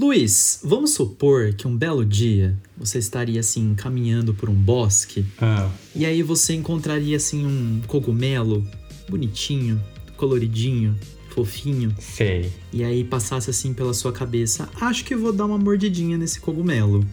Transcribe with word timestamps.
Luiz, 0.00 0.60
vamos 0.64 0.94
supor 0.94 1.52
que 1.52 1.68
um 1.68 1.76
belo 1.76 2.06
dia 2.06 2.56
você 2.74 2.98
estaria 2.98 3.38
assim 3.38 3.74
caminhando 3.74 4.32
por 4.32 4.48
um 4.48 4.54
bosque 4.54 5.26
Ah, 5.38 5.68
e 5.94 6.06
aí 6.06 6.22
você 6.22 6.54
encontraria 6.54 7.18
assim 7.18 7.44
um 7.44 7.82
cogumelo 7.86 8.66
bonitinho, 9.10 9.78
coloridinho, 10.16 10.96
fofinho 11.34 11.94
sei. 11.98 12.50
e 12.72 12.82
aí 12.82 13.04
passasse 13.04 13.50
assim 13.50 13.74
pela 13.74 13.92
sua 13.92 14.10
cabeça, 14.10 14.70
acho 14.80 15.04
que 15.04 15.14
vou 15.14 15.34
dar 15.34 15.44
uma 15.44 15.58
mordidinha 15.58 16.16
nesse 16.16 16.40
cogumelo. 16.40 17.04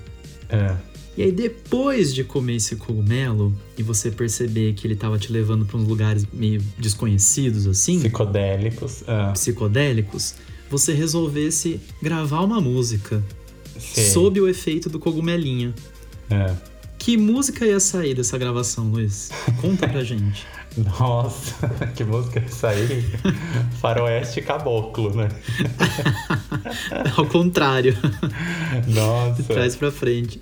Ah, 0.50 0.78
E 1.18 1.24
aí 1.24 1.32
depois 1.34 2.16
de 2.16 2.24
comer 2.24 2.56
esse 2.56 2.78
cogumelo 2.78 3.54
e 3.78 3.84
você 3.84 4.10
perceber 4.10 4.72
que 4.76 4.88
ele 4.88 4.96
tava 4.96 5.20
te 5.20 5.30
levando 5.30 5.66
para 5.66 5.76
uns 5.76 5.86
lugares 5.90 6.26
meio 6.32 6.64
desconhecidos 6.80 7.68
assim, 7.68 8.00
psicodélicos. 8.00 9.04
Ah, 9.06 9.32
psicodélicos, 9.34 10.36
você 10.70 10.94
resolvesse 10.94 11.80
gravar 12.02 12.42
uma 12.42 12.62
música 12.62 13.24
sei. 13.80 14.10
sob 14.10 14.40
o 14.42 14.48
efeito 14.48 14.90
do 14.90 15.00
cogumelinho. 15.00 15.74
Ah. 16.30 16.56
Que 16.98 17.16
música 17.16 17.66
ia 17.66 17.80
sair 17.80 18.14
dessa 18.14 18.38
gravação, 18.38 18.90
Luiz? 18.90 19.30
Conta 19.62 19.88
pra 19.88 20.04
gente. 20.04 20.46
Nossa, 21.00 21.68
que 21.96 22.04
música 22.04 22.40
isso 22.40 22.68
aí? 22.68 23.04
Faroeste 23.80 24.42
Caboclo, 24.42 25.16
né? 25.16 25.30
Ao 27.18 27.26
contrário, 27.26 27.94
de 28.86 28.94
Nossa. 28.94 29.44
trás 29.44 29.76
pra 29.76 29.92
frente. 29.92 30.40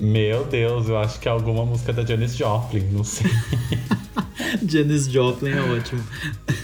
Meu 0.00 0.44
Deus, 0.44 0.88
eu 0.88 0.98
acho 0.98 1.20
que 1.20 1.28
é 1.28 1.30
alguma 1.30 1.64
música 1.64 1.92
da 1.92 2.04
Janis 2.04 2.36
Joplin, 2.36 2.88
não 2.90 3.04
sei. 3.04 3.30
Janis 4.66 5.06
Joplin 5.10 5.50
é 5.52 5.60
ótimo. 5.60 6.02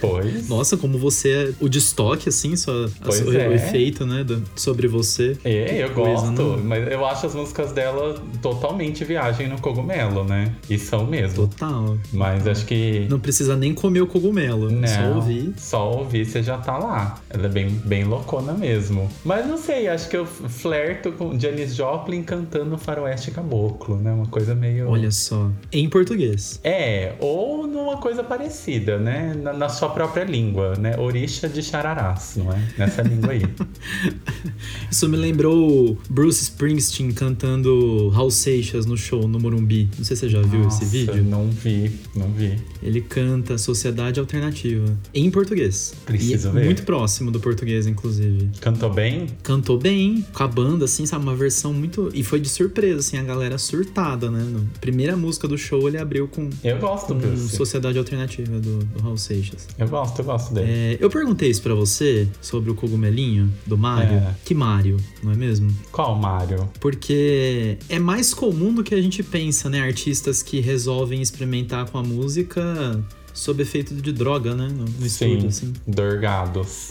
Pois. 0.01 0.49
Nossa, 0.49 0.77
como 0.77 0.99
você 0.99 1.31
é 1.31 1.53
o 1.61 1.69
destoque, 1.69 2.29
assim, 2.29 2.57
só, 2.57 2.73
o, 2.73 3.33
é. 3.35 3.49
o 3.49 3.53
efeito, 3.53 4.07
né, 4.07 4.25
do- 4.25 4.43
sobre 4.55 4.89
você. 4.89 5.37
É, 5.45 5.83
eu 5.85 5.91
coisa, 5.91 6.27
gosto, 6.27 6.43
não? 6.43 6.59
mas 6.59 6.91
eu 6.91 7.05
acho 7.07 7.27
as 7.27 7.35
músicas 7.35 7.73
dela 7.73 8.21
totalmente 8.43 9.05
viagem 9.05 9.49
no 9.49 9.61
cogumelo, 9.61 10.25
né? 10.25 10.53
E 10.69 10.79
são 10.79 11.07
mesmo. 11.07 11.47
Total. 11.49 11.97
Mas 12.13 12.47
acho 12.47 12.65
que. 12.67 13.07
Não 13.09 13.19
precisa 13.21 13.57
nem 13.57 13.73
comer 13.75 14.01
o 14.03 14.07
cogumelo, 14.07 14.71
Não, 14.71 14.87
só 14.89 15.15
ouvir. 15.15 15.55
Só 15.57 15.93
ouvir 15.93 16.25
você 16.25 16.43
já 16.43 16.59
tá 16.59 16.79
lá. 16.79 17.21
Ela 17.31 17.47
é 17.47 17.49
bem, 17.49 17.69
bem 17.69 18.05
loucona 18.05 18.53
mesmo. 18.53 19.09
Mas 19.25 19.47
não 19.47 19.57
sei, 19.57 19.89
acho 19.89 20.09
que 20.09 20.17
eu 20.17 20.27
flerto 20.27 21.13
com 21.13 21.39
Janis 21.39 21.75
Joplin 21.75 22.23
cantando 22.23 22.77
Faroeste 22.79 23.31
Caboclo, 23.31 23.97
né? 23.97 24.13
Uma 24.13 24.27
coisa 24.27 24.55
meio. 24.55 24.89
Olha 24.89 25.11
só. 25.11 25.51
Em 25.73 25.89
português. 25.89 26.61
É, 26.63 27.15
ou 27.21 27.46
numa 27.67 27.97
coisa 27.99 28.25
parecida, 28.25 28.99
né? 28.99 29.35
Na, 29.35 29.53
na 29.53 29.69
sua 29.69 29.89
própria 29.91 30.25
língua, 30.25 30.75
né? 30.77 30.97
Orixa 30.99 31.49
de 31.49 31.63
chararás, 31.63 32.35
não 32.37 32.53
é? 32.53 32.61
Nessa 32.79 33.03
língua 33.03 33.33
aí. 33.33 33.43
Isso 34.91 35.09
me 35.09 35.17
lembrou 35.17 35.99
Bruce 36.09 36.43
Springsteen 36.43 37.13
cantando 37.13 38.09
Raul 38.09 38.31
Seixas 38.31 38.87
no 38.87 38.97
show 38.97 39.29
no 39.29 39.39
Morumbi. 39.39 39.89
Não 39.97 40.05
sei 40.05 40.17
se 40.17 40.21
você 40.21 40.29
já 40.29 40.43
viu 40.43 40.61
Nossa, 40.61 40.83
esse 40.83 40.91
vídeo. 40.91 41.23
Não 41.23 41.49
vi, 41.49 41.93
não 42.15 42.33
vi. 42.33 42.59
Ele 42.83 43.01
canta 43.01 43.59
Sociedade 43.59 44.19
Alternativa 44.21 44.97
em 45.15 45.31
português. 45.31 45.95
Preciso 46.05 46.49
e 46.49 46.53
ver. 46.53 46.65
Muito 46.65 46.83
próximo 46.83 47.31
do 47.31 47.41
português, 47.41 47.87
inclusive. 47.87 48.51
Cantou 48.61 48.93
bem? 48.93 49.27
Cantou 49.43 49.79
bem, 49.79 50.25
com 50.33 50.43
a 50.43 50.49
banda, 50.49 50.85
assim, 50.85 51.07
sabe? 51.07 51.25
Uma 51.25 51.35
versão 51.35 51.73
muito. 51.73 52.11
E 52.15 52.23
foi 52.23 52.41
de 52.41 52.49
surpresa, 52.49 53.01
assim, 53.01 53.19
a 53.19 53.23
galera 53.23 53.59
surtada, 53.59 54.31
né? 54.31 54.45
Primeira 54.81 55.17
música 55.17 55.47
do 55.47 55.59
show 55.59 55.87
ele 55.89 55.99
abriu 55.99 56.29
com, 56.29 56.49
Eu 56.63 56.79
gosto 56.79 57.15
com 57.15 57.26
Bruce. 57.27 57.57
Sociedade 57.57 57.99
Alternativa 57.99 58.59
do, 58.59 58.79
do 58.79 59.03
Raul 59.03 59.17
Seixas. 59.17 59.69
Eu 59.79 59.89
gosto, 59.89 60.19
eu 60.19 60.25
gosto 60.25 60.55
dele. 60.55 60.71
É, 60.71 60.99
eu 61.01 61.11
perguntei 61.11 61.51
isso 61.51 61.63
pra 61.63 61.75
você 61.75 62.29
sobre 62.41 62.71
o 62.71 62.75
cogumelinho 62.75 63.53
do 63.67 63.77
Mario. 63.77 64.19
É. 64.19 64.35
Que 64.45 64.55
Mario, 64.55 64.97
não 65.23 65.33
é 65.33 65.37
mesmo? 65.37 65.75
Qual 65.91 66.15
Mário? 66.17 66.69
Porque 66.81 67.79
é 67.89 67.99
mais 67.99 68.33
comum 68.33 68.73
do 68.73 68.83
que 68.83 68.95
a 68.95 69.01
gente 69.01 69.23
pensa, 69.23 69.69
né? 69.69 69.81
Artistas 69.81 70.43
que 70.43 70.61
resolvem 70.61 71.21
experimentar 71.21 71.89
com 71.91 71.99
a 71.99 72.03
música 72.03 73.03
sob 73.37 73.63
efeito 73.63 73.95
de 73.95 74.13
droga, 74.13 74.55
né? 74.55 74.67
No, 74.67 74.87
no 74.87 75.07
estúdio, 75.07 75.49
assim. 75.49 75.73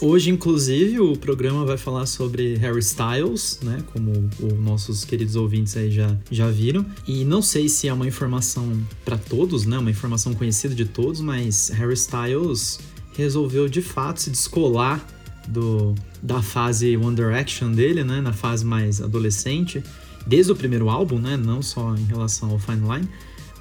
Hoje, 0.00 0.30
inclusive, 0.30 1.00
o 1.00 1.16
programa 1.16 1.64
vai 1.64 1.76
falar 1.76 2.06
sobre 2.06 2.54
Harry 2.54 2.78
Styles, 2.78 3.58
né? 3.62 3.82
Como 3.92 4.30
os 4.40 4.52
nossos 4.60 5.04
queridos 5.04 5.34
ouvintes 5.34 5.76
aí 5.76 5.90
já, 5.90 6.16
já 6.30 6.48
viram. 6.48 6.86
E 7.06 7.24
não 7.24 7.42
sei 7.42 7.68
se 7.68 7.88
é 7.88 7.92
uma 7.92 8.06
informação 8.06 8.80
pra 9.04 9.18
todos, 9.18 9.66
né? 9.66 9.76
Uma 9.76 9.90
informação 9.90 10.34
conhecida 10.34 10.72
de 10.72 10.84
todos, 10.84 11.20
mas 11.20 11.70
Harry 11.70 11.94
Styles 11.94 12.78
resolveu 13.16 13.68
de 13.68 13.82
fato 13.82 14.20
se 14.20 14.30
descolar 14.30 15.04
do, 15.48 15.96
da 16.22 16.40
fase 16.40 16.96
One 16.96 17.16
Direction 17.16 17.72
dele, 17.72 18.04
né? 18.04 18.20
Na 18.20 18.32
fase 18.32 18.64
mais 18.64 19.02
adolescente. 19.02 19.82
Desde 20.24 20.52
o 20.52 20.56
primeiro 20.56 20.88
álbum, 20.88 21.18
né? 21.18 21.36
Não 21.36 21.60
só 21.60 21.92
em 21.96 22.04
relação 22.04 22.50
ao 22.50 22.58
Fine 22.60 22.82
Line. 22.88 23.08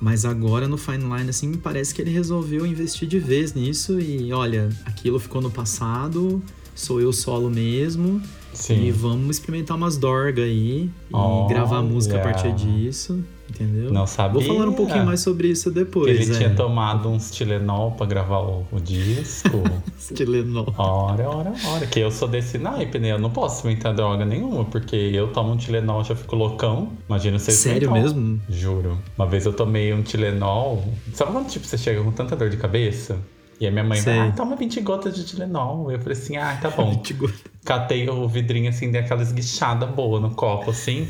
Mas 0.01 0.25
agora 0.25 0.67
no 0.67 0.77
Fine 0.77 1.03
Line, 1.03 1.29
assim, 1.29 1.53
parece 1.53 1.93
que 1.93 2.01
ele 2.01 2.11
resolveu 2.11 2.65
investir 2.65 3.07
de 3.07 3.19
vez 3.19 3.53
nisso 3.53 3.99
e 3.99 4.31
olha, 4.33 4.69
aquilo 4.85 5.19
ficou 5.19 5.41
no 5.41 5.49
passado, 5.49 6.41
sou 6.73 6.99
eu 6.99 7.13
solo 7.13 7.49
mesmo. 7.49 8.21
E 8.53 8.57
Sim. 8.57 8.91
vamos 8.91 9.37
experimentar 9.37 9.75
umas 9.75 9.97
dorga 9.97 10.41
aí 10.43 10.89
e 11.09 11.13
Olha. 11.13 11.49
gravar 11.49 11.81
música 11.81 12.17
a 12.17 12.21
partir 12.21 12.53
disso, 12.53 13.21
entendeu? 13.49 13.91
Não 13.91 14.07
sabia. 14.07 14.41
Vou 14.41 14.55
falar 14.55 14.69
um 14.69 14.73
pouquinho 14.73 15.05
mais 15.05 15.19
sobre 15.19 15.47
isso 15.49 15.71
depois. 15.71 16.09
Ele 16.09 16.31
é. 16.31 16.37
tinha 16.37 16.49
tomado 16.51 17.09
uns 17.09 17.31
Tilenol 17.31 17.91
pra 17.91 18.05
gravar 18.05 18.39
o, 18.39 18.65
o 18.71 18.79
disco. 18.79 19.63
Tilenol. 20.13 20.73
Ora, 20.77 21.29
ora, 21.29 21.53
ora. 21.67 21.87
Que 21.87 21.99
eu 21.99 22.11
sou 22.11 22.27
desse 22.27 22.57
naipe, 22.57 22.99
né? 22.99 23.11
Eu 23.11 23.19
não 23.19 23.29
posso 23.29 23.57
experimentar 23.57 23.93
droga 23.93 24.25
nenhuma, 24.25 24.65
porque 24.65 24.95
eu 24.95 25.31
tomo 25.31 25.53
um 25.53 25.57
Tilenol 25.57 26.03
já 26.03 26.15
fico 26.15 26.35
loucão. 26.35 26.89
Imagina 27.07 27.39
você 27.39 27.51
Sério 27.51 27.91
mesmo? 27.91 28.39
Juro. 28.49 28.97
Uma 29.17 29.25
vez 29.25 29.45
eu 29.45 29.53
tomei 29.53 29.93
um 29.93 30.01
Tilenol. 30.01 30.83
Sabe 31.13 31.31
quando 31.31 31.47
tipo, 31.47 31.65
você 31.65 31.77
chega 31.77 32.01
com 32.03 32.11
tanta 32.11 32.35
dor 32.35 32.49
de 32.49 32.57
cabeça? 32.57 33.17
E 33.59 33.65
aí 33.65 33.71
minha 33.71 33.85
mãe 33.85 33.99
Sei. 33.99 34.19
ah, 34.19 34.33
toma 34.35 34.55
20 34.55 34.81
gotas 34.81 35.15
de 35.15 35.23
Tilenol. 35.23 35.91
Eu 35.91 35.99
falei 35.99 36.17
assim, 36.17 36.35
ah, 36.35 36.57
tá 36.61 36.69
bom. 36.69 36.95
Tipo, 37.01 37.31
Catei 37.65 38.07
o 38.07 38.27
vidrinho 38.27 38.69
assim, 38.69 38.91
dei 38.91 39.01
aquela 39.01 39.23
esguichada 39.23 39.87
boa 39.87 40.19
no 40.19 40.29
copo, 40.31 40.69
assim. 40.69 41.07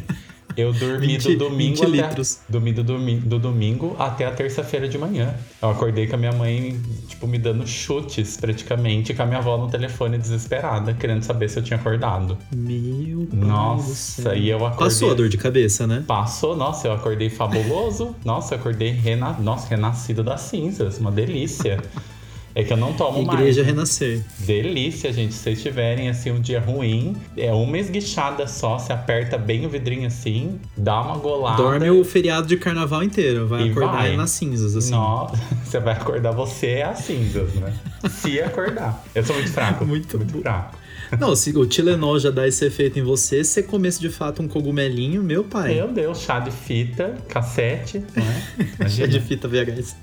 Eu 0.57 0.71
dormi 0.73 1.07
20 1.07 1.35
do 1.35 1.49
domingo 1.49 1.75
20 1.75 1.83
até, 1.99 2.07
litros. 2.07 2.39
dormi 2.47 2.71
do, 2.73 2.83
domi- 2.83 3.19
do 3.19 3.37
domingo 3.39 3.95
até 3.99 4.25
a 4.25 4.31
terça-feira 4.31 4.87
de 4.87 4.97
manhã. 4.97 5.33
Eu 5.61 5.69
acordei 5.69 6.07
com 6.07 6.15
a 6.15 6.17
minha 6.19 6.31
mãe, 6.31 6.79
tipo, 7.07 7.27
me 7.27 7.37
dando 7.37 7.65
chutes 7.67 8.37
praticamente, 8.37 9.13
com 9.13 9.23
a 9.23 9.25
minha 9.25 9.39
avó 9.39 9.57
no 9.57 9.67
telefone 9.69 10.17
desesperada, 10.17 10.93
querendo 10.93 11.23
saber 11.23 11.49
se 11.49 11.59
eu 11.59 11.63
tinha 11.63 11.77
acordado. 11.77 12.37
meu 12.53 13.27
Nossa, 13.33 14.35
e 14.35 14.49
eu 14.49 14.57
acordei. 14.65 14.85
Passou 14.87 15.11
a 15.11 15.13
dor 15.13 15.29
de 15.29 15.37
cabeça, 15.37 15.85
né? 15.85 16.03
Passou, 16.07 16.55
nossa, 16.55 16.87
eu 16.87 16.93
acordei 16.93 17.29
fabuloso. 17.29 18.15
Nossa, 18.23 18.55
eu 18.55 18.59
acordei 18.59 18.91
rena... 18.91 19.33
nossa, 19.39 19.67
renascido 19.67 20.23
das 20.23 20.41
cinzas, 20.41 20.97
uma 20.99 21.11
delícia. 21.11 21.79
É 22.55 22.63
que 22.63 22.71
eu 22.71 22.77
não 22.77 22.93
tomo 22.93 23.21
Igreja 23.21 23.61
mais. 23.61 23.67
renascer. 23.67 24.23
Delícia, 24.39 25.11
gente. 25.11 25.33
Se 25.33 25.41
vocês 25.41 25.61
tiverem 25.61 26.07
assim 26.07 26.31
um 26.31 26.39
dia 26.39 26.61
ruim, 26.61 27.13
é 27.35 27.51
uma 27.51 27.77
esguichada 27.77 28.47
só, 28.47 28.79
se 28.79 28.93
aperta 28.93 29.37
bem 29.37 29.65
o 29.65 29.69
vidrinho 29.69 30.07
assim, 30.07 30.57
dá 30.77 31.01
uma 31.01 31.17
golada. 31.17 31.61
Dorme 31.61 31.89
o 31.89 32.05
feriado 32.05 32.47
de 32.47 32.55
carnaval 32.55 33.03
inteiro, 33.03 33.45
vai 33.45 33.69
acordar 33.69 34.03
vai. 34.03 34.15
nas 34.15 34.31
cinzas, 34.31 34.73
assim. 34.73 34.91
Nossa, 34.91 35.35
você 35.65 35.81
vai 35.81 35.95
acordar 35.95 36.31
você 36.31 36.67
é 36.67 36.83
as 36.83 36.99
cinzas, 36.99 37.53
né? 37.55 37.73
Se 38.09 38.41
acordar. 38.41 39.03
Eu 39.13 39.25
sou 39.25 39.35
muito 39.35 39.51
fraco. 39.51 39.83
Muito 39.85 40.17
muito 40.17 40.41
fraco. 40.41 40.77
Não, 41.19 41.35
se 41.35 41.55
o 41.55 41.65
Tilenol 41.65 42.19
já 42.19 42.31
dá 42.31 42.47
esse 42.47 42.65
efeito 42.65 42.97
em 42.97 43.03
você, 43.03 43.43
se 43.43 43.53
você 43.53 43.63
comesse 43.63 43.99
de 43.99 44.09
fato 44.09 44.41
um 44.41 44.47
cogumelinho, 44.47 45.21
meu 45.23 45.43
pai. 45.43 45.75
Meu 45.75 45.87
Deus, 45.87 46.21
chá 46.21 46.39
de 46.39 46.51
fita, 46.51 47.15
cassete, 47.27 48.03
não 48.15 48.23
é? 48.23 48.89
Chá 48.89 49.05
de 49.05 49.19
fita 49.19 49.47
VHS. 49.47 49.95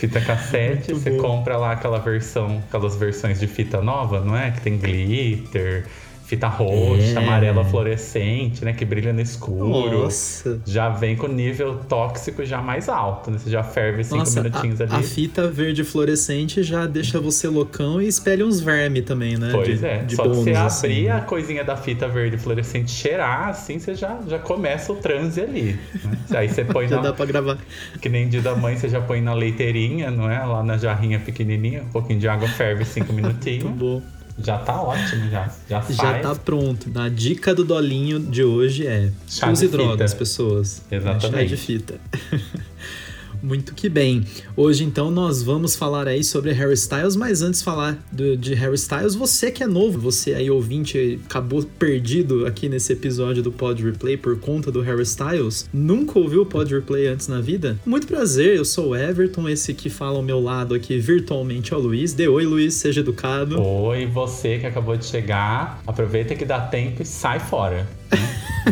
Fita 0.00 0.18
cassete, 0.18 0.92
Muito 0.92 1.02
você 1.02 1.10
bom. 1.10 1.18
compra 1.18 1.58
lá 1.58 1.72
aquela 1.72 1.98
versão, 1.98 2.62
aquelas 2.66 2.96
versões 2.96 3.38
de 3.38 3.46
fita 3.46 3.82
nova, 3.82 4.20
não 4.24 4.34
é? 4.34 4.50
Que 4.50 4.62
tem 4.62 4.78
glitter, 4.78 5.86
fita 6.30 6.46
roxa, 6.46 7.02
É. 7.14 7.16
amarela 7.16 7.64
fluorescente, 7.64 8.64
né? 8.64 8.72
Que 8.72 8.84
brilha 8.84 9.12
no 9.12 9.20
escuro. 9.20 10.02
Nossa. 10.04 10.60
Já 10.64 10.88
vem 10.88 11.16
com 11.16 11.26
nível 11.26 11.80
tóxico 11.88 12.44
já 12.44 12.62
mais 12.62 12.88
alto, 12.88 13.30
né? 13.32 13.38
Você 13.38 13.50
já 13.50 13.64
ferve 13.64 14.04
cinco 14.04 14.18
Nossa, 14.18 14.40
minutinhos 14.42 14.80
a, 14.80 14.84
ali. 14.84 14.94
a 14.94 15.02
fita 15.02 15.48
verde 15.48 15.82
fluorescente 15.82 16.62
já 16.62 16.86
deixa 16.86 17.20
você 17.20 17.48
loucão 17.48 18.00
e 18.00 18.06
espelha 18.06 18.46
uns 18.46 18.60
vermes 18.60 19.04
também, 19.04 19.36
né? 19.36 19.48
Pois 19.52 19.80
de, 19.80 19.84
é, 19.86 19.98
de 20.04 20.14
só 20.14 20.22
de 20.22 20.28
você 20.28 20.50
assim, 20.52 20.86
abrir 20.86 21.02
né? 21.04 21.10
a 21.12 21.20
coisinha 21.20 21.64
da 21.64 21.76
fita 21.76 22.06
verde 22.08 22.38
fluorescente 22.38 22.90
cheirar, 22.92 23.48
assim, 23.48 23.78
você 23.80 23.94
já, 23.96 24.18
já 24.28 24.38
começa 24.38 24.92
o 24.92 24.96
transe 24.96 25.40
ali. 25.40 25.76
né? 26.04 26.18
Aí 26.38 26.48
você 26.48 26.62
põe 26.64 26.86
Já 26.86 26.96
na, 26.96 27.02
dá 27.02 27.12
pra 27.12 27.26
gravar. 27.26 27.58
Que 28.00 28.08
nem 28.08 28.28
dia 28.28 28.40
da 28.40 28.54
mãe, 28.54 28.76
você 28.76 28.88
já 28.88 29.00
põe 29.00 29.20
na 29.20 29.34
leiteirinha, 29.34 30.10
não 30.10 30.30
é? 30.30 30.38
Lá 30.44 30.62
na 30.62 30.78
jarrinha 30.78 31.18
pequenininha, 31.18 31.82
um 31.82 31.88
pouquinho 31.90 32.20
de 32.20 32.28
água 32.28 32.46
ferve 32.48 32.84
cinco 32.84 33.10
Muito 33.12 33.26
minutinhos. 33.26 33.72
bom. 33.72 34.00
Já 34.44 34.58
tá 34.58 34.80
ótimo, 34.80 35.30
já. 35.30 35.50
Já, 35.68 35.80
Já 35.90 36.18
tá 36.20 36.34
pronto. 36.34 36.90
A 36.98 37.08
dica 37.08 37.54
do 37.54 37.64
Dolinho 37.64 38.18
de 38.20 38.42
hoje 38.44 38.86
é 38.86 39.10
Chá 39.28 39.50
use 39.50 39.68
drogas, 39.68 40.14
pessoas. 40.14 40.82
Exatamente. 40.90 41.48
Chá 41.48 41.54
de 41.54 41.56
fita. 41.56 41.94
Muito 43.42 43.74
que 43.74 43.88
bem. 43.88 44.24
Hoje, 44.56 44.84
então, 44.84 45.10
nós 45.10 45.42
vamos 45.42 45.74
falar 45.74 46.06
aí 46.06 46.22
sobre 46.22 46.52
Harry 46.52 46.74
Styles, 46.74 47.16
mas 47.16 47.42
antes 47.42 47.60
de 47.60 47.64
falar 47.64 47.98
do, 48.12 48.36
de 48.36 48.54
Harry 48.54 48.74
Styles, 48.74 49.14
você 49.14 49.50
que 49.50 49.62
é 49.62 49.66
novo, 49.66 49.98
você 49.98 50.34
aí 50.34 50.50
ouvinte, 50.50 51.20
acabou 51.24 51.62
perdido 51.62 52.46
aqui 52.46 52.68
nesse 52.68 52.92
episódio 52.92 53.42
do 53.42 53.50
Pod 53.50 53.82
Replay 53.82 54.16
por 54.16 54.38
conta 54.38 54.70
do 54.70 54.80
Harry 54.80 55.02
Styles, 55.02 55.68
nunca 55.72 56.18
ouviu 56.18 56.42
o 56.42 56.46
Pod 56.46 56.72
Replay 56.72 57.06
antes 57.06 57.28
na 57.28 57.40
vida? 57.40 57.78
Muito 57.84 58.06
prazer, 58.06 58.56
eu 58.56 58.64
sou 58.64 58.90
o 58.90 58.96
Everton, 58.96 59.48
esse 59.48 59.72
que 59.74 59.88
fala 59.88 60.16
ao 60.16 60.22
meu 60.22 60.40
lado 60.40 60.74
aqui 60.74 60.98
virtualmente 60.98 61.72
é 61.72 61.76
o 61.76 61.80
Luiz. 61.80 62.12
Dê 62.12 62.28
oi, 62.28 62.44
Luiz, 62.44 62.74
seja 62.74 63.00
educado. 63.00 63.60
Oi, 63.60 64.06
você 64.06 64.58
que 64.58 64.66
acabou 64.66 64.96
de 64.96 65.04
chegar, 65.04 65.80
aproveita 65.86 66.34
que 66.34 66.44
dá 66.44 66.60
tempo 66.60 67.02
e 67.02 67.06
sai 67.06 67.40
fora. 67.40 67.86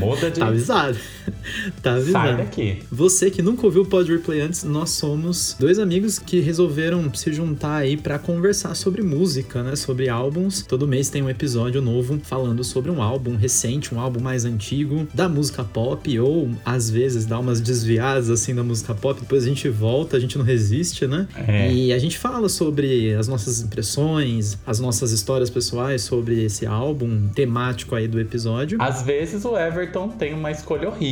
Muda 0.00 0.30
de. 0.30 0.40
tá 0.40 0.46
avisado. 0.46 0.98
Tá 1.82 1.94
avisado. 1.94 2.28
Sai 2.28 2.36
daqui. 2.36 2.82
Você 2.90 3.30
que 3.30 3.42
nunca 3.42 3.64
ouviu 3.66 3.82
o 3.82 3.86
Pod 3.86 4.10
Replay 4.10 4.40
antes, 4.40 4.64
nós 4.64 4.90
somos 4.90 5.56
dois 5.58 5.78
amigos 5.78 6.18
que 6.18 6.40
resolveram 6.40 7.12
se 7.14 7.32
juntar 7.32 7.76
aí 7.76 7.96
para 7.96 8.18
conversar 8.18 8.74
sobre 8.74 9.02
música, 9.02 9.62
né? 9.62 9.76
Sobre 9.76 10.08
álbuns. 10.08 10.62
Todo 10.62 10.86
mês 10.86 11.08
tem 11.08 11.22
um 11.22 11.30
episódio 11.30 11.80
novo 11.80 12.18
falando 12.22 12.64
sobre 12.64 12.90
um 12.90 13.02
álbum 13.02 13.36
recente, 13.36 13.94
um 13.94 14.00
álbum 14.00 14.20
mais 14.20 14.44
antigo 14.44 15.06
da 15.14 15.28
música 15.28 15.64
pop, 15.64 16.18
ou 16.18 16.50
às 16.64 16.90
vezes 16.90 17.26
dá 17.26 17.38
umas 17.38 17.60
desviadas 17.60 18.30
assim 18.30 18.54
da 18.54 18.62
música 18.62 18.94
pop, 18.94 19.20
depois 19.20 19.44
a 19.44 19.46
gente 19.46 19.68
volta, 19.68 20.16
a 20.16 20.20
gente 20.20 20.36
não 20.36 20.44
resiste, 20.44 21.06
né? 21.06 21.26
É. 21.34 21.72
E 21.72 21.92
a 21.92 21.98
gente 21.98 22.18
fala 22.18 22.48
sobre 22.48 23.14
as 23.14 23.28
nossas 23.28 23.60
impressões, 23.60 24.58
as 24.66 24.80
nossas 24.80 25.12
histórias 25.12 25.50
pessoais 25.50 26.02
sobre 26.02 26.44
esse 26.44 26.66
álbum 26.66 27.28
temático 27.28 27.94
aí 27.94 28.08
do 28.08 28.20
episódio. 28.20 28.78
Às 28.80 29.02
vezes 29.02 29.44
o 29.44 29.56
Everton 29.56 30.08
tem 30.08 30.34
uma 30.34 30.50
escolha 30.50 30.88
horrível, 30.88 31.08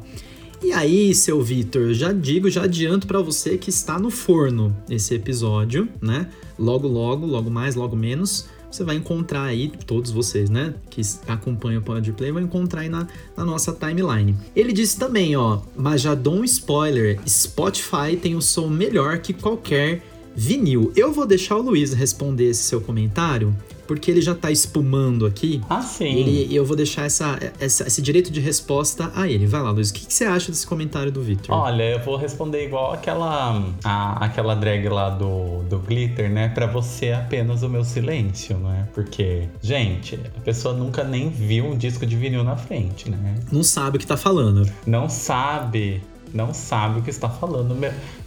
E 0.62 0.72
aí, 0.72 1.14
seu 1.14 1.40
Vitor, 1.42 1.94
já 1.94 2.12
digo, 2.12 2.50
já 2.50 2.64
adianto 2.64 3.06
para 3.06 3.20
você 3.20 3.56
que 3.56 3.70
está 3.70 3.98
no 3.98 4.10
forno 4.10 4.76
esse 4.90 5.14
episódio, 5.14 5.88
né? 6.02 6.28
Logo, 6.58 6.86
logo, 6.86 7.24
logo 7.24 7.50
mais, 7.50 7.74
logo 7.74 7.96
menos, 7.96 8.46
você 8.70 8.84
vai 8.84 8.96
encontrar 8.96 9.44
aí, 9.44 9.72
todos 9.86 10.10
vocês, 10.10 10.48
né, 10.48 10.74
que 10.88 11.00
acompanham 11.26 11.80
o 11.80 11.84
Podplay, 11.84 12.30
vão 12.30 12.42
encontrar 12.42 12.82
aí 12.82 12.88
na, 12.88 13.08
na 13.36 13.44
nossa 13.44 13.72
timeline. 13.72 14.36
Ele 14.54 14.72
disse 14.72 14.98
também, 14.98 15.34
ó, 15.34 15.60
mas 15.74 16.02
já 16.02 16.14
dou 16.14 16.34
um 16.34 16.44
spoiler, 16.44 17.18
Spotify 17.26 18.16
tem 18.20 18.36
um 18.36 18.40
som 18.40 18.68
melhor 18.68 19.18
que 19.18 19.32
qualquer 19.32 20.02
vinil. 20.36 20.92
Eu 20.94 21.12
vou 21.12 21.26
deixar 21.26 21.56
o 21.56 21.62
Luiz 21.62 21.92
responder 21.92 22.50
esse 22.50 22.62
seu 22.62 22.80
comentário, 22.80 23.56
porque 23.90 24.08
ele 24.08 24.20
já 24.22 24.36
tá 24.36 24.52
espumando 24.52 25.26
aqui. 25.26 25.60
Ah, 25.68 25.82
sim. 25.82 26.04
Ele, 26.14 26.54
eu 26.54 26.64
vou 26.64 26.76
deixar 26.76 27.06
essa, 27.06 27.36
essa- 27.58 27.88
esse 27.88 28.00
direito 28.00 28.30
de 28.30 28.38
resposta 28.38 29.10
a 29.16 29.28
ele. 29.28 29.48
Vai 29.48 29.60
lá, 29.60 29.72
Luiz. 29.72 29.90
O 29.90 29.94
que, 29.94 30.06
que 30.06 30.14
você 30.14 30.22
acha 30.24 30.52
desse 30.52 30.64
comentário 30.64 31.10
do 31.10 31.20
Victor? 31.20 31.52
Olha, 31.56 31.82
eu 31.82 31.98
vou 32.04 32.16
responder 32.16 32.64
igual 32.64 32.92
aquela 32.92 33.60
a- 33.82 34.24
aquela 34.24 34.54
drag 34.54 34.88
lá 34.88 35.10
do, 35.10 35.64
do 35.68 35.80
Glitter, 35.80 36.30
né? 36.30 36.46
Pra 36.50 36.66
você 36.68 37.06
é 37.06 37.14
apenas 37.16 37.64
o 37.64 37.68
meu 37.68 37.82
silêncio, 37.82 38.56
né? 38.58 38.86
Porque, 38.94 39.48
gente, 39.60 40.14
a 40.36 40.40
pessoa 40.42 40.72
nunca 40.72 41.02
nem 41.02 41.28
viu 41.28 41.64
um 41.66 41.76
disco 41.76 42.06
de 42.06 42.14
vinil 42.14 42.44
na 42.44 42.54
frente, 42.56 43.10
né? 43.10 43.34
Não 43.50 43.64
sabe 43.64 43.96
o 43.96 43.98
que 44.00 44.06
tá 44.06 44.16
falando. 44.16 44.70
Não 44.86 45.08
sabe, 45.08 46.00
não 46.32 46.54
sabe 46.54 47.00
o 47.00 47.02
que 47.02 47.10
está 47.10 47.28
falando. 47.28 47.74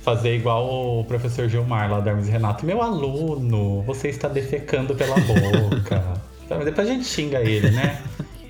Fazer 0.04 0.36
igual 0.36 1.00
o 1.00 1.06
professor 1.06 1.48
Gilmar 1.48 1.90
lá 1.90 2.00
da 2.02 2.12
Hermes 2.12 2.28
e 2.28 2.32
Renato. 2.32 2.66
Meu 2.66 2.82
aluno, 2.82 3.82
você 3.84 4.10
está 4.10 4.28
defecando 4.28 4.94
pela 4.96 5.16
boca. 5.16 6.22
Depois 6.66 6.90
a 6.90 6.92
gente 6.92 7.06
xinga 7.06 7.40
ele, 7.40 7.72
né? 7.72 8.02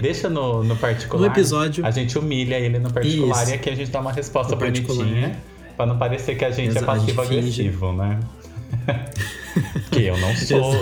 Deixa 0.02 0.30
no, 0.30 0.64
no 0.64 0.76
particular. 0.76 1.22
No 1.22 1.28
episódio- 1.28 1.86
A 1.86 1.92
gente 1.92 2.18
humilha 2.18 2.60
ele 2.60 2.80
no 2.80 2.92
particular 2.92 3.44
Isso. 3.44 3.52
e 3.52 3.54
aqui 3.56 3.70
a 3.70 3.76
gente 3.76 3.92
dá 3.92 4.02
uma 4.02 4.12
resposta 4.12 4.56
bonitinha. 4.56 5.38
Pra 5.78 5.86
não 5.86 5.98
parecer 5.98 6.36
que 6.36 6.44
a 6.44 6.52
gente 6.52 6.70
Exato, 6.70 6.86
é 6.86 6.90
a 6.94 6.98
gente 6.98 7.14
passivo-agressivo, 7.14 7.94
né? 7.94 8.20
que 9.92 10.04
eu 10.04 10.18
não 10.18 10.36
sou. 10.36 10.74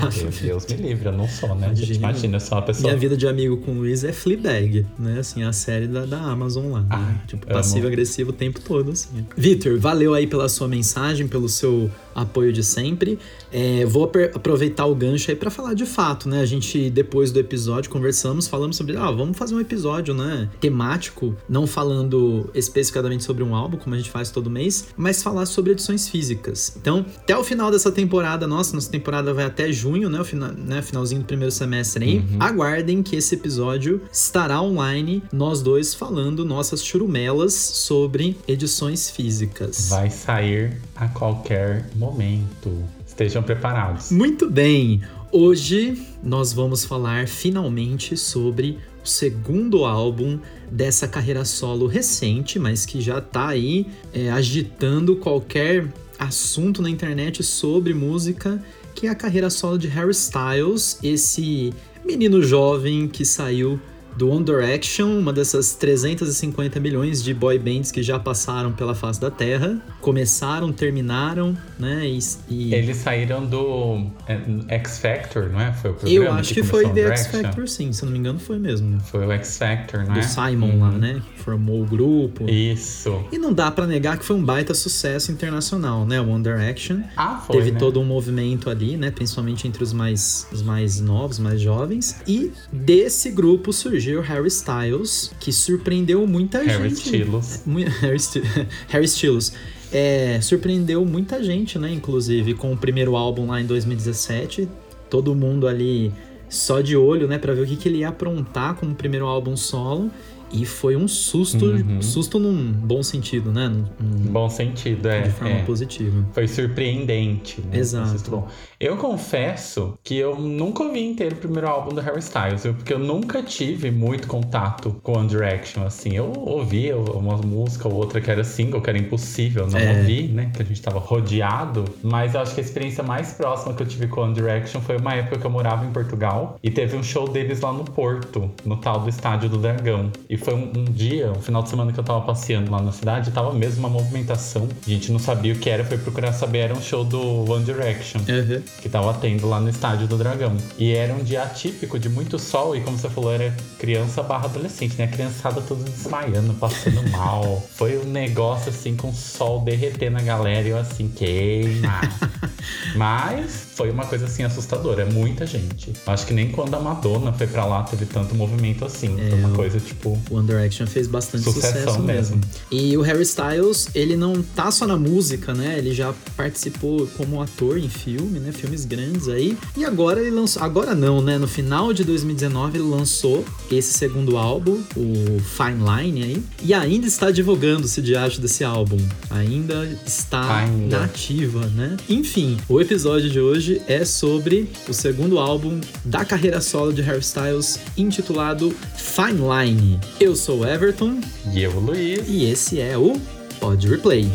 Deus 0.41 0.65
me 0.67 0.75
livre, 0.77 1.05
eu 1.07 1.11
não 1.11 1.27
sou, 1.27 1.53
né? 1.55 1.67
Imagina. 1.67 1.97
Imagina, 1.97 2.35
eu 2.37 2.39
sou 2.39 2.57
uma 2.57 2.63
pessoa. 2.63 2.87
Minha 2.89 2.99
vida 2.99 3.17
de 3.17 3.27
amigo 3.27 3.57
com 3.57 3.71
o 3.71 3.75
Luiz 3.75 4.03
é 4.03 4.11
Fleabag, 4.11 4.85
né? 4.97 5.19
Assim, 5.19 5.43
a 5.43 5.53
série 5.53 5.87
da, 5.87 6.05
da 6.05 6.19
Amazon 6.19 6.71
lá. 6.71 6.81
né? 6.81 6.87
Ah, 6.89 7.13
tipo, 7.27 7.45
passivo-agressivo 7.47 8.29
o 8.29 8.33
tempo 8.33 8.59
todo, 8.61 8.91
assim. 8.91 9.25
Vitor, 9.35 9.79
valeu 9.79 10.13
aí 10.13 10.27
pela 10.27 10.47
sua 10.49 10.67
mensagem, 10.67 11.27
pelo 11.27 11.49
seu 11.49 11.89
apoio 12.13 12.51
de 12.51 12.63
sempre. 12.63 13.17
É, 13.51 13.85
vou 13.85 14.09
aproveitar 14.33 14.85
o 14.85 14.95
gancho 14.95 15.29
aí 15.31 15.35
pra 15.35 15.49
falar 15.49 15.73
de 15.73 15.85
fato, 15.85 16.27
né? 16.29 16.41
A 16.41 16.45
gente, 16.45 16.89
depois 16.89 17.31
do 17.31 17.39
episódio, 17.39 17.89
conversamos, 17.89 18.47
falamos 18.47 18.77
sobre, 18.77 18.95
ah, 18.97 19.11
vamos 19.11 19.37
fazer 19.37 19.55
um 19.55 19.59
episódio, 19.59 20.13
né? 20.13 20.49
Temático, 20.59 21.35
não 21.49 21.65
falando 21.67 22.49
especificadamente 22.53 23.23
sobre 23.23 23.43
um 23.43 23.55
álbum, 23.55 23.77
como 23.77 23.95
a 23.95 23.97
gente 23.97 24.09
faz 24.09 24.29
todo 24.29 24.49
mês, 24.49 24.87
mas 24.95 25.21
falar 25.23 25.45
sobre 25.45 25.71
edições 25.71 26.07
físicas. 26.07 26.75
Então, 26.79 27.05
até 27.17 27.35
o 27.37 27.43
final 27.43 27.71
dessa 27.71 27.91
temporada, 27.91 28.47
nossa, 28.47 28.60
nossa 28.61 28.89
temporada 28.89 29.33
vai 29.33 29.45
até 29.45 29.71
junho, 29.71 30.09
né? 30.09 30.19
O 30.19 30.25
fina, 30.25 30.51
né? 30.51 30.81
finalzinho 30.81 31.21
do 31.21 31.25
primeiro 31.25 31.51
semestre 31.51 32.05
aí. 32.05 32.25
Aguardem 32.39 33.01
que 33.03 33.15
esse 33.15 33.35
episódio 33.35 34.01
estará 34.11 34.61
online, 34.61 35.23
nós 35.31 35.61
dois 35.61 35.93
falando 35.93 36.45
nossas 36.45 36.83
churumelas 36.83 37.53
sobre 37.53 38.37
edições 38.47 39.09
físicas. 39.09 39.89
Vai 39.89 40.09
sair 40.09 40.77
a 40.95 41.07
qualquer 41.07 41.89
momento. 41.95 42.83
Estejam 43.05 43.43
preparados. 43.43 44.11
Muito 44.11 44.49
bem! 44.49 45.01
Hoje 45.31 45.97
nós 46.21 46.51
vamos 46.51 46.83
falar 46.83 47.25
finalmente 47.27 48.17
sobre 48.17 48.77
o 49.03 49.07
segundo 49.07 49.85
álbum 49.85 50.37
dessa 50.69 51.07
carreira 51.07 51.45
solo 51.45 51.87
recente, 51.87 52.59
mas 52.59 52.85
que 52.85 52.99
já 52.99 53.21
tá 53.21 53.47
aí 53.47 53.87
é, 54.13 54.29
agitando 54.29 55.15
qualquer 55.15 55.87
assunto 56.21 56.83
na 56.83 56.89
internet 56.89 57.41
sobre 57.41 57.95
música, 57.95 58.63
que 58.93 59.07
é 59.07 59.09
a 59.09 59.15
carreira 59.15 59.49
solo 59.49 59.77
de 59.77 59.87
Harry 59.87 60.11
Styles, 60.11 60.99
esse 61.01 61.73
menino 62.05 62.43
jovem 62.43 63.07
que 63.07 63.25
saiu 63.25 63.79
do 64.15 64.29
One 64.29 64.43
Direction, 64.43 65.19
uma 65.19 65.31
dessas 65.33 65.73
350 65.73 66.79
milhões 66.79 67.23
de 67.23 67.33
boy 67.33 67.57
bands 67.57 67.91
que 67.91 68.03
já 68.03 68.19
passaram 68.19 68.71
pela 68.71 68.93
face 68.93 69.19
da 69.19 69.31
Terra. 69.31 69.79
Começaram, 69.99 70.71
terminaram, 70.71 71.57
né? 71.79 72.05
E, 72.05 72.19
e... 72.49 72.75
Eles 72.75 72.97
saíram 72.97 73.45
do 73.45 74.07
é, 74.27 74.75
X 74.75 74.99
Factor, 74.99 75.49
não 75.49 75.59
é? 75.59 75.73
Foi 75.73 75.91
o 75.91 75.93
programa 75.93 76.25
Eu 76.25 76.33
acho 76.33 76.53
que, 76.53 76.61
que 76.61 76.67
foi 76.67 76.89
The 76.89 77.07
X 77.15 77.27
Factor, 77.27 77.67
sim. 77.67 77.93
Se 77.93 78.03
não 78.05 78.11
me 78.11 78.19
engano, 78.19 78.39
foi 78.39 78.59
mesmo. 78.59 78.99
Foi 78.99 79.25
o 79.25 79.31
X 79.31 79.57
Factor, 79.57 80.01
não 80.01 80.13
do 80.13 80.19
é? 80.19 80.21
Do 80.21 80.25
Simon 80.25 80.67
uhum. 80.67 80.79
lá, 80.81 80.91
né? 80.91 81.21
Formou 81.37 81.81
o 81.81 81.85
grupo. 81.85 82.49
Isso. 82.49 83.25
E 83.31 83.37
não 83.37 83.53
dá 83.53 83.71
para 83.71 83.87
negar 83.87 84.17
que 84.17 84.25
foi 84.25 84.35
um 84.35 84.43
baita 84.43 84.73
sucesso 84.73 85.31
internacional, 85.31 86.05
né? 86.05 86.19
One 86.19 86.43
Direction. 86.43 87.01
Ah, 87.15 87.41
foi, 87.45 87.57
Teve 87.57 87.71
né? 87.71 87.79
todo 87.79 87.99
um 87.99 88.05
movimento 88.05 88.69
ali, 88.69 88.97
né? 88.97 89.09
Principalmente 89.11 89.67
entre 89.67 89.83
os 89.83 89.93
mais, 89.93 90.47
os 90.51 90.61
mais 90.61 90.99
novos, 90.99 91.39
mais 91.39 91.61
jovens. 91.61 92.17
E 92.27 92.51
desse 92.71 93.31
grupo 93.31 93.71
surgiu 93.71 94.00
Harry 94.21 94.47
Styles, 94.47 95.31
que 95.39 95.51
surpreendeu 95.51 96.25
muita 96.25 96.63
Harry 96.63 96.89
gente. 96.89 97.05
Styles. 97.05 97.63
Harry, 98.01 98.19
St 98.19 98.41
Harry 98.87 99.05
Styles. 99.05 99.53
É, 99.91 100.39
surpreendeu 100.41 101.05
muita 101.05 101.43
gente, 101.43 101.77
né? 101.77 101.91
Inclusive, 101.91 102.53
com 102.53 102.71
o 102.71 102.77
primeiro 102.77 103.15
álbum 103.15 103.47
lá 103.47 103.61
em 103.61 103.65
2017. 103.65 104.67
Todo 105.09 105.35
mundo 105.35 105.67
ali 105.67 106.11
só 106.49 106.81
de 106.81 106.95
olho, 106.95 107.27
né? 107.27 107.37
Pra 107.37 107.53
ver 107.53 107.61
o 107.61 107.65
que, 107.65 107.75
que 107.75 107.89
ele 107.89 107.99
ia 107.99 108.09
aprontar 108.09 108.75
como 108.75 108.95
primeiro 108.95 109.25
álbum 109.25 109.55
solo. 109.55 110.09
E 110.53 110.65
foi 110.65 110.95
um 110.95 111.07
susto, 111.07 111.65
uhum. 111.65 112.01
susto 112.01 112.39
num 112.39 112.71
bom 112.71 113.01
sentido, 113.01 113.51
né? 113.51 113.67
Num, 113.67 114.31
bom 114.31 114.49
sentido, 114.49 115.07
é. 115.07 115.21
De 115.21 115.31
forma 115.31 115.55
é. 115.55 115.63
positiva. 115.63 116.25
Foi 116.33 116.47
surpreendente, 116.47 117.61
né? 117.61 117.77
Exato. 117.77 118.43
Eu 118.79 118.97
confesso 118.97 119.97
que 120.03 120.17
eu 120.17 120.35
nunca 120.35 120.83
ouvi 120.83 121.01
inteiro 121.01 121.35
o 121.35 121.37
primeiro 121.37 121.67
álbum 121.67 121.93
do 121.93 122.01
Harry 122.01 122.19
Styles, 122.19 122.63
porque 122.63 122.93
eu 122.93 122.99
nunca 122.99 123.43
tive 123.43 123.91
muito 123.91 124.27
contato 124.27 124.95
com 125.03 125.17
One 125.17 125.27
Direction, 125.27 125.83
assim. 125.83 126.15
Eu 126.15 126.33
ouvia 126.35 126.97
uma 126.97 127.37
música 127.37 127.87
ou 127.87 127.95
outra 127.95 128.19
que 128.19 128.29
era 128.29 128.43
single, 128.43 128.81
que 128.81 128.89
era 128.89 128.97
impossível 128.97 129.67
não 129.67 129.79
é. 129.79 129.99
ouvir, 129.99 130.29
né? 130.29 130.51
Que 130.53 130.61
a 130.61 130.65
gente 130.65 130.81
tava 130.81 130.99
rodeado. 130.99 131.85
Mas 132.03 132.33
eu 132.33 132.41
acho 132.41 132.53
que 132.53 132.61
a 132.61 132.63
experiência 132.63 133.03
mais 133.03 133.33
próxima 133.33 133.73
que 133.73 133.83
eu 133.83 133.87
tive 133.87 134.07
com 134.07 134.21
One 134.21 134.33
Direction 134.33 134.81
foi 134.81 134.97
uma 134.97 135.13
época 135.13 135.37
que 135.37 135.45
eu 135.45 135.51
morava 135.51 135.85
em 135.85 135.91
Portugal 135.91 136.57
e 136.63 136.69
teve 136.69 136.97
um 136.97 137.03
show 137.03 137.27
deles 137.27 137.61
lá 137.61 137.71
no 137.71 137.83
Porto, 137.83 138.49
no 138.65 138.77
tal 138.77 138.99
do 138.99 139.09
Estádio 139.09 139.49
do 139.49 139.57
Dragão. 139.57 140.11
E 140.29 140.37
foi 140.43 140.53
um, 140.53 140.71
um, 140.75 140.85
dia, 140.85 141.31
um 141.31 141.41
final 141.41 141.63
de 141.63 141.69
semana 141.69 141.91
que 141.91 141.99
eu 141.99 142.03
tava 142.03 142.21
passeando 142.21 142.71
lá 142.71 142.81
na 142.81 142.91
cidade, 142.91 143.31
tava 143.31 143.53
mesmo 143.53 143.79
uma 143.79 143.89
movimentação. 143.89 144.67
A 144.85 144.89
gente 144.89 145.11
não 145.11 145.19
sabia 145.19 145.53
o 145.53 145.57
que 145.57 145.69
era, 145.69 145.83
foi 145.83 145.97
procurar 145.97 146.33
saber, 146.33 146.59
era 146.59 146.73
um 146.73 146.81
show 146.81 147.03
do 147.03 147.49
One 147.51 147.63
Direction. 147.63 148.19
Uhum. 148.19 148.61
Que 148.81 148.89
tava 148.89 149.13
tendo 149.13 149.47
lá 149.47 149.59
no 149.59 149.69
estádio 149.69 150.07
do 150.07 150.17
Dragão. 150.17 150.55
E 150.77 150.93
era 150.93 151.13
um 151.13 151.23
dia 151.23 151.43
atípico 151.43 151.99
de 151.99 152.09
muito 152.09 152.37
sol, 152.39 152.75
e 152.75 152.81
como 152.81 152.97
você 152.97 153.09
falou, 153.09 153.33
era 153.33 153.55
criança 153.79 154.21
barra 154.23 154.45
adolescente, 154.45 154.97
né? 154.97 155.05
A 155.05 155.07
criançada 155.07 155.61
toda 155.61 155.83
desmaiando, 155.83 156.53
passando 156.55 157.01
mal. 157.09 157.63
Foi 157.75 157.97
um 157.97 158.05
negócio 158.05 158.69
assim 158.69 158.95
com 158.95 159.09
o 159.09 159.13
sol 159.13 159.61
derretendo 159.61 160.17
a 160.17 160.21
galera 160.21 160.67
e 160.67 160.71
eu 160.71 160.77
assim, 160.77 161.07
queima. 161.07 162.01
Mas 162.95 163.67
foi 163.75 163.89
uma 163.89 164.05
coisa 164.05 164.25
assim 164.25 164.43
assustadora, 164.43 165.03
é 165.03 165.05
muita 165.05 165.45
gente. 165.45 165.93
Acho 166.05 166.25
que 166.25 166.33
nem 166.33 166.51
quando 166.51 166.75
a 166.75 166.79
Madonna 166.79 167.33
foi 167.33 167.47
pra 167.47 167.65
lá 167.65 167.83
teve 167.83 168.05
tanto 168.05 168.35
movimento 168.35 168.85
assim. 168.85 169.19
É, 169.19 169.29
foi 169.29 169.39
uma 169.39 169.49
coisa 169.55 169.79
tipo. 169.79 170.19
One 170.31 170.47
Direction 170.47 170.87
fez 170.87 171.07
bastante 171.07 171.43
sucesso 171.43 171.99
mesmo. 171.99 172.37
mesmo. 172.37 172.41
E 172.71 172.97
o 172.97 173.01
Harry 173.01 173.23
Styles, 173.23 173.89
ele 173.93 174.15
não 174.15 174.41
tá 174.41 174.71
só 174.71 174.87
na 174.87 174.97
música, 174.97 175.53
né? 175.53 175.77
Ele 175.77 175.93
já 175.93 176.13
participou 176.35 177.07
como 177.17 177.41
ator 177.41 177.77
em 177.77 177.89
filme, 177.89 178.39
né? 178.39 178.51
Filmes 178.51 178.85
grandes 178.85 179.27
aí. 179.27 179.57
E 179.75 179.85
agora 179.85 180.19
ele 180.19 180.31
lançou. 180.31 180.61
Agora 180.63 180.95
não, 180.95 181.21
né? 181.21 181.37
No 181.37 181.47
final 181.47 181.93
de 181.93 182.03
2019 182.03 182.77
ele 182.77 182.87
lançou 182.87 183.45
esse 183.71 183.93
segundo 183.93 184.37
álbum, 184.37 184.81
o 184.95 185.39
Fine 185.39 185.83
Line 185.83 186.23
aí. 186.23 186.43
E 186.63 186.73
ainda 186.73 187.07
está 187.07 187.31
divulgando-se 187.31 188.01
de 188.01 188.15
arte 188.15 188.39
desse 188.39 188.63
álbum. 188.63 188.97
Ainda 189.29 189.87
está 190.05 190.59
ainda. 190.59 190.99
na 190.99 191.05
ativa, 191.05 191.65
né? 191.67 191.97
Enfim, 192.09 192.57
o 192.69 192.79
episódio 192.79 193.29
de 193.29 193.39
hoje 193.39 193.81
é 193.87 194.05
sobre 194.05 194.69
o 194.87 194.93
segundo 194.93 195.39
álbum 195.39 195.79
da 196.05 196.23
carreira 196.23 196.61
solo 196.61 196.93
de 196.93 197.01
Harry 197.01 197.19
Styles, 197.19 197.79
intitulado 197.97 198.73
Fine 198.95 199.39
Line. 199.41 199.99
Eu 200.21 200.35
sou 200.35 200.59
o 200.59 200.67
Everton. 200.67 201.19
E 201.51 201.63
eu, 201.63 201.71
o 201.71 201.79
Luiz. 201.79 202.29
E 202.29 202.45
esse 202.45 202.79
é 202.79 202.95
o 202.95 203.19
Pod 203.59 203.87
Replay. 203.87 204.29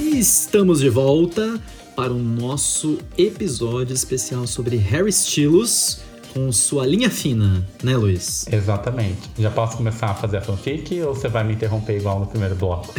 Estamos 0.00 0.78
de 0.78 0.88
volta 0.88 1.60
para 1.96 2.12
o 2.12 2.18
nosso 2.18 2.96
episódio 3.18 3.92
especial 3.92 4.46
sobre 4.46 4.76
Harry 4.76 5.10
Styles 5.10 6.00
com 6.32 6.50
sua 6.52 6.86
linha 6.86 7.10
fina, 7.10 7.66
né, 7.82 7.96
Luiz? 7.96 8.46
Exatamente. 8.50 9.30
Já 9.38 9.50
posso 9.50 9.76
começar 9.76 10.06
a 10.06 10.14
fazer 10.14 10.38
a 10.38 10.40
fanfic 10.40 11.00
ou 11.02 11.14
você 11.14 11.28
vai 11.28 11.44
me 11.44 11.54
interromper 11.54 11.96
igual 11.96 12.20
no 12.20 12.26
primeiro 12.26 12.54
bloco? 12.54 12.92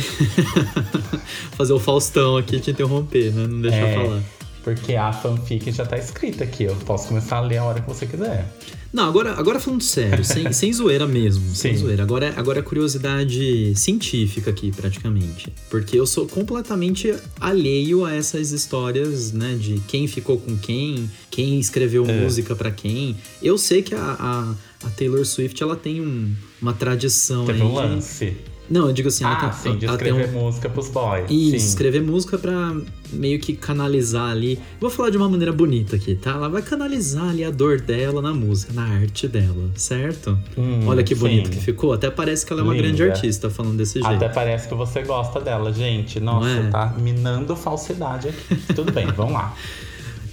fazer 1.58 1.74
o 1.74 1.80
Faustão 1.80 2.38
aqui 2.38 2.60
te 2.60 2.72
interromper, 2.72 3.32
né? 3.34 3.48
Não 3.48 3.62
deixar 3.62 3.78
é, 3.78 3.96
falar. 3.96 4.22
Porque 4.64 4.96
a 4.96 5.12
fanfic 5.12 5.72
já 5.72 5.86
tá 5.86 5.98
escrita 5.98 6.44
aqui. 6.44 6.66
Eu 6.66 6.76
posso 6.86 7.08
começar 7.08 7.38
a 7.38 7.42
ler 7.42 7.58
a 7.58 7.64
hora 7.64 7.82
que 7.82 7.88
você 7.88 8.06
quiser. 8.06 8.46
Não, 8.94 9.08
agora, 9.08 9.34
agora 9.34 9.60
falando 9.60 9.82
sério, 9.82 10.24
sem, 10.24 10.52
sem 10.54 10.74
zoeira 10.74 11.08
mesmo. 11.08 11.44
Sim. 11.50 11.56
Sem 11.56 11.78
zoeira. 11.78 12.04
Agora, 12.04 12.34
agora 12.36 12.60
é 12.60 12.62
curiosidade 12.62 13.74
científica 13.76 14.52
aqui, 14.52 14.72
praticamente. 14.72 15.52
Porque 15.70 15.98
eu 15.98 16.06
sou 16.06 16.28
completamente 16.28 17.16
alheio 17.40 18.06
a 18.06 18.14
essas 18.14 18.52
histórias, 18.52 19.32
né? 19.32 19.56
De 19.56 19.80
quem 19.88 20.08
ficou 20.08 20.38
com 20.38 20.58
quem, 20.58 21.10
quem 21.30 21.60
escreveu 21.60 22.06
é. 22.06 22.22
música 22.22 22.56
para 22.56 22.72
quem. 22.72 23.16
Eu 23.42 23.58
sei 23.58 23.82
que 23.82 23.96
a, 23.96 24.00
a, 24.20 24.88
a, 24.88 24.90
Taylor 24.92 25.26
Swift, 25.26 25.62
ela 25.64 25.76
tem 25.76 26.02
um, 26.02 26.34
uma 26.62 26.74
tradição 26.74 27.46
Teve 27.46 27.62
aí. 27.62 27.68
um 27.68 27.74
lance. 27.74 28.36
Não, 28.72 28.88
eu 28.88 28.94
digo 28.94 29.10
assim, 29.10 29.26
ah, 29.26 29.38
ela 29.42 29.50
tem, 29.50 29.74
sim, 29.74 29.80
de 29.80 29.86
escrever 29.86 30.30
um... 30.30 30.44
música 30.44 30.70
pros 30.70 30.88
boys. 30.88 31.30
Isso, 31.30 31.50
sim. 31.50 31.56
escrever 31.58 32.02
música 32.02 32.38
pra 32.38 32.74
meio 33.12 33.38
que 33.38 33.54
canalizar 33.54 34.32
ali. 34.32 34.58
Vou 34.80 34.90
falar 34.90 35.10
de 35.10 35.18
uma 35.18 35.28
maneira 35.28 35.52
bonita 35.52 35.98
aqui, 35.98 36.16
tá? 36.16 36.32
Ela 36.32 36.48
vai 36.48 36.62
canalizar 36.62 37.28
ali 37.28 37.44
a 37.44 37.52
dor 37.52 37.82
dela 37.82 38.22
na 38.22 38.34
música, 38.34 38.72
na 38.72 38.84
arte 38.84 39.28
dela, 39.28 39.70
certo? 39.76 40.40
Hum, 40.58 40.88
Olha 40.88 41.04
que 41.04 41.14
bonito 41.14 41.50
sim. 41.50 41.56
que 41.56 41.60
ficou. 41.60 41.92
Até 41.92 42.10
parece 42.10 42.46
que 42.46 42.54
ela 42.54 42.62
é 42.62 42.64
uma 42.64 42.74
Linda. 42.74 42.88
grande 42.88 43.04
artista 43.04 43.50
falando 43.50 43.76
desse 43.76 44.00
jeito. 44.00 44.16
Até 44.16 44.30
parece 44.30 44.70
que 44.70 44.74
você 44.74 45.02
gosta 45.04 45.42
dela, 45.42 45.74
gente. 45.74 46.22
Nossa, 46.22 46.48
é? 46.48 46.70
tá 46.70 46.96
minando 46.98 47.54
falsidade 47.58 48.30
aqui. 48.30 48.56
Tudo 48.74 48.90
bem, 48.94 49.08
vamos 49.08 49.34
lá. 49.34 49.54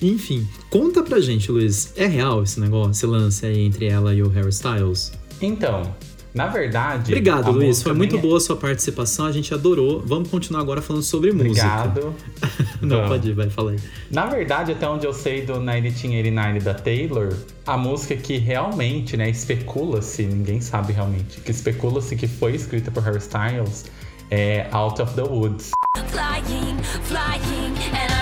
Enfim, 0.00 0.46
conta 0.70 1.02
pra 1.02 1.18
gente, 1.18 1.50
Luiz. 1.50 1.92
É 1.96 2.06
real 2.06 2.44
esse 2.44 2.60
negócio, 2.60 2.92
esse 2.92 3.04
lance 3.04 3.44
aí 3.44 3.58
entre 3.58 3.86
ela 3.86 4.14
e 4.14 4.22
o 4.22 4.28
Harry 4.28 4.50
Styles? 4.50 5.10
Então, 5.40 5.92
na 6.34 6.46
verdade. 6.46 7.12
Obrigado, 7.12 7.50
Luiz. 7.50 7.82
Foi 7.82 7.92
muito 7.92 8.16
é... 8.16 8.18
boa 8.18 8.38
a 8.38 8.40
sua 8.40 8.56
participação. 8.56 9.26
A 9.26 9.32
gente 9.32 9.52
adorou. 9.52 10.02
Vamos 10.04 10.28
continuar 10.28 10.60
agora 10.60 10.82
falando 10.82 11.02
sobre 11.02 11.30
Obrigado. 11.30 12.06
música. 12.06 12.68
Não, 12.80 12.96
Vamos. 12.96 13.08
pode 13.08 13.28
ir, 13.30 13.34
vai, 13.34 13.50
fala 13.50 13.72
aí. 13.72 13.78
Na 14.10 14.26
verdade, 14.26 14.72
até 14.72 14.88
onde 14.88 15.06
eu 15.06 15.12
sei 15.12 15.44
do 15.44 15.54
1989 15.54 16.60
da 16.60 16.74
Taylor, 16.74 17.34
a 17.66 17.76
música 17.76 18.16
que 18.16 18.36
realmente, 18.38 19.16
né, 19.16 19.28
especula-se, 19.28 20.24
ninguém 20.24 20.60
sabe 20.60 20.92
realmente, 20.92 21.40
que 21.40 21.50
especula-se 21.50 22.14
que 22.16 22.26
foi 22.26 22.54
escrita 22.54 22.90
por 22.90 23.02
Harry 23.02 23.18
Styles 23.18 23.86
é 24.30 24.66
Out 24.72 25.00
of 25.00 25.14
the 25.14 25.22
Woods. 25.22 25.72
Flying, 26.10 26.76
flying, 27.04 27.74
and 27.94 28.17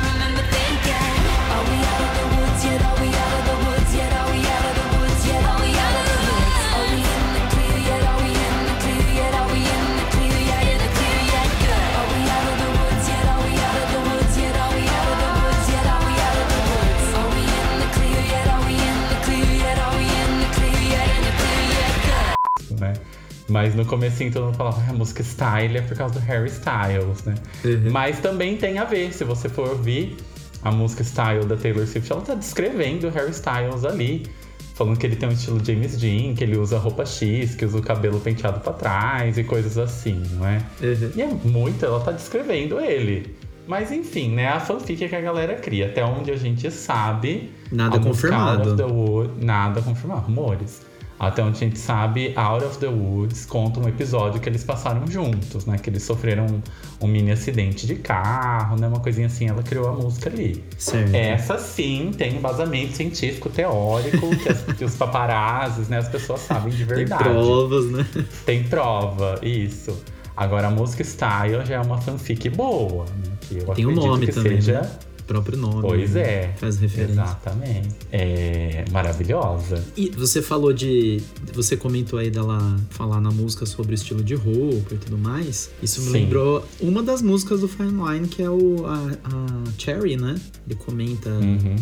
Mas 23.57 23.75
no 23.75 23.87
comecinho 23.87 24.31
todo 24.31 24.45
mundo 24.45 24.55
falava, 24.55 24.83
ah, 24.87 24.91
a 24.91 24.93
música 24.93 25.23
Style 25.23 25.79
é 25.79 25.81
por 25.81 25.97
causa 25.97 26.21
do 26.21 26.21
Harry 26.27 26.51
Styles, 26.51 27.25
né? 27.25 27.37
Uhum. 27.65 27.91
Mas 27.91 28.19
também 28.19 28.55
tem 28.59 28.79
a 28.79 28.85
ver, 28.85 29.15
se 29.15 29.25
você 29.25 29.49
for 29.49 29.71
ouvir 29.71 30.15
a 30.63 30.71
música 30.71 31.03
Style 31.03 31.47
da 31.47 31.57
Taylor 31.57 31.87
Swift, 31.87 32.13
ela 32.13 32.21
tá 32.21 32.35
descrevendo 32.35 33.07
o 33.07 33.11
Harry 33.11 33.31
Styles 33.31 33.87
ali. 33.87 34.27
Falando 34.75 34.99
que 34.99 35.07
ele 35.07 35.17
tem 35.17 35.27
um 35.27 35.33
estilo 35.33 35.59
James 35.65 35.97
Dean, 35.97 36.35
que 36.35 36.45
ele 36.45 36.59
usa 36.59 36.77
roupa 36.77 37.07
X, 37.07 37.55
que 37.55 37.65
usa 37.65 37.79
o 37.79 37.83
cabelo 37.83 38.21
penteado 38.21 38.61
pra 38.61 38.75
trás 38.75 39.39
e 39.39 39.43
coisas 39.43 39.79
assim, 39.79 40.23
não 40.33 40.47
é? 40.47 40.61
Uhum. 40.83 41.13
E 41.17 41.23
é 41.23 41.27
muito, 41.27 41.83
ela 41.83 42.01
tá 42.01 42.13
descrevendo 42.13 42.79
ele. 42.79 43.35
Mas 43.67 43.91
enfim, 43.91 44.35
né? 44.35 44.49
A 44.49 44.61
fanfic 44.61 45.09
que 45.09 45.17
a 45.17 45.21
galera 45.23 45.55
cria. 45.55 45.87
Até 45.87 46.05
onde 46.05 46.31
a 46.31 46.37
gente 46.37 46.71
sabe. 46.71 47.51
Nada 47.73 47.99
confirmado. 47.99 48.77
Wood, 48.87 49.43
nada 49.43 49.81
confirmado. 49.81 50.27
Rumores. 50.27 50.83
Até 51.19 51.43
onde 51.43 51.57
a 51.57 51.61
gente 51.61 51.79
sabe, 51.79 52.35
Out 52.37 52.65
of 52.67 52.79
the 52.79 52.89
Woods 52.89 53.47
conta 53.47 53.81
um 53.81 53.89
episódio 53.89 54.39
que 54.39 54.49
eles 54.49 54.63
passaram 54.63 55.07
juntos, 55.07 55.65
né? 55.65 55.79
Que 55.79 55.89
eles 55.89 56.03
sofreram 56.03 56.45
um, 56.45 57.07
um 57.07 57.09
mini 57.09 57.31
acidente 57.33 57.87
de 57.87 57.95
carro, 57.95 58.79
né? 58.79 58.87
Uma 58.87 59.01
coisinha 59.01 59.27
assim, 59.27 59.49
ela 59.49 59.63
criou 59.63 59.89
a 59.89 59.93
música 59.93 60.29
ali. 60.29 60.63
Certo. 60.77 61.15
Essa 61.15 61.57
sim 61.59 62.11
tem 62.17 62.37
embasamento 62.37 62.93
científico, 62.97 63.49
teórico, 63.49 64.29
que, 64.37 64.49
as, 64.49 64.63
que 64.63 64.85
os 64.85 64.95
paparazzis, 64.95 65.89
né? 65.89 65.99
As 65.99 66.09
pessoas 66.09 66.41
sabem 66.41 66.71
de 66.71 66.85
Tem 66.85 66.97
verdade. 66.97 67.25
provas, 67.25 67.91
né? 67.91 68.07
Tem 68.45 68.63
prova, 68.65 69.39
isso. 69.43 69.99
Agora 70.37 70.67
a 70.67 70.71
música 70.71 71.03
Style 71.03 71.65
já 71.65 71.77
é 71.77 71.81
uma 71.81 71.99
fanfic 71.99 72.51
boa, 72.51 73.07
né? 73.07 73.33
Que 73.41 73.57
eu 73.59 73.75
Tem 73.75 73.87
um 73.87 73.93
nome 73.93 74.27
que 74.27 74.33
também, 74.33 74.61
seja. 74.61 74.83
né? 74.83 74.91
Próprio 75.27 75.59
nome. 75.59 75.83
Pois 75.83 76.13
né? 76.13 76.21
é. 76.23 76.55
Faz 76.57 76.79
referência. 76.79 77.13
Exatamente. 77.13 77.89
É 78.13 78.85
maravilhosa. 78.93 79.85
E 79.97 80.11
você 80.11 80.41
falou 80.43 80.73
de. 80.73 81.21
Você 81.53 81.77
comentou 81.77 82.19
aí 82.19 82.31
dela 82.31 82.77
falar 82.91 83.21
na 83.21 83.31
música 83.31 83.67
sobre 83.67 83.93
o 83.93 83.95
estilo 83.97 84.23
de 84.23 84.35
roupa 84.35 84.95
e 84.95 84.99
tudo 84.99 85.19
mais. 85.19 85.71
Isso 85.83 86.01
me 86.01 86.07
Sim. 86.07 86.13
lembrou 86.13 86.65
uma 86.81 87.03
das 87.03 87.23
músicas 87.23 87.61
do 87.61 87.69
Fine 87.69 87.93
Line, 87.93 88.29
que 88.29 88.43
é 88.43 88.51
o, 88.51 88.87
a, 88.87 88.95
a 89.25 89.65
Cherry, 89.79 90.17
né? 90.17 90.37
Ele 90.69 90.79
comenta 90.79 91.31
Uhum. 91.31 91.77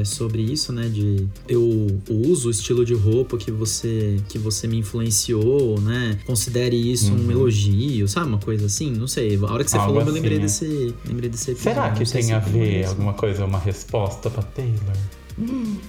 é, 0.00 0.04
sobre 0.04 0.42
isso, 0.42 0.72
né? 0.72 0.88
De 0.88 1.26
eu 1.48 1.86
uso 2.08 2.48
o 2.48 2.50
estilo 2.50 2.84
de 2.84 2.94
roupa 2.94 3.36
que 3.36 3.50
você 3.50 4.16
que 4.28 4.38
você 4.38 4.66
me 4.66 4.78
influenciou, 4.78 5.80
né? 5.80 6.18
Considere 6.26 6.76
isso 6.76 7.12
um 7.12 7.20
Uhum. 7.20 7.30
elogio, 7.30 8.08
sabe? 8.08 8.26
Uma 8.28 8.38
coisa 8.38 8.66
assim. 8.66 8.90
Não 8.90 9.06
sei. 9.06 9.36
A 9.36 9.52
hora 9.52 9.64
que 9.64 9.70
você 9.70 9.76
Algo 9.76 9.88
falou, 9.94 10.02
eu 10.02 10.08
assim, 10.08 10.14
lembrei 10.20 10.38
é. 10.38 10.40
desse. 10.40 10.94
Lembrei 11.06 11.30
desse 11.30 11.50
episódio. 11.52 11.74
Será 11.74 11.90
que 11.90 12.04
tem 12.10 12.32
a 12.32 12.38
ver 12.38 12.79
alguma 12.84 13.12
coisa, 13.14 13.44
uma 13.44 13.58
resposta 13.58 14.28
pra 14.30 14.42
Taylor? 14.42 14.78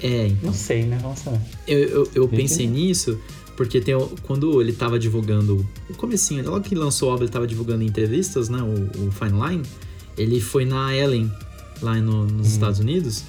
É, 0.01 0.27
então. 0.27 0.37
Não 0.43 0.53
sei, 0.53 0.83
né? 0.83 0.97
Vamos 1.01 1.19
saber. 1.19 1.39
Eu, 1.67 1.77
eu, 1.79 2.11
eu 2.15 2.23
Entendi. 2.25 2.41
pensei 2.43 2.67
nisso 2.67 3.19
porque 3.57 3.81
tem, 3.81 3.93
quando 4.23 4.61
ele 4.61 4.71
tava 4.73 4.97
divulgando 4.97 5.65
o 5.89 5.93
comecinho, 5.95 6.43
logo 6.49 6.61
que 6.61 6.73
lançou 6.73 7.09
a 7.09 7.13
obra, 7.13 7.25
ele 7.25 7.31
tava 7.31 7.45
divulgando 7.45 7.83
em 7.83 7.87
entrevistas, 7.87 8.49
né, 8.49 8.59
o, 8.61 9.07
o 9.07 9.11
Fine 9.11 9.39
Line, 9.49 9.63
ele 10.17 10.39
foi 10.39 10.65
na 10.65 10.95
Ellen, 10.95 11.31
lá 11.81 11.95
no- 11.95 12.25
nos 12.25 12.47
Estados 12.47 12.79
Unidos, 12.79 13.23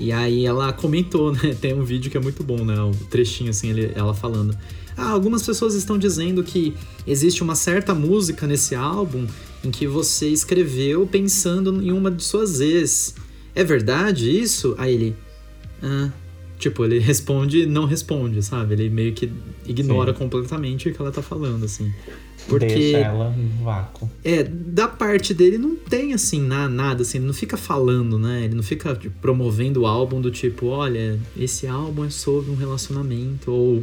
e 0.00 0.10
aí 0.12 0.46
ela 0.46 0.72
comentou, 0.72 1.32
né, 1.36 1.54
tem 1.60 1.74
um 1.74 1.84
vídeo 1.84 2.10
que 2.10 2.16
é 2.16 2.20
muito 2.20 2.42
bom, 2.42 2.64
né, 2.64 2.80
o 2.80 2.92
trechinho 3.10 3.50
assim, 3.50 3.70
ele- 3.70 3.92
ela 3.94 4.14
falando, 4.14 4.56
ah, 4.96 5.10
algumas 5.10 5.42
pessoas 5.42 5.74
estão 5.74 5.98
dizendo 5.98 6.42
que 6.44 6.74
existe 7.06 7.42
uma 7.42 7.56
certa 7.56 7.92
música 7.94 8.46
nesse 8.46 8.74
álbum 8.74 9.26
em 9.66 9.70
que 9.70 9.86
você 9.86 10.28
escreveu 10.28 11.06
pensando 11.06 11.82
em 11.82 11.92
uma 11.92 12.10
de 12.10 12.22
suas 12.22 12.60
ex. 12.60 13.14
É 13.54 13.62
verdade 13.64 14.30
isso? 14.30 14.74
Aí 14.78 14.94
ele, 14.94 15.16
ah, 15.82 16.10
Tipo, 16.58 16.84
ele 16.84 16.98
responde 17.00 17.66
não 17.66 17.84
responde, 17.84 18.42
sabe? 18.42 18.74
Ele 18.74 18.88
meio 18.88 19.12
que 19.12 19.30
ignora 19.66 20.12
Sim. 20.12 20.18
completamente 20.18 20.88
o 20.88 20.92
que 20.94 21.00
ela 21.00 21.10
tá 21.10 21.20
falando, 21.20 21.64
assim. 21.64 21.92
Porque, 22.48 22.66
Deixa 22.66 22.98
ela 22.98 23.30
no 23.30 23.64
vácuo. 23.64 24.10
é, 24.22 24.42
da 24.44 24.86
parte 24.86 25.32
dele 25.32 25.56
não 25.56 25.74
tem, 25.76 26.12
assim, 26.12 26.40
na- 26.40 26.68
nada, 26.68 27.02
assim, 27.02 27.18
ele 27.18 27.26
não 27.26 27.32
fica 27.34 27.56
falando, 27.56 28.18
né? 28.18 28.44
Ele 28.44 28.54
não 28.54 28.62
fica 28.62 28.94
tipo, 28.94 29.14
promovendo 29.20 29.80
o 29.82 29.86
álbum 29.86 30.20
do 30.20 30.30
tipo, 30.30 30.66
olha, 30.66 31.18
esse 31.36 31.66
álbum 31.66 32.04
é 32.04 32.10
sobre 32.10 32.50
um 32.50 32.54
relacionamento, 32.54 33.50
ou, 33.50 33.82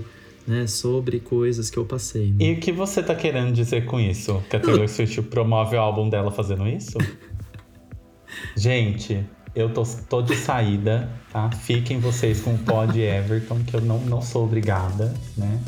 né, 0.52 0.68
sobre 0.68 1.20
coisas 1.22 1.70
que 1.70 1.78
eu 1.78 1.86
passei. 1.86 2.28
né? 2.32 2.36
E 2.40 2.54
o 2.54 2.60
que 2.60 2.72
você 2.74 3.02
tá 3.02 3.16
querendo 3.16 3.54
dizer 3.54 3.86
com 3.86 4.00
isso? 4.00 4.44
Que 4.50 4.58
a 4.58 4.60
Taylor 4.60 4.88
Swift 4.90 5.22
promove 5.24 5.78
o 5.78 5.80
álbum 5.80 6.10
dela 6.10 6.30
fazendo 6.30 6.68
isso? 6.68 6.98
Gente, 8.56 9.26
eu 9.56 9.74
tô, 9.74 9.84
tô 10.10 10.22
de 10.22 10.36
saída, 10.36 11.10
tá? 11.32 11.50
Fiquem 11.52 12.00
vocês 12.00 12.42
com 12.42 12.54
o 12.54 12.58
pod 12.58 13.00
Everton, 13.02 13.60
que 13.66 13.76
eu 13.76 13.82
não, 13.82 13.98
não 14.00 14.22
sou 14.22 14.44
obrigada, 14.44 15.14
né? 15.38 15.60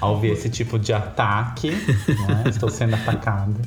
A 0.00 0.08
ouvir 0.08 0.32
esse 0.32 0.50
tipo 0.50 0.78
de 0.78 0.92
ataque, 0.92 1.70
né? 1.70 2.44
Estou 2.48 2.68
sendo 2.68 2.94
atacada. 2.94 3.60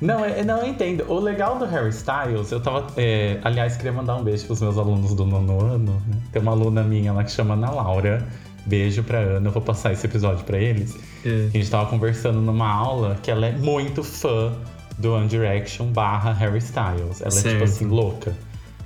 Não, 0.00 0.24
é- 0.24 0.42
não, 0.42 0.58
eu 0.58 0.66
entendo. 0.66 1.04
O 1.08 1.18
legal 1.20 1.58
do 1.58 1.64
Harry 1.64 1.90
Styles, 1.90 2.50
eu 2.50 2.60
tava. 2.60 2.86
é, 2.96 3.38
aliás, 3.44 3.76
queria 3.76 3.92
mandar 3.92 4.16
um 4.16 4.24
beijo 4.24 4.44
pros 4.46 4.60
meus 4.60 4.76
alunos 4.76 5.14
do 5.14 5.24
nono 5.24 5.64
ano. 5.64 5.92
Né? 6.06 6.16
Tem 6.32 6.42
uma 6.42 6.52
aluna 6.52 6.82
minha 6.82 7.12
lá 7.12 7.22
que 7.24 7.30
chama 7.30 7.54
Ana 7.54 7.70
Laura. 7.70 8.26
Beijo 8.66 9.02
pra 9.02 9.18
Ana, 9.18 9.48
eu 9.48 9.52
vou 9.52 9.62
passar 9.62 9.92
esse 9.92 10.06
episódio 10.06 10.44
pra 10.44 10.58
eles. 10.58 10.96
É. 11.24 11.48
A 11.48 11.50
gente 11.50 11.70
tava 11.70 11.88
conversando 11.88 12.40
numa 12.40 12.68
aula 12.68 13.16
que 13.22 13.30
ela 13.30 13.46
é 13.46 13.52
muito 13.52 14.02
fã 14.02 14.52
do 14.98 15.14
One 15.14 15.28
Direction 15.28 15.86
barra 15.86 16.32
Harry 16.32 16.58
Styles. 16.58 17.20
Ela 17.20 17.28
é 17.28 17.30
Certo. 17.30 17.52
tipo 17.52 17.64
assim, 17.64 17.86
louca. 17.86 18.34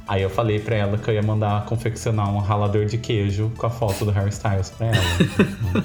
Aí 0.06 0.22
eu 0.22 0.30
falei 0.30 0.58
pra 0.58 0.76
ela 0.76 0.98
que 0.98 1.08
eu 1.08 1.14
ia 1.14 1.22
mandar 1.22 1.64
confeccionar 1.64 2.30
um 2.30 2.38
ralador 2.38 2.84
de 2.84 2.98
queijo 2.98 3.50
com 3.56 3.66
a 3.66 3.70
foto 3.70 4.04
do 4.04 4.10
Harry 4.10 4.28
Styles 4.28 4.70
pra 4.70 4.88
ela. 4.88 5.84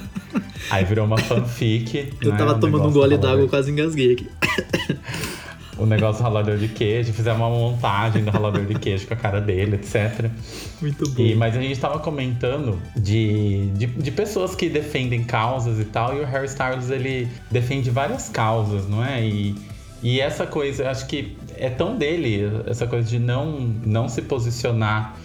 Aí 0.70 0.84
virou 0.84 1.06
uma 1.06 1.16
fanfic. 1.18 2.12
Eu 2.20 2.32
né, 2.32 2.38
tava 2.38 2.52
o 2.52 2.60
tomando 2.60 2.88
um 2.88 2.92
gole 2.92 3.16
d'água, 3.16 3.48
quase 3.48 3.70
engasguei 3.70 4.12
aqui. 4.12 4.28
O 5.80 5.86
negócio 5.86 6.22
do 6.22 6.24
ralador 6.24 6.58
de 6.58 6.68
queijo, 6.68 7.12
fizemos 7.12 7.40
uma 7.40 7.48
montagem 7.48 8.22
do 8.22 8.30
ralador 8.30 8.66
de 8.66 8.74
queijo 8.74 9.06
com 9.06 9.14
a 9.14 9.16
cara 9.16 9.40
dele, 9.40 9.76
etc. 9.76 10.30
Muito 10.80 11.08
bom. 11.10 11.22
E, 11.22 11.34
mas 11.34 11.56
a 11.56 11.60
gente 11.60 11.80
tava 11.80 11.98
comentando 11.98 12.78
de, 12.94 13.70
de, 13.70 13.86
de 13.86 14.10
pessoas 14.10 14.54
que 14.54 14.68
defendem 14.68 15.24
causas 15.24 15.78
e 15.80 15.84
tal, 15.84 16.16
e 16.16 16.20
o 16.20 16.26
Harry 16.26 16.46
Styles 16.46 16.90
ele 16.90 17.28
defende 17.50 17.90
várias 17.90 18.28
causas, 18.28 18.86
não 18.88 19.04
é? 19.04 19.24
E, 19.24 19.54
e 20.02 20.20
essa 20.20 20.46
coisa, 20.46 20.90
acho 20.90 21.06
que 21.06 21.36
é 21.56 21.70
tão 21.70 21.96
dele, 21.96 22.62
essa 22.66 22.86
coisa 22.86 23.08
de 23.08 23.18
não, 23.18 23.58
não 23.84 24.08
se 24.08 24.22
posicionar 24.22 25.16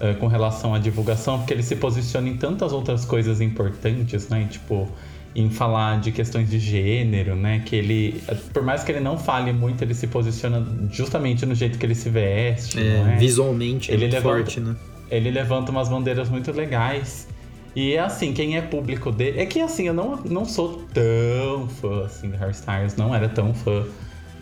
eh, 0.00 0.14
com 0.14 0.26
relação 0.26 0.74
à 0.74 0.78
divulgação, 0.78 1.38
porque 1.38 1.52
ele 1.52 1.62
se 1.62 1.76
posiciona 1.76 2.28
em 2.28 2.36
tantas 2.36 2.72
outras 2.72 3.04
coisas 3.04 3.40
importantes, 3.40 4.28
né? 4.28 4.48
Tipo, 4.50 4.88
em 5.34 5.48
falar 5.48 6.00
de 6.00 6.12
questões 6.12 6.50
de 6.50 6.58
gênero, 6.58 7.34
né? 7.34 7.62
Que 7.64 7.76
ele, 7.76 8.22
por 8.52 8.62
mais 8.62 8.84
que 8.84 8.92
ele 8.92 9.00
não 9.00 9.16
fale 9.18 9.52
muito, 9.52 9.82
ele 9.82 9.94
se 9.94 10.06
posiciona 10.06 10.62
justamente 10.90 11.46
no 11.46 11.54
jeito 11.54 11.78
que 11.78 11.86
ele 11.86 11.94
se 11.94 12.10
veste, 12.10 12.78
É, 12.78 13.14
é? 13.14 13.16
visualmente 13.18 13.90
é 13.90 13.94
Ele 13.94 14.02
muito 14.04 14.14
levanta- 14.14 14.36
forte, 14.36 14.60
né? 14.60 14.76
ele 15.10 15.30
levanta 15.30 15.70
umas 15.70 15.88
bandeiras 15.88 16.28
muito 16.28 16.52
legais. 16.52 17.26
E 17.74 17.94
é 17.94 18.00
assim, 18.00 18.34
quem 18.34 18.58
é 18.58 18.60
público 18.60 19.10
dele. 19.10 19.40
É 19.40 19.46
que 19.46 19.58
assim, 19.60 19.86
eu 19.88 19.94
não, 19.94 20.16
não 20.24 20.44
sou 20.44 20.82
tão 20.92 21.66
fã 21.68 22.04
assim 22.04 22.28
do 22.28 22.36
Harry 22.36 22.52
Styles, 22.52 22.96
não 22.96 23.14
era 23.14 23.28
tão 23.30 23.54
fã 23.54 23.84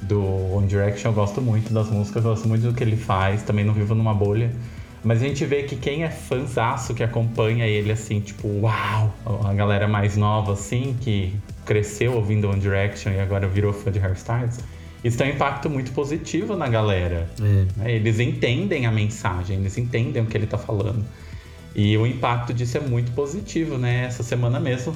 do 0.03 0.21
One 0.53 0.67
Direction. 0.67 1.11
Eu 1.11 1.15
gosto 1.15 1.41
muito 1.41 1.73
das 1.73 1.89
músicas, 1.89 2.25
eu 2.25 2.31
gosto 2.31 2.49
muito 2.49 2.63
do 2.67 2.73
que 2.75 2.83
ele 2.83 2.97
faz, 2.97 3.45
também 3.45 3.65
não 3.65 3.73
vivo 3.73 3.95
numa 3.95 4.13
bolha. 4.13 4.51
Mas 5.03 5.23
a 5.23 5.27
gente 5.27 5.45
vê 5.47 5.63
que 5.63 5.77
quem 5.77 6.05
é 6.05 6.11
fãzaço, 6.11 6.95
que 6.95 7.03
acompanha 7.03 7.67
ele 7.67 7.91
assim, 7.91 8.21
tipo, 8.21 8.49
uau! 8.61 9.15
A 9.45 9.55
galera 9.55 9.89
mais 9.89 10.17
nova, 10.17 10.53
assim, 10.53 10.97
que 11.01 11.35
cresceu 11.65 12.15
ouvindo 12.15 12.49
One 12.51 12.61
Direction 12.61 13.13
e 13.13 13.21
agora 13.21 13.47
virou 13.47 13.73
fã 13.73 13.91
de 13.91 13.99
Harry 13.99 14.17
Styles, 14.17 14.59
isso 15.03 15.17
tem 15.17 15.33
um 15.33 15.35
impacto 15.35 15.71
muito 15.71 15.93
positivo 15.93 16.57
na 16.57 16.69
galera. 16.69 17.29
É. 17.41 17.45
né? 17.77 17.93
Eles 17.93 18.21
entendem 18.21 18.87
a 18.87 18.93
mensagem, 18.93 19.59
eles 19.59 19.79
entendem 19.79 20.23
o 20.23 20.27
que 20.27 20.37
ele 20.37 20.47
tá 20.47 20.59
falando. 20.59 21.05
E 21.75 21.97
o 21.97 22.07
impacto 22.07 22.53
disso 22.53 22.77
é 22.77 22.81
muito 22.81 23.13
positivo, 23.13 23.79
né? 23.79 24.05
Essa 24.05 24.23
semana 24.23 24.61
mesmo, 24.61 24.95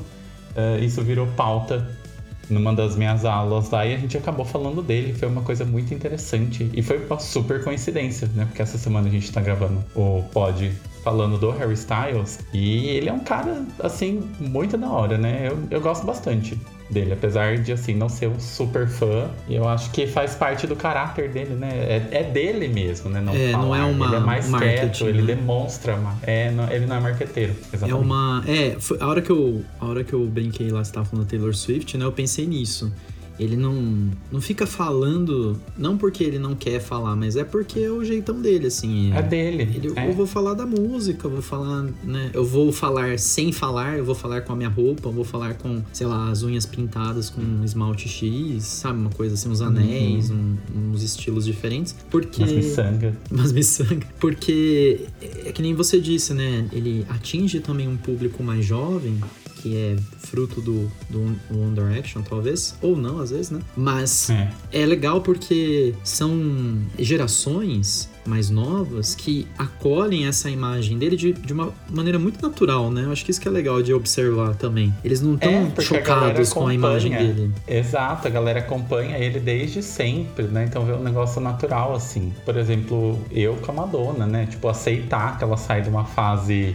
eh, 0.57 0.81
isso 0.81 1.01
virou 1.03 1.27
pauta 1.29 1.89
numa 2.49 2.73
das 2.73 2.97
minhas 2.97 3.25
aulas 3.25 3.71
lá 3.71 3.87
e 3.87 3.95
a 3.95 3.99
gente 3.99 4.17
acabou 4.17 4.45
falando 4.45 4.83
dele. 4.83 5.15
Foi 5.15 5.29
uma 5.29 5.43
coisa 5.43 5.65
muito 5.65 5.93
interessante. 5.95 6.71
E 6.73 6.83
foi 6.83 7.05
uma 7.05 7.19
super 7.19 7.63
coincidência, 7.63 8.29
né? 8.35 8.45
Porque 8.45 8.63
essa 8.63 8.79
semana 8.79 9.09
a 9.09 9.11
gente 9.11 9.31
tá 9.33 9.41
gravando 9.41 9.83
o 9.95 10.23
pod 10.33 10.73
falando 11.05 11.39
do 11.39 11.51
Harry 11.51 11.75
Styles. 11.75 12.39
E 12.53 12.89
ele 12.89 13.09
é 13.09 13.13
um 13.13 13.21
cara, 13.21 13.63
assim, 13.79 14.23
muito 14.41 14.77
da 14.79 14.89
hora, 14.91 15.19
né? 15.19 15.49
Eu, 15.51 15.59
eu 15.71 15.81
gosto 15.81 16.07
bastante 16.07 16.59
dele, 16.91 17.13
apesar 17.13 17.59
de, 17.59 17.73
assim, 17.73 17.95
não 17.95 18.09
ser 18.09 18.29
um 18.29 18.41
super 18.41 18.89
fã. 18.89 19.29
E 19.49 19.55
eu 19.55 19.69
acho 19.69 19.91
que 19.91 20.07
faz 20.07 20.35
parte 20.35 20.67
do 20.67 20.75
caráter 20.75 21.29
dele, 21.31 21.55
né? 21.55 21.69
É, 22.11 22.19
é 22.21 22.23
dele 22.23 22.69
mesmo, 22.69 23.11
né? 23.11 23.19
É, 23.35 23.53
não 23.53 23.61
falar. 23.63 23.79
é 23.79 23.83
uma- 23.85 24.07
Ele 24.07 24.17
é 24.17 24.21
mais 24.21 24.51
quieto, 24.55 25.05
ele 25.07 25.21
né? 25.23 25.35
demonstra. 25.35 25.97
ma- 25.97 26.17
É, 26.23 26.51
não- 26.51 26.71
ele 26.71 26.87
não 26.87 26.97
é 26.97 27.01
marqueteiro. 27.01 27.53
É 27.73 27.77
Exatamente. 27.77 28.05
uma. 28.05 28.43
É, 28.47 28.77
a 29.01 29.07
hora 29.07 29.21
que 29.21 29.31
eu. 29.31 29.63
A 29.81 29.87
hora 29.87 30.03
que 30.05 30.13
eu 30.15 30.25
brinquei 30.27 30.71
lá, 30.71 30.83
você 30.83 30.93
tava 30.93 31.05
falando 31.07 31.27
Taylor 31.27 31.55
Swift, 31.55 31.97
né? 31.99 32.05
Eu 32.05 32.13
pensei 32.13 32.47
nisso. 32.47 32.91
Ele 33.39 33.57
não, 33.57 34.11
não 34.31 34.41
fica 34.41 34.67
falando, 34.67 35.61
não 35.77 35.97
porque 35.99 36.23
ele 36.23 36.39
não 36.39 36.55
quer 36.55 36.81
falar, 36.81 37.17
mas 37.17 37.35
é 37.37 37.43
porque 37.45 37.81
é 37.81 37.91
o 37.91 38.05
jeitão 38.05 38.41
dele, 38.41 38.69
assim. 38.69 39.13
É 39.13 39.23
dele. 39.23 39.63
Ele, 39.63 39.93
é. 39.97 40.09
Eu 40.09 40.13
vou 40.13 40.27
falar 40.27 40.55
da 40.55 40.65
música, 40.65 41.27
eu 41.27 41.31
vou 41.33 41.43
falar, 41.43 41.85
né? 42.05 42.31
Eu 42.33 42.45
vou 42.45 42.71
falar 42.73 43.19
sem 43.19 43.51
falar, 43.51 43.99
eu 43.99 44.05
vou 44.05 44.15
falar 44.15 44.43
com 44.43 44.53
a 44.53 44.57
minha 44.57 44.69
roupa, 44.69 45.09
eu 45.09 45.13
vou 45.13 45.25
falar 45.25 45.55
com, 45.55 45.83
sei 45.93 46.07
lá, 46.07 46.31
as 46.31 46.43
unhas 46.43 46.65
pintadas 46.65 47.29
com 47.29 47.41
um 47.41 47.65
esmalte 47.65 48.09
X, 48.09 48.63
sabe? 48.65 48.99
Uma 49.01 49.11
coisa 49.11 49.35
assim, 49.35 49.49
uns 49.49 49.61
anéis, 49.61 50.31
um- 50.31 50.55
uns 50.93 51.03
estilos 51.03 51.45
diferentes. 51.45 51.95
Porque. 52.11 52.41
Mas 52.43 52.53
miçanga. 52.53 53.17
Mas 53.31 53.53
miçanga. 53.53 54.07
Porque 54.21 55.01
é 55.45 55.51
que 55.53 55.61
nem 55.61 55.75
você 55.75 56.01
disse, 56.01 56.33
né? 56.35 56.67
Ele 56.73 57.05
atinge 57.09 57.59
também 57.61 57.89
um 57.89 57.97
público 57.97 58.43
mais 58.43 58.65
jovem 58.65 59.19
que 59.65 59.75
é 59.75 59.97
fruto 60.19 60.61
do, 60.61 60.91
do 61.09 61.21
One 61.51 61.75
Direction, 61.75 62.21
talvez. 62.21 62.77
Ou 62.83 62.95
não, 62.95 63.19
às 63.19 63.31
vezes, 63.31 63.51
né? 63.51 63.61
Mas 63.75 64.29
É. 64.29 64.51
é 64.71 64.85
legal 64.85 65.23
porque 65.23 65.95
são 66.05 66.79
gerações 66.99 68.11
mais 68.27 68.49
novas 68.51 69.15
que 69.15 69.47
acolhem 69.59 70.27
essa 70.27 70.49
imagem 70.51 70.99
dele 70.99 71.17
de, 71.17 71.33
de 71.33 71.53
uma 71.53 71.73
maneira 71.91 72.19
muito 72.19 72.43
natural, 72.43 72.91
né? 72.91 73.05
Eu 73.05 73.13
acho 73.13 73.25
que 73.25 73.31
isso 73.31 73.41
que 73.41 73.49
é 73.49 73.51
legal 73.51 73.83
de 73.83 73.93
observar 73.93 74.55
também. 74.55 74.95
Eles 75.03 75.21
não 75.23 75.35
estão 75.35 75.51
É, 75.51 75.65
porque 75.67 75.81
a 75.81 75.99
chocados 76.01 76.53
com 76.53 76.67
a 76.67 76.75
imagem 76.75 77.13
dele. 77.13 77.51
Exato, 77.67 78.27
a 78.29 78.31
galera 78.31 78.61
acompanha 78.61 79.19
ele 79.19 79.41
desde 79.41 79.83
sempre, 79.83 80.45
né? 80.47 80.65
Então 80.69 80.85
vê 80.85 80.93
um 80.93 81.03
negócio 81.03 81.41
natural, 81.41 81.95
assim. 81.95 82.33
Por 82.45 82.57
exemplo, 82.57 83.19
eu 83.31 83.57
com 83.57 83.73
a 83.73 83.75
Madonna, 83.75 84.27
né? 84.27 84.47
Tipo, 84.47 84.69
aceitar 84.69 85.39
que 85.39 85.45
ela 85.45 85.57
sai 85.57 85.81
de 85.83 85.89
uma 85.89 86.05
fase 86.05 86.75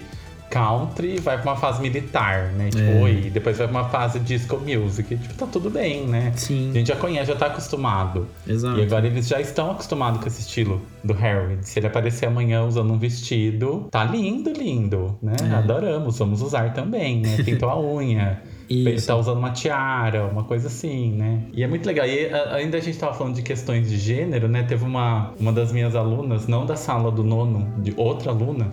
country 0.50 1.16
e 1.16 1.20
vai 1.20 1.38
pra 1.42 1.52
uma 1.52 1.58
fase 1.58 1.82
militar, 1.82 2.52
né? 2.54 2.70
Tipo, 2.70 2.84
É. 2.84 3.02
oi, 3.02 3.30
depois 3.32 3.58
vai 3.58 3.68
pra 3.68 3.80
uma 3.82 3.90
fase 3.90 4.20
disco 4.20 4.58
music. 4.58 5.16
Tipo, 5.18 5.34
tá 5.36 5.46
tudo 5.46 5.70
bem, 5.70 6.06
né? 6.08 6.32
Sim, 6.36 6.72
A 6.72 6.74
gente 6.74 6.88
já 6.88 6.96
conhece, 6.96 7.28
já 7.32 7.36
tá 7.36 7.48
acostumado. 7.48 8.28
exato. 8.48 8.80
E 8.80 8.84
agora 8.84 9.06
eles 9.08 9.28
já 9.28 9.40
estão 9.40 9.72
acostumados 9.72 10.22
com 10.22 10.28
esse 10.28 10.42
estilo 10.42 10.82
do 11.04 11.14
Harry. 11.14 11.58
Se 11.62 11.80
ele 11.80 11.88
aparecer 11.88 12.26
amanhã 12.28 12.64
usando 12.64 12.92
um 12.92 12.98
vestido, 12.98 13.88
tá 13.92 14.04
lindo, 14.04 14.52
lindo, 14.52 15.18
né? 15.22 15.36
É. 15.52 15.56
Adoramos, 15.56 16.18
vamos 16.18 16.42
usar 16.42 16.74
também, 16.74 17.22
né? 17.22 17.38
Pintou 17.44 17.70
a 17.70 17.80
unha. 17.80 18.42
Ele 18.70 18.92
Isso. 18.96 19.08
tá 19.08 19.16
usando 19.16 19.38
uma 19.38 19.52
tiara, 19.52 20.26
uma 20.28 20.44
coisa 20.44 20.68
assim, 20.68 21.12
né? 21.14 21.42
E 21.54 21.64
é 21.64 21.68
muito 21.68 21.86
legal. 21.86 22.06
E 22.06 22.30
ainda 22.54 22.78
a 22.78 22.82
gente 22.82 22.98
tava 22.98 23.14
falando 23.14 23.36
de 23.36 23.42
questões 23.42 23.90
de 23.90 23.98
gênero, 23.98 24.48
né? 24.48 24.64
Teve 24.64 24.84
uma, 24.86 25.32
uma 25.40 25.52
das 25.52 25.72
minhas 25.72 25.96
alunas, 25.96 26.48
não 26.48 26.66
da 26.66 26.76
sala 26.76 27.12
do 27.12 27.24
nono, 27.24 27.68
de 27.80 27.94
outra 27.98 28.32
aluna, 28.32 28.68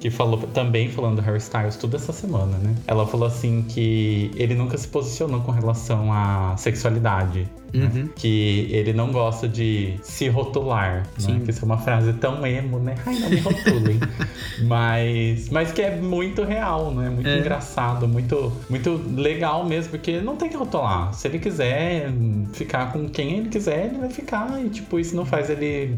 que 0.00 0.08
falou 0.08 0.38
também 0.54 0.88
falando 0.88 1.16
do 1.16 1.22
Harry 1.22 1.38
Styles 1.38 1.76
tudo 1.76 1.94
essa 1.94 2.12
semana, 2.12 2.56
né? 2.56 2.74
Ela 2.86 3.06
falou 3.06 3.28
assim 3.28 3.62
que 3.62 4.30
ele 4.34 4.54
nunca 4.54 4.76
se 4.78 4.88
posicionou 4.88 5.42
com 5.42 5.52
relação 5.52 6.10
à 6.10 6.56
sexualidade. 6.56 7.46
Né? 7.72 7.90
Uhum. 7.94 8.08
Que 8.14 8.68
ele 8.70 8.92
não 8.92 9.10
gosta 9.12 9.48
de 9.48 9.94
se 10.02 10.28
rotular, 10.28 11.06
Sim. 11.18 11.34
né? 11.34 11.40
Que 11.44 11.50
isso 11.50 11.62
é 11.62 11.64
uma 11.66 11.78
frase 11.78 12.12
tão 12.14 12.44
emo, 12.46 12.78
né? 12.78 12.94
Ai, 13.06 13.18
não 13.18 13.30
me 13.30 13.40
rotulem. 13.40 13.98
mas, 14.64 15.48
mas 15.50 15.72
que 15.72 15.82
é 15.82 15.96
muito 15.96 16.42
real, 16.44 16.92
né? 16.94 17.10
Muito 17.10 17.28
É. 17.28 17.38
engraçado, 17.38 18.06
muito, 18.06 18.52
muito 18.68 19.00
legal 19.16 19.64
mesmo, 19.66 19.90
porque 19.90 20.20
não 20.20 20.36
tem 20.36 20.48
que 20.48 20.56
rotular. 20.56 21.12
Se 21.14 21.28
ele 21.28 21.38
quiser 21.38 22.10
ficar 22.52 22.92
com 22.92 23.08
quem 23.08 23.38
ele 23.38 23.48
quiser, 23.48 23.86
ele 23.86 23.98
vai 23.98 24.10
ficar. 24.10 24.60
E, 24.64 24.68
tipo, 24.68 24.98
isso 24.98 25.14
não 25.16 25.24
faz 25.24 25.50
ele 25.50 25.96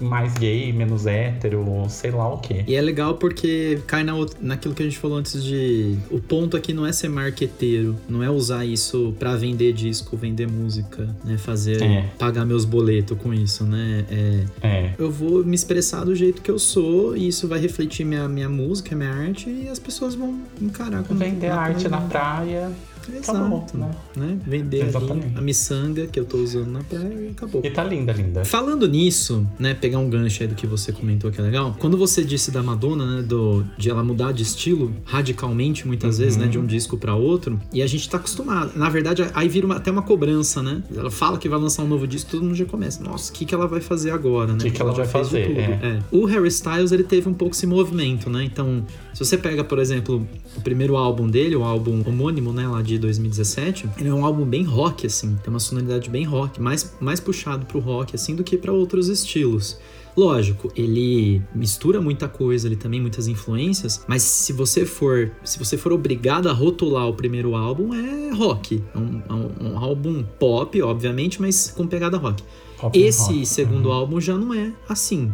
mais 0.00 0.34
gay, 0.34 0.72
menos 0.72 1.06
hétero, 1.06 1.66
ou 1.68 1.88
sei 1.88 2.10
lá 2.10 2.32
o 2.32 2.38
quê. 2.38 2.64
E 2.66 2.74
é 2.74 2.80
legal 2.80 3.14
porque 3.14 3.80
cai 3.86 4.02
na, 4.04 4.12
naquilo 4.40 4.74
que 4.74 4.82
a 4.82 4.86
gente 4.86 4.98
falou 4.98 5.18
antes 5.18 5.42
de. 5.42 5.96
O 6.10 6.20
ponto 6.20 6.56
aqui 6.56 6.72
não 6.72 6.86
é 6.86 6.92
ser 6.92 7.08
marqueteiro, 7.08 7.96
não 8.08 8.22
é 8.22 8.30
usar 8.30 8.64
isso 8.64 9.14
pra 9.18 9.36
vender 9.36 9.72
disco, 9.72 10.16
vender 10.16 10.48
música, 10.48 11.11
né? 11.24 11.36
Fazer. 11.38 11.82
É. 11.82 12.04
pagar 12.18 12.44
meus 12.44 12.64
boletos 12.64 13.16
com 13.18 13.32
isso, 13.32 13.64
né? 13.64 14.04
É, 14.10 14.44
É. 14.62 14.94
eu 14.98 15.10
vou 15.10 15.44
me 15.44 15.54
expressar 15.54 16.04
do 16.04 16.14
jeito 16.14 16.42
que 16.42 16.50
eu 16.50 16.58
sou 16.58 17.16
e 17.16 17.28
isso 17.28 17.46
vai 17.48 17.58
refletir 17.60 18.04
minha, 18.04 18.28
minha 18.28 18.48
música, 18.48 18.94
minha 18.94 19.10
arte 19.10 19.48
e 19.50 19.68
as 19.68 19.78
pessoas 19.78 20.14
vão 20.14 20.40
encarar 20.60 21.02
como. 21.04 21.18
Vender 21.18 21.48
arte 21.48 21.88
na 21.88 22.00
praia. 22.00 22.70
Exato. 23.10 23.38
acabou, 23.38 23.66
né? 23.74 23.90
né? 24.16 24.38
Vender 24.46 24.86
Exatamente. 24.86 25.36
a 25.38 25.40
miçanga 25.40 26.06
que 26.06 26.18
eu 26.20 26.24
tô 26.24 26.38
usando 26.38 26.68
na 26.70 26.82
praia 26.82 27.12
e 27.14 27.28
acabou. 27.30 27.60
E 27.64 27.70
tá 27.70 27.82
linda, 27.84 28.12
linda. 28.12 28.44
Falando 28.44 28.86
nisso, 28.88 29.46
né, 29.58 29.74
pegar 29.74 29.98
um 29.98 30.08
gancho 30.10 30.42
aí 30.42 30.48
do 30.48 30.54
que 30.54 30.66
você 30.66 30.92
comentou 30.92 31.30
que 31.30 31.40
é 31.40 31.42
legal. 31.42 31.76
Quando 31.78 31.96
você 31.96 32.22
disse 32.24 32.50
da 32.50 32.62
Madonna, 32.62 33.16
né, 33.16 33.22
do, 33.22 33.64
de 33.78 33.90
ela 33.90 34.02
mudar 34.04 34.32
de 34.32 34.42
estilo 34.42 34.92
radicalmente 35.04 35.86
muitas 35.86 36.18
vezes, 36.18 36.36
Uhum. 36.36 36.42
né, 36.42 36.48
de 36.48 36.58
um 36.58 36.66
disco 36.66 36.96
pra 36.96 37.14
outro, 37.14 37.58
e 37.72 37.82
a 37.82 37.86
gente 37.86 38.08
tá 38.08 38.16
acostumado. 38.18 38.72
Na 38.76 38.88
verdade, 38.88 39.24
aí 39.34 39.48
vira 39.48 39.66
uma- 39.66 39.76
até 39.76 39.90
uma 39.90 40.02
cobrança, 40.02 40.62
né? 40.62 40.82
Ela 40.94 41.10
fala 41.10 41.38
que 41.38 41.48
vai 41.48 41.58
lançar 41.58 41.82
um 41.82 41.88
novo 41.88 42.06
disco, 42.06 42.30
todo 42.30 42.42
mundo 42.44 42.54
já 42.54 42.64
começa. 42.64 43.02
Nossa, 43.02 43.30
o 43.30 43.34
que 43.34 43.44
que 43.44 43.54
ela 43.54 43.66
vai 43.66 43.80
fazer 43.80 44.10
agora, 44.10 44.52
né? 44.52 44.58
Que 44.58 44.70
que 44.70 44.80
ela 44.82 44.90
já 44.92 44.98
vai 45.04 45.06
fazer, 45.08 45.46
tudo. 45.48 45.60
é. 45.60 45.98
O 46.10 46.24
Harry 46.26 46.48
Styles, 46.48 46.92
ele 46.92 47.04
teve 47.04 47.28
um 47.28 47.34
pouco 47.34 47.54
esse 47.54 47.66
movimento, 47.66 48.28
né? 48.28 48.44
Então, 48.44 48.84
se 49.12 49.24
você 49.24 49.36
pega, 49.38 49.62
por 49.62 49.78
exemplo, 49.78 50.26
o 50.56 50.60
primeiro 50.60 50.96
álbum 50.96 51.28
dele, 51.28 51.54
o 51.56 51.62
álbum 51.64 52.02
homônimo, 52.06 52.52
né, 52.52 52.66
lá 52.66 52.80
de 52.82 52.98
2017, 52.98 53.88
ele 53.98 54.08
é 54.08 54.14
um 54.14 54.24
álbum 54.24 54.44
bem 54.44 54.62
rock, 54.64 55.06
assim, 55.06 55.36
tem 55.42 55.50
uma 55.50 55.60
sonoridade 55.60 56.08
bem 56.10 56.24
rock, 56.24 56.60
mais, 56.60 56.94
mais 57.00 57.20
puxado 57.20 57.66
pro 57.66 57.78
rock, 57.78 58.14
assim, 58.14 58.34
do 58.34 58.42
que 58.42 58.56
pra 58.56 58.72
outros 58.72 59.08
estilos. 59.08 59.78
Lógico, 60.14 60.70
ele 60.76 61.40
mistura 61.54 61.98
muita 61.98 62.28
coisa, 62.28 62.68
ele 62.68 62.76
também 62.76 63.00
muitas 63.00 63.26
influências, 63.28 64.04
mas 64.06 64.22
se 64.22 64.52
você 64.52 64.84
for, 64.84 65.30
se 65.42 65.58
você 65.58 65.78
for 65.78 65.90
obrigado 65.90 66.50
a 66.50 66.52
rotular 66.52 67.08
o 67.08 67.14
primeiro 67.14 67.54
álbum, 67.56 67.94
é 67.94 68.30
rock. 68.34 68.82
É 68.94 68.98
um, 68.98 69.22
é 69.26 69.64
um 69.64 69.78
álbum 69.78 70.22
pop, 70.38 70.82
obviamente, 70.82 71.40
mas 71.40 71.70
com 71.74 71.86
pegada 71.86 72.18
rock. 72.18 72.42
Pop 72.78 72.98
Esse 72.98 73.32
rock. 73.32 73.46
segundo 73.46 73.86
Uhum. 73.86 73.92
álbum 73.92 74.20
já 74.20 74.36
não 74.36 74.52
é 74.52 74.72
assim. 74.86 75.32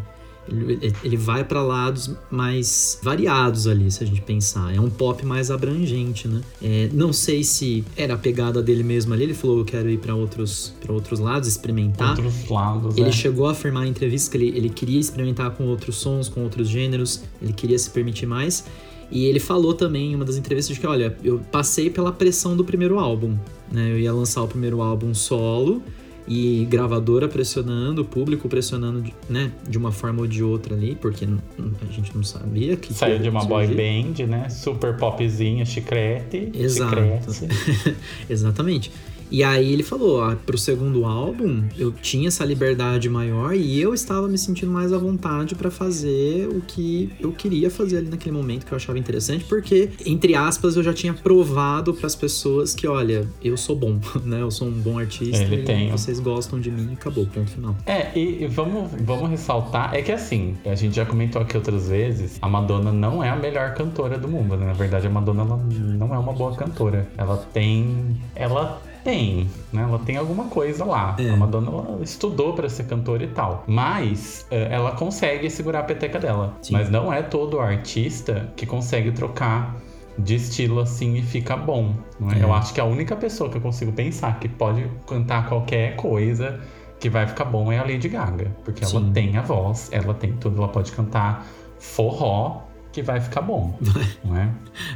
Ele, 0.51 0.93
ele- 1.05 1.17
vai 1.17 1.45
pra 1.45 1.63
lados 1.63 2.11
mais 2.31 2.99
variados 3.03 3.67
ali, 3.67 3.91
se 3.91 4.03
a 4.03 4.07
gente 4.07 4.21
pensar. 4.23 4.75
É 4.75 4.81
um 4.81 4.89
pop 4.89 5.25
mais 5.27 5.51
abrangente, 5.51 6.27
né? 6.27 6.41
É, 6.63 6.89
não 6.93 7.13
sei 7.13 7.45
se 7.45 7.85
era 7.97 8.15
a 8.15 8.19
pegada 8.19 8.63
dele 8.63 8.83
mesmo 8.83 9.13
ali. 9.13 9.25
Ele 9.25 9.35
falou: 9.35 9.59
eu 9.59 9.65
quero 9.65 9.91
ir 9.91 9.99
pra 9.99 10.15
outros, 10.15 10.73
pra 10.81 10.93
outros 10.93 11.21
lados, 11.21 11.49
experimentar. 11.49 12.11
Outros 12.11 12.49
lados, 12.49 12.97
Ele 12.97 13.09
é. 13.09 13.13
chegou 13.13 13.47
a 13.47 13.53
afirmar 13.53 13.87
em 13.87 13.91
entrevistas 13.91 14.29
que 14.31 14.37
ele, 14.37 14.49
ele 14.57 14.69
queria 14.69 14.99
experimentar 14.99 15.51
com 15.51 15.65
outros 15.67 15.97
sons, 15.97 16.29
com 16.29 16.43
outros 16.43 16.69
gêneros, 16.69 17.23
ele 17.43 17.53
queria 17.53 17.79
se 17.79 17.91
permitir 17.91 18.27
mais. 18.27 18.65
E 19.11 19.25
ele 19.25 19.41
falou 19.41 19.73
também 19.73 20.13
em 20.13 20.15
uma 20.15 20.25
das 20.25 20.37
entrevistas 20.37 20.75
de 20.75 20.81
que, 20.81 20.87
olha, 20.87 21.17
eu 21.25 21.41
passei 21.51 21.89
pela 21.89 22.13
pressão 22.13 22.55
do 22.55 22.63
primeiro 22.65 22.99
álbum, 22.99 23.37
né? 23.73 23.91
Eu 23.91 23.99
ia 23.99 24.13
lançar 24.13 24.43
o 24.43 24.49
primeiro 24.49 24.83
álbum 24.83 25.15
solo 25.15 25.83
e 26.29 26.67
gravadora 26.69 27.27
pressionando, 27.27 28.03
o 28.03 28.05
público 28.05 28.49
pressionando, 28.49 29.01
de- 29.01 29.15
né, 29.29 29.51
de 29.69 29.79
uma 29.79 29.91
forma 29.91 30.21
ou 30.21 30.27
de 30.27 30.43
outra 30.45 30.75
ali, 30.75 30.95
porque 30.95 31.25
a 31.25 31.93
gente 31.93 32.15
não 32.15 32.23
sabia 32.23 32.77
que 32.77 32.93
Saiu 32.93 33.17
que 33.17 33.23
de 33.23 33.29
uma 33.31 33.45
boy 33.45 33.67
band, 33.67 34.27
né? 34.27 34.49
Super 34.51 34.97
popzinha, 34.97 35.65
chicrete. 35.65 36.51
Exato. 36.55 37.33
Chicrete. 37.33 37.97
Exatamente. 38.29 38.93
E 39.31 39.43
aí 39.43 39.73
ele 39.73 39.83
falou, 39.83 40.23
ah, 40.23 40.37
pro 40.47 40.57
segundo 40.59 41.05
álbum, 41.05 41.65
eu 41.77 41.93
tinha 41.93 42.29
essa 42.29 42.45
liberdade 42.45 43.09
maior 43.09 43.55
e 43.55 43.81
eu 43.81 43.95
estava 43.95 44.29
me 44.29 44.39
sentindo 44.39 44.73
mais 44.73 44.93
à 44.93 44.99
vontade 44.99 45.55
pra 45.55 45.71
fazer 45.71 46.49
o 46.49 46.61
que 46.61 47.11
eu 47.21 47.33
queria 47.33 47.71
fazer 47.71 47.99
ali 47.99 48.09
naquele 48.09 48.37
momento 48.37 48.67
que 48.67 48.73
eu 48.73 48.77
achava 48.77 48.99
interessante, 48.99 49.45
porque 49.45 49.91
entre 50.07 50.35
aspas 50.35 50.77
eu 50.77 50.83
já 50.83 50.93
tinha 50.93 51.13
provado 51.15 51.95
pras 51.95 52.15
pessoas 52.15 52.75
que, 52.75 52.87
olha, 52.87 53.29
eu 53.43 53.57
sou 53.57 53.77
bom, 53.77 53.99
né? 54.25 54.43
Eu 54.43 54.51
sou 54.51 54.69
um 54.69 54.73
bom 54.73 54.99
artista 54.99 55.43
Ele 55.43 55.57
e 55.57 55.65
tem. 55.65 55.91
vocês 55.91 56.21
gostam 56.21 56.61
de 56.61 56.71
mim, 56.71 56.89
e 56.91 56.95
acabou, 56.95 57.27
ponto 57.27 57.51
final. 57.51 57.77
É, 57.87 58.11
e, 58.19 58.45
e 58.45 58.47
vamos, 58.47 58.91
vamos 59.01 59.31
ressaltar, 59.31 59.95
é 59.95 60.03
que 60.03 60.13
assim, 60.13 60.57
a 60.65 60.75
gente 60.75 60.97
já 60.97 61.05
comentou 61.05 61.41
aqui 61.43 61.57
outras 61.57 61.89
vezes, 61.89 62.39
a 62.41 62.49
Madonna 62.49 62.93
não 62.93 63.23
é 63.23 63.29
a 63.29 63.37
melhor 63.37 63.75
cantora 63.75 64.19
do 64.19 64.29
mundo, 64.29 64.57
né? 64.57 64.67
Na 64.67 64.73
verdade, 64.73 65.07
a 65.07 65.11
Madonna 65.11 65.45
não 65.45 66.15
é 66.15 66.19
uma 66.19 66.33
boa 66.33 66.55
cantora. 66.55 67.09
Ela 67.17 67.37
tem. 67.53 68.17
Ela 68.35 68.81
tem, 69.09 69.49
né? 69.73 69.83
Ela 69.83 69.99
tem 70.01 70.19
alguma 70.19 70.45
coisa 70.45 70.85
lá. 70.85 71.17
É. 71.19 71.31
A 71.31 71.37
Madonna 71.37 71.71
ela 71.71 72.03
estudou 72.03 72.53
pra 72.53 72.69
ser 72.69 72.85
cantora 72.85 73.25
e 73.25 73.29
tal. 73.29 73.65
Mas 73.67 74.47
é, 74.51 74.69
ela 74.71 74.93
consegue 74.93 75.49
segurar 75.49 75.81
a 75.81 75.83
peteca 75.83 76.19
dela. 76.19 76.55
Sim. 76.61 76.75
Mas 76.75 76.91
não 76.91 77.11
é 77.11 77.23
todo 77.23 77.59
artista 77.59 78.53
que 78.55 78.67
consegue 78.67 79.11
trocar 79.13 79.77
de 80.19 80.35
estilo 80.35 80.81
assim 80.81 81.17
e 81.17 81.23
fica 81.23 81.57
bom. 81.57 81.95
É? 82.35 82.41
É. 82.41 82.45
Eu 82.45 82.53
acho 82.53 82.75
que 82.75 82.81
a 82.81 82.85
única 82.85 83.17
pessoa 83.17 83.49
que 83.49 83.57
eu 83.57 83.63
consigo 83.63 83.93
pensar 83.93 84.39
que 84.39 84.49
pode 84.49 84.87
cantar 85.07 85.49
qualquer 85.49 85.97
coisa 85.97 86.61
que 87.01 87.09
vai 87.09 87.27
ficar 87.27 87.47
bom 87.47 87.73
é 87.73 87.79
a 87.79 87.83
Lady 87.83 88.11
Gaga. 88.11 88.55
Porque 88.63 88.85
ela 88.85 89.01
Sim. 89.01 89.13
tem 89.13 89.39
a 89.39 89.43
voz, 89.43 89.89
ela 89.91 90.13
tem 90.13 90.35
tudo, 90.35 90.59
ela 90.59 90.69
pode 90.69 90.93
cantar 90.93 91.47
forró 91.79 92.69
que 92.93 93.03
vai 93.03 93.21
ficar 93.21 93.41
bom. 93.41 93.79
não 94.25 94.37
é? 94.37 94.51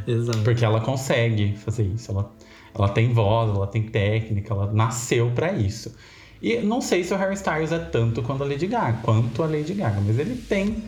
Exato. 0.06 0.38
Porque 0.40 0.64
ela 0.64 0.80
consegue 0.80 1.56
fazer 1.56 1.84
isso. 1.84 2.10
Ela, 2.10 2.30
ela 2.74 2.88
tem 2.88 3.12
voz, 3.12 3.54
ela 3.54 3.66
tem 3.66 3.82
técnica, 3.82 4.54
ela 4.54 4.72
nasceu 4.72 5.30
pra 5.34 5.52
isso. 5.52 5.94
E 6.40 6.56
não 6.56 6.80
sei 6.80 7.04
se 7.04 7.14
o 7.14 7.16
Harry 7.16 7.34
Styles 7.34 7.70
é 7.70 7.78
tanto 7.78 8.22
quanto 8.22 8.42
a 8.42 8.46
Lady 8.46 8.66
Gaga, 8.66 8.98
quanto 9.02 9.42
a 9.42 9.46
Lady 9.46 9.74
Gaga, 9.74 10.00
mas 10.00 10.18
ele 10.18 10.34
tem 10.34 10.82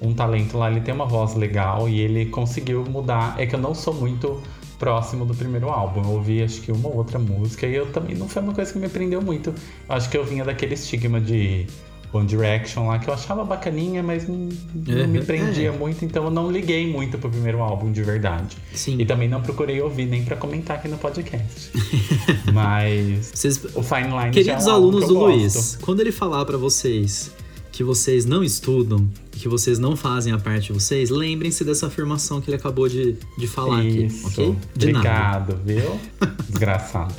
um 0.00 0.12
talento 0.12 0.58
lá, 0.58 0.70
ele 0.70 0.80
tem 0.80 0.94
uma 0.94 1.06
voz 1.06 1.34
legal 1.34 1.88
e 1.88 2.00
ele 2.00 2.26
conseguiu 2.26 2.84
mudar. 2.84 3.34
É 3.38 3.46
que 3.46 3.54
eu 3.54 3.60
não 3.60 3.74
sou 3.74 3.94
muito 3.94 4.42
próximo 4.78 5.24
do 5.24 5.34
primeiro 5.34 5.68
álbum. 5.68 6.02
Eu 6.02 6.10
ouvi 6.10 6.42
acho 6.42 6.60
que 6.60 6.70
uma 6.70 6.88
ou 6.88 6.96
outra 6.96 7.18
música 7.18 7.66
e 7.66 7.74
eu 7.74 7.90
também 7.90 8.14
não 8.14 8.28
foi 8.28 8.42
uma 8.42 8.54
coisa 8.54 8.72
que 8.72 8.78
me 8.78 8.88
prendeu 8.88 9.20
muito. 9.20 9.50
Eu 9.88 9.94
acho 9.94 10.08
que 10.08 10.16
eu 10.16 10.24
vinha 10.24 10.44
daquele 10.44 10.74
estigma 10.74 11.20
de 11.20 11.66
One 12.12 12.26
Direction 12.26 12.86
lá 12.86 12.98
que 12.98 13.08
eu 13.08 13.14
achava 13.14 13.44
bacaninha, 13.44 14.02
mas 14.02 14.26
não, 14.26 14.48
não 14.74 15.08
me 15.08 15.18
Uhum. 15.18 15.24
prendia 15.24 15.68
É. 15.68 15.70
muito, 15.70 16.04
então 16.04 16.24
eu 16.24 16.30
não 16.30 16.50
liguei 16.50 16.90
muito 16.90 17.18
pro 17.18 17.28
primeiro 17.30 17.60
álbum 17.60 17.92
de 17.92 18.02
verdade. 18.02 18.56
Sim. 18.72 18.96
E 18.98 19.04
também 19.06 19.28
não 19.28 19.42
procurei 19.42 19.80
ouvir 19.82 20.06
nem 20.06 20.24
pra 20.24 20.36
comentar 20.36 20.78
aqui 20.78 20.88
no 20.88 20.96
podcast. 20.98 21.70
Mas 22.52 23.30
Vocês, 23.34 23.64
o 23.74 23.82
Fine 23.82 24.08
Line 24.08 24.30
Queridos 24.30 24.64
já 24.64 24.70
é 24.70 24.72
um 24.74 24.76
alunos 24.76 25.00
que 25.02 25.08
do 25.08 25.14
gosto. 25.14 25.36
Luiz, 25.36 25.78
quando 25.82 26.00
ele 26.00 26.12
falar 26.12 26.44
pra 26.44 26.56
vocês 26.56 27.30
que 27.70 27.84
vocês 27.84 28.24
não 28.24 28.42
estudam, 28.42 29.08
que 29.30 29.48
vocês 29.48 29.78
não 29.78 29.94
fazem 29.96 30.32
a 30.32 30.38
parte 30.38 30.66
de 30.66 30.72
vocês, 30.72 31.10
lembrem-se 31.10 31.62
dessa 31.62 31.86
afirmação 31.86 32.40
que 32.40 32.50
ele 32.50 32.56
acabou 32.56 32.88
de, 32.88 33.16
de 33.36 33.46
falar 33.46 33.84
Isso. 33.84 34.26
aqui, 34.26 34.40
ok? 34.40 34.56
De 34.74 34.88
Obrigado, 34.88 35.56
viu? 35.64 36.00
Desgraçado. 36.48 37.14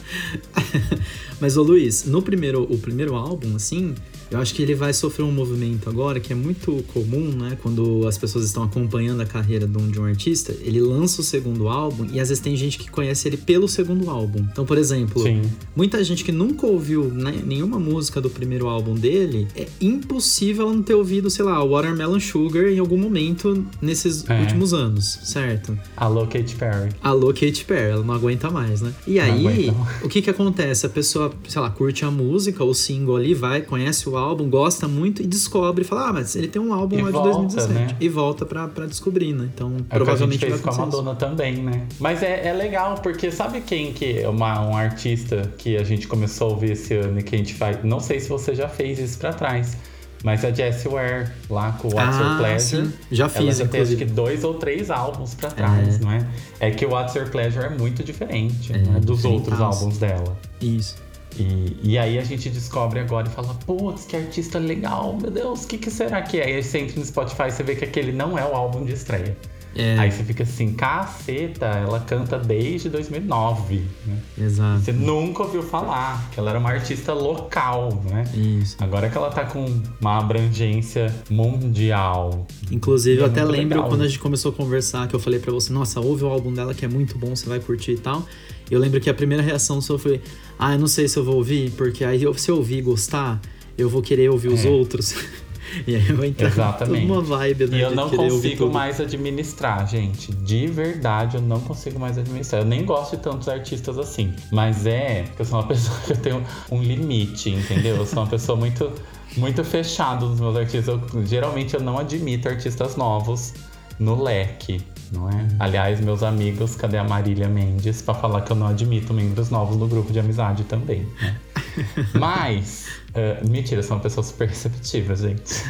Mas, 1.40 1.56
ô 1.56 1.64
Luiz, 1.64 2.04
no 2.06 2.22
primeiro, 2.22 2.64
o 2.64 2.78
primeiro 2.78 3.16
álbum, 3.16 3.56
assim, 3.56 3.96
eu 4.32 4.40
acho 4.40 4.54
que 4.54 4.62
ele 4.62 4.76
vai 4.76 4.94
sofrer 4.94 5.24
um 5.24 5.32
movimento 5.32 5.90
agora 5.90 6.20
que 6.20 6.32
é 6.32 6.36
muito 6.36 6.84
comum, 6.94 7.32
né? 7.36 7.58
Quando 7.62 8.08
as 8.08 8.18
pessoas 8.18 8.46
estão 8.46 8.64
acompanhando 8.64 9.22
a 9.22 9.26
carreira 9.26 9.68
de 9.68 9.78
um, 9.78 9.88
de 9.90 10.00
um 10.00 10.06
artista, 10.06 10.56
ele 10.62 10.80
lança 10.80 11.22
o 11.22 11.24
segundo 11.24 11.68
álbum 11.68 12.06
e 12.12 12.20
às 12.20 12.30
vezes 12.30 12.42
tem 12.44 12.56
gente 12.56 12.78
que 12.78 12.90
conhece 12.90 13.28
ele 13.28 13.38
pelo 13.38 13.68
segundo 13.68 14.10
álbum. 14.10 14.46
Então, 14.52 14.66
por 14.66 14.78
exemplo, 14.78 15.22
Sim. 15.24 15.42
muita 15.76 16.04
gente 16.04 16.24
que 16.24 16.32
nunca 16.32 16.66
ouviu 16.68 17.06
né, 17.06 17.42
nenhuma 17.46 17.80
música 17.80 18.20
do 18.22 18.30
primeiro 18.30 18.68
álbum 18.68 18.96
dele, 18.96 19.48
é 19.56 19.68
impossível 19.82 20.66
ela 20.66 20.74
não 20.76 20.84
ter 20.84 20.94
ouvido, 20.94 21.30
sei 21.30 21.44
lá, 21.46 21.64
Watermelon 21.64 22.20
Sugar 22.20 22.66
em 22.68 22.80
algum 22.80 22.98
momento 22.98 23.66
nesses 23.82 24.28
É. 24.30 24.40
últimos 24.42 24.74
anos, 24.74 25.20
certo? 25.24 25.78
Alô, 25.98 26.26
Katy 26.28 26.56
Perry. 26.56 26.90
Alô, 27.02 27.28
Katy 27.34 27.66
Perry, 27.66 27.92
ela 27.92 28.04
não 28.04 28.14
aguenta 28.14 28.50
mais, 28.50 28.82
né? 28.82 28.94
E 29.08 29.16
Não 29.16 29.24
aí, 29.24 29.70
aguenta. 29.70 30.06
o 30.06 30.10
que 30.10 30.22
que 30.22 30.30
acontece? 30.30 30.86
A 30.86 30.90
pessoa, 30.90 31.32
sei 31.48 31.62
lá, 31.62 31.70
curte 31.70 32.06
a 32.06 32.12
música, 32.12 32.64
o 32.64 32.74
single 32.74 33.16
ali, 33.18 33.34
vai, 33.34 33.62
conhece 33.62 34.08
o 34.08 34.12
álbum, 34.20 34.50
gosta 34.50 34.88
muito 34.88 35.22
e 35.24 35.28
descobre, 35.28 35.84
fala, 35.84 36.10
ah, 36.10 36.14
mas 36.14 36.36
ele 36.36 36.48
tem 36.48 36.62
um 36.62 36.74
álbum 36.74 36.98
E 36.98 37.02
lá 37.02 37.08
de 37.08 37.14
volta, 37.14 37.30
2017. 37.32 37.74
né? 37.74 37.98
E 38.00 38.10
volta 38.10 38.46
pra, 38.46 38.68
pra 38.68 38.86
descobrir, 38.86 39.34
né? 39.34 39.50
Então, 39.54 39.76
É 39.90 39.96
provavelmente 39.96 40.40
vai 40.42 40.50
fez 40.52 40.62
com 40.62 40.70
a 40.70 40.74
acontecer 40.74 40.90
isso. 40.98 41.04
Madonna 41.04 41.16
também, 41.20 41.58
né? 41.64 41.88
Mas 42.00 42.22
é, 42.22 42.48
é 42.48 42.54
legal, 42.54 42.96
porque 43.02 43.32
sabe 43.32 43.62
quem 43.62 43.92
que 43.94 44.20
é 44.20 44.28
uma, 44.30 44.60
um 44.68 44.76
artista 44.76 45.52
que 45.58 45.78
a 45.78 45.84
gente 45.84 46.08
começou 46.08 46.50
a 46.50 46.52
ouvir 46.52 46.72
esse 46.72 46.94
ano 46.96 47.20
e 47.20 47.24
que 47.24 47.34
a 47.36 47.38
gente 47.38 47.54
faz. 47.54 47.78
Não 47.84 48.00
sei 48.00 48.20
se 48.20 48.30
você 48.30 48.54
já 48.54 48.68
fez 48.68 49.00
isso 49.00 49.18
pra 49.18 49.34
trás. 49.34 49.78
Mas 50.22 50.44
a 50.44 50.52
Jessie 50.52 50.90
Ware, 50.92 51.30
lá 51.50 51.72
com 51.72 51.88
o 51.88 51.96
What's 51.96 52.18
Your 52.18 52.28
Ah, 52.32 52.36
Pleasure. 52.40 52.86
sim. 52.88 52.94
Já 53.10 53.24
ela 53.24 53.30
fiz, 53.34 53.58
já 53.58 53.66
tem 53.66 53.80
acho 53.82 53.94
inclusive. 53.94 54.06
que 54.06 54.12
dois 54.12 54.44
ou 54.44 54.54
três 54.56 54.92
álbuns 54.92 55.34
pra 55.34 55.50
trás, 55.50 55.96
É. 55.96 56.00
não 56.04 56.12
é? 56.12 56.28
É 56.60 56.72
que 56.72 56.86
o 56.86 56.90
What's 56.90 57.16
Your 57.16 57.30
Pleasure 57.30 57.68
é 57.68 57.70
muito 57.70 58.04
diferente 58.04 58.74
É, 58.74 58.78
né, 58.80 59.00
dos 59.00 59.24
outros 59.24 59.62
álbuns 59.62 59.98
dela. 59.98 60.38
Isso. 60.62 60.98
E, 61.40 61.78
e 61.92 61.98
aí 61.98 62.18
a 62.20 62.24
gente 62.24 62.50
descobre 62.50 63.00
agora 63.00 63.28
e 63.28 63.32
fala, 63.32 63.54
putz, 63.66 64.06
que 64.06 64.16
artista 64.16 64.60
legal, 64.60 65.18
meu 65.22 65.32
Deus, 65.32 65.64
o 65.64 65.68
que, 65.68 65.78
que 65.78 65.90
será 65.90 66.22
que 66.22 66.40
é? 66.40 66.46
Aí 66.56 66.64
você 66.64 66.80
entra 66.80 67.00
no 67.00 67.06
Spotify 67.06 67.44
e 67.48 67.52
você 67.52 67.64
vê 67.64 67.76
que 67.76 67.86
aquele 67.86 68.12
não 68.12 68.38
é 68.38 68.46
o 68.46 68.54
álbum 68.56 68.84
de 68.84 68.94
estreia. 68.94 69.38
É, 69.76 70.00
Aí 70.00 70.12
você 70.12 70.24
fica 70.24 70.42
assim, 70.42 70.74
caceta, 70.74 71.68
ela 71.68 72.00
canta 72.00 72.40
desde 72.40 72.90
2009, 72.90 73.84
né? 74.04 74.18
exato. 74.36 74.80
Você 74.82 74.92
nunca 74.92 75.44
ouviu 75.44 75.62
falar 75.62 76.28
que 76.32 76.40
ela 76.40 76.50
era 76.50 76.60
uma 76.60 76.72
artista 76.72 77.14
local, 77.14 78.02
né? 78.10 78.24
Isso. 78.34 78.76
Agora 78.80 79.08
que 79.12 79.16
ela 79.16 79.30
tá 79.30 79.46
com 79.46 79.64
uma 80.02 80.18
abrangência 80.18 81.14
mundial. 81.30 82.48
Inclusive, 82.72 83.18
E 83.18 83.20
eu 83.20 83.26
é 83.26 83.30
até 83.30 83.44
lembro 83.44 83.76
legal. 83.78 83.90
quando 83.90 84.02
a 84.02 84.08
gente 84.08 84.20
começou 84.20 84.52
a 84.52 84.56
conversar, 84.56 85.08
que 85.08 85.16
eu 85.16 85.20
falei 85.20 85.40
pra 85.40 85.52
você, 85.52 85.72
nossa, 85.72 86.00
ouve 86.00 86.24
o 86.24 86.28
álbum 86.28 86.52
dela 86.52 86.74
que 86.74 86.84
é 86.84 86.88
muito 86.88 87.18
bom, 87.18 87.36
você 87.36 87.48
vai 87.48 87.60
curtir 87.60 87.92
e 87.92 87.98
tal. 87.98 88.26
Eu 88.70 88.80
lembro 88.80 89.00
que 89.02 89.10
a 89.10 89.14
primeira 89.14 89.44
reação 89.44 89.82
sua 89.82 89.98
foi, 89.98 90.22
ah, 90.58 90.74
eu 90.74 90.80
não 90.80 90.88
sei 90.88 91.08
se 91.08 91.18
eu 91.18 91.24
vou 91.24 91.36
ouvir, 91.36 91.72
porque 91.72 92.04
aí 92.04 92.22
se 92.38 92.50
eu 92.52 92.58
ouvir 92.58 92.78
e 92.78 92.82
gostar, 92.82 93.40
eu 93.78 93.90
vou 93.90 94.02
querer 94.02 94.30
ouvir 94.30 94.50
os 94.50 94.66
É. 94.66 94.70
outros. 94.70 95.14
e 95.88 95.96
aí 95.96 96.10
eu 96.10 96.16
vou 96.16 96.26
entrar 96.26 96.48
Exatamente. 96.48 97.06
numa 97.06 97.22
vibe, 97.22 97.68
né, 97.68 97.78
E 97.78 97.82
eu 97.82 97.92
não 97.92 98.10
consigo 98.10 98.70
mais 98.72 99.00
administrar, 99.00 99.88
gente. 99.88 100.32
De 100.34 100.68
verdade, 100.68 101.38
eu 101.38 101.42
não 101.42 101.60
consigo 101.62 102.00
mais 102.00 102.18
administrar. 102.18 102.62
Eu 102.62 102.68
nem 102.68 102.84
gosto 102.86 103.16
de 103.18 103.24
tantos 103.24 103.48
artistas 103.48 103.98
assim. 103.98 104.34
Mas 104.52 104.86
é 104.86 105.26
que 105.36 105.42
eu 105.42 105.46
sou 105.46 105.60
uma 105.60 105.66
pessoa 105.68 105.98
que 106.06 106.12
eu 106.14 106.18
tenho 106.18 106.44
um 106.72 106.82
limite, 106.82 107.50
entendeu? 107.50 107.96
Eu 107.98 108.06
sou 108.06 108.20
uma 108.24 108.28
pessoa 108.30 108.58
muito, 108.58 108.92
muito 109.38 109.64
fechada 109.64 110.26
nos 110.26 110.40
meus 110.40 110.56
artistas. 110.56 110.88
Eu- 110.88 111.26
geralmente 111.26 111.74
eu 111.74 111.82
não 111.82 111.98
admito 111.98 112.48
artistas 112.50 112.96
novos 112.96 113.54
no 114.00 114.22
leque. 114.22 114.82
Não 115.12 115.30
é? 115.30 115.48
Aliás, 115.60 116.00
meus 116.00 116.22
amigos, 116.22 116.76
cadê 116.76 116.98
a 116.98 117.04
Marília 117.04 117.48
Mendes 117.48 118.02
pra 118.02 118.14
falar 118.14 118.42
que 118.42 118.52
eu 118.52 118.56
não 118.56 118.68
admito 118.68 119.14
membros 119.14 119.50
novos 119.50 119.76
no 119.78 119.88
grupo 119.88 120.14
de 120.14 120.20
amizade 120.20 120.64
também, 120.66 121.08
né? 121.22 121.36
Mas, 122.14 122.88
eh, 123.14 123.42
mentira, 123.48 123.80
eu 123.80 123.84
sou 123.84 123.98
uma 123.98 124.04
pessoa 124.04 124.24
super 124.24 124.48
receptiva, 124.48 125.16
gente. 125.16 125.64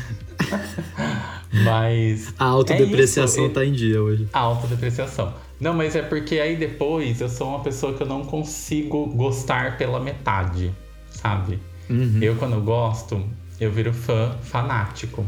Mas. 1.63 2.33
A 2.37 2.45
autodepreciação 2.45 3.43
é 3.43 3.47
isso, 3.47 3.55
tá 3.55 3.65
em 3.65 3.71
dia 3.71 4.01
hoje. 4.01 4.27
a 4.33 4.39
autodepreciação. 4.39 5.33
Não, 5.59 5.73
mas 5.73 5.93
é 5.93 6.01
porque 6.01 6.39
aí 6.39 6.55
depois 6.55 7.19
eu 7.19 7.27
sou 7.27 7.49
uma 7.49 7.59
pessoa 7.59 7.93
que 7.93 8.01
eu 8.01 8.07
não 8.07 8.23
consigo 8.23 9.07
gostar 9.07 9.77
pela 9.77 9.99
metade, 9.99 10.73
sabe? 11.09 11.59
Uhum. 11.89 12.19
Eu, 12.21 12.35
quando 12.35 12.53
eu 12.53 12.61
gosto, 12.61 13.21
eu 13.59 13.69
viro 13.69 13.91
fã 13.93 14.37
fanático. 14.41 15.25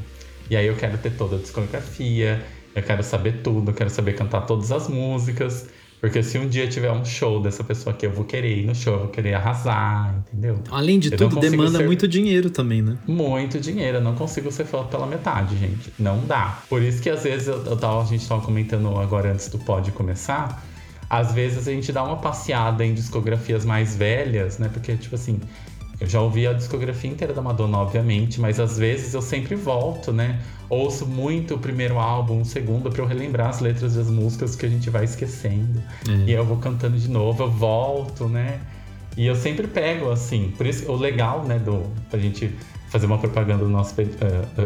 E 0.50 0.56
aí 0.56 0.68
eu 0.68 0.76
quero 0.76 0.98
ter 0.98 1.12
toda 1.12 1.36
a 1.36 1.40
discografia, 1.40 2.42
eu 2.76 2.84
quero 2.84 3.04
saber 3.04 3.42
tudo, 3.44 3.72
eu 3.72 3.76
quero 3.76 3.90
saber 3.90 4.14
cantar 4.14 4.42
todas 4.42 4.72
as 4.72 4.88
músicas. 4.88 5.68
Porque 6.00 6.24
se 6.24 6.36
um 6.40 6.48
dia 6.50 6.68
tiver 6.68 6.92
um 6.92 7.06
show 7.06 7.40
dessa 7.40 7.64
pessoa 7.64 7.94
aqui, 7.94 8.08
eu 8.08 8.12
vou 8.12 8.26
querer 8.26 8.58
ir 8.58 8.66
no 8.66 8.74
show, 8.74 8.94
eu 8.94 9.00
vou 9.02 9.10
querer 9.10 9.36
arrasar, 9.36 10.16
entendeu? 10.28 10.60
Além 10.72 10.98
de 10.98 11.12
Eu 11.12 11.18
tudo, 11.18 11.40
demanda 11.40 11.78
ser- 11.78 11.86
muito 11.86 12.08
dinheiro 12.08 12.50
também, 12.50 12.82
né? 12.82 12.98
Muito 13.08 13.60
dinheiro, 13.60 13.98
eu 13.98 14.02
não 14.02 14.16
consigo 14.16 14.52
ser 14.52 14.66
fã 14.66 14.84
pela 14.84 15.06
metade, 15.06 15.56
gente. 15.58 15.94
Não 16.00 16.26
dá. 16.26 16.58
Por 16.68 16.82
isso 16.82 17.00
que 17.04 17.10
às 17.10 17.22
vezes 17.24 17.48
eu, 17.48 17.64
eu 17.66 17.78
tava, 17.78 18.02
a 18.02 18.06
gente 18.06 18.28
tava 18.28 18.42
comentando 18.42 18.88
agora 19.00 19.32
antes 19.32 19.48
do 19.50 19.60
pod 19.60 19.92
começar. 19.92 20.66
Às 21.08 21.34
vezes 21.34 21.68
a 21.68 21.72
gente 21.72 21.92
dá 21.92 22.02
uma 22.04 22.18
passeada 22.18 22.84
em 22.84 22.96
discografias 22.96 23.64
mais 23.64 23.96
velhas, 23.96 24.58
né? 24.58 24.72
Porque, 24.74 24.96
tipo 24.96 25.14
assim, 25.14 25.40
eu 26.02 26.08
já 26.08 26.20
ouvi 26.20 26.48
a 26.48 26.54
discografia 26.54 27.12
inteira 27.12 27.32
da 27.32 27.44
Madonna, 27.44 27.78
obviamente, 27.78 28.42
mas 28.42 28.60
às 28.60 28.76
vezes 28.76 29.14
eu 29.14 29.22
sempre 29.22 29.54
volto, 29.54 30.12
né? 30.12 30.40
Ouço 30.68 31.06
muito 31.06 31.54
o 31.54 31.60
primeiro 31.60 32.00
álbum, 32.00 32.42
o 32.42 32.46
segundo, 32.46 32.90
pra 32.90 33.04
eu 33.04 33.06
relembrar 33.06 33.50
as 33.50 33.60
letras 33.60 33.94
das 33.94 34.10
músicas 34.10 34.56
que 34.56 34.66
a 34.66 34.70
gente 34.70 34.90
vai 34.90 35.04
esquecendo. 35.06 35.80
É. 36.10 36.12
E 36.12 36.24
aí 36.24 36.32
eu 36.32 36.44
vou 36.44 36.58
cantando 36.58 36.98
de 36.98 37.08
novo, 37.08 37.44
eu 37.44 37.52
volto, 37.52 38.28
né? 38.28 38.60
E 39.16 39.28
eu 39.28 39.36
sempre 39.36 39.68
pego, 39.68 40.10
assim, 40.10 40.52
por 40.58 40.66
isso 40.66 40.92
o 40.92 40.96
legal, 40.96 41.44
né, 41.44 41.60
do, 41.60 41.84
pra 42.10 42.20
gente 42.20 42.52
fazer 42.90 43.06
uma 43.06 43.20
propaganda 43.20 43.64
do 43.64 43.70
nosso 43.70 43.94
eh, 44.02 44.08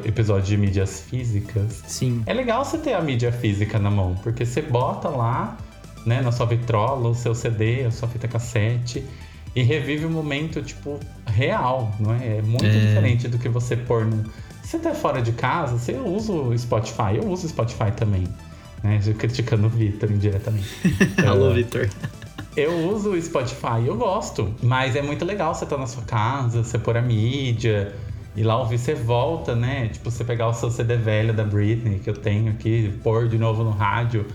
episódio 0.05 0.45
de 0.45 0.55
mídias 0.55 1.01
físicas. 1.01 1.83
Sim. 1.85 2.23
É 2.25 2.33
legal 2.33 2.63
você 2.63 2.77
ter 2.77 2.93
a 2.93 3.01
mídia 3.01 3.33
física 3.33 3.77
na 3.77 3.91
mão, 3.91 4.15
porque 4.23 4.45
você 4.45 4.61
bota 4.61 5.09
lá, 5.09 5.57
né, 6.05 6.21
na 6.21 6.31
sua 6.31 6.45
vitrola, 6.45 7.09
o 7.09 7.13
seu 7.13 7.35
CD, 7.35 7.83
a 7.83 7.91
sua 7.91 8.07
fita 8.07 8.25
cassete, 8.25 9.03
e 9.55 9.63
revive 9.63 10.05
o 10.05 10.09
momento, 10.09 10.61
tipo, 10.61 10.99
real, 11.25 11.93
não 11.99 12.13
é? 12.13 12.37
É 12.37 12.41
muito 12.41 12.65
É. 12.65 12.69
diferente 12.69 13.27
do 13.27 13.37
que 13.39 13.47
você 13.49 13.75
pôr 13.75 14.05
no. 14.05 14.23
Você 14.61 14.77
tá 14.79 14.93
fora 14.93 15.21
de 15.21 15.31
casa, 15.31 15.77
você 15.77 15.93
usa 15.93 16.31
o 16.33 16.57
Spotify, 16.57 17.15
eu 17.21 17.27
uso 17.29 17.45
o 17.45 17.49
Spotify 17.49 17.91
também. 17.95 18.23
Né, 18.83 18.99
Eu 19.05 19.13
criticando 19.15 19.65
o 19.67 19.69
Vitor 19.69 20.11
indiretamente. 20.11 20.67
Alô, 21.25 21.51
Eh, 21.51 21.55
Vitor. 21.55 21.89
eu 22.57 22.73
uso 22.89 23.11
o 23.11 23.21
Spotify, 23.21 23.85
eu 23.85 23.95
gosto. 23.95 24.53
Mas 24.61 24.95
é 24.95 25.01
muito 25.01 25.23
legal 25.25 25.53
você 25.55 25.63
estar 25.63 25.77
na 25.77 25.87
sua 25.87 26.03
casa, 26.03 26.63
você 26.63 26.77
pôr 26.77 26.97
a 26.97 27.01
mídia 27.01 27.93
e 28.35 28.43
lá 28.43 28.57
ouvir, 28.59 28.77
você 28.77 28.93
volta, 28.93 29.55
né? 29.55 29.87
Tipo, 29.87 30.11
você 30.11 30.23
pegar 30.23 30.47
o 30.49 30.53
seu 30.53 30.69
CD 30.69 30.97
velho 30.97 31.33
da 31.33 31.43
Britney, 31.43 31.99
que 31.99 32.09
eu 32.09 32.13
tenho 32.15 32.51
aqui, 32.51 32.93
pôr 33.03 33.27
de 33.29 33.37
novo 33.37 33.63
no 33.63 33.71
rádio. 33.71 34.25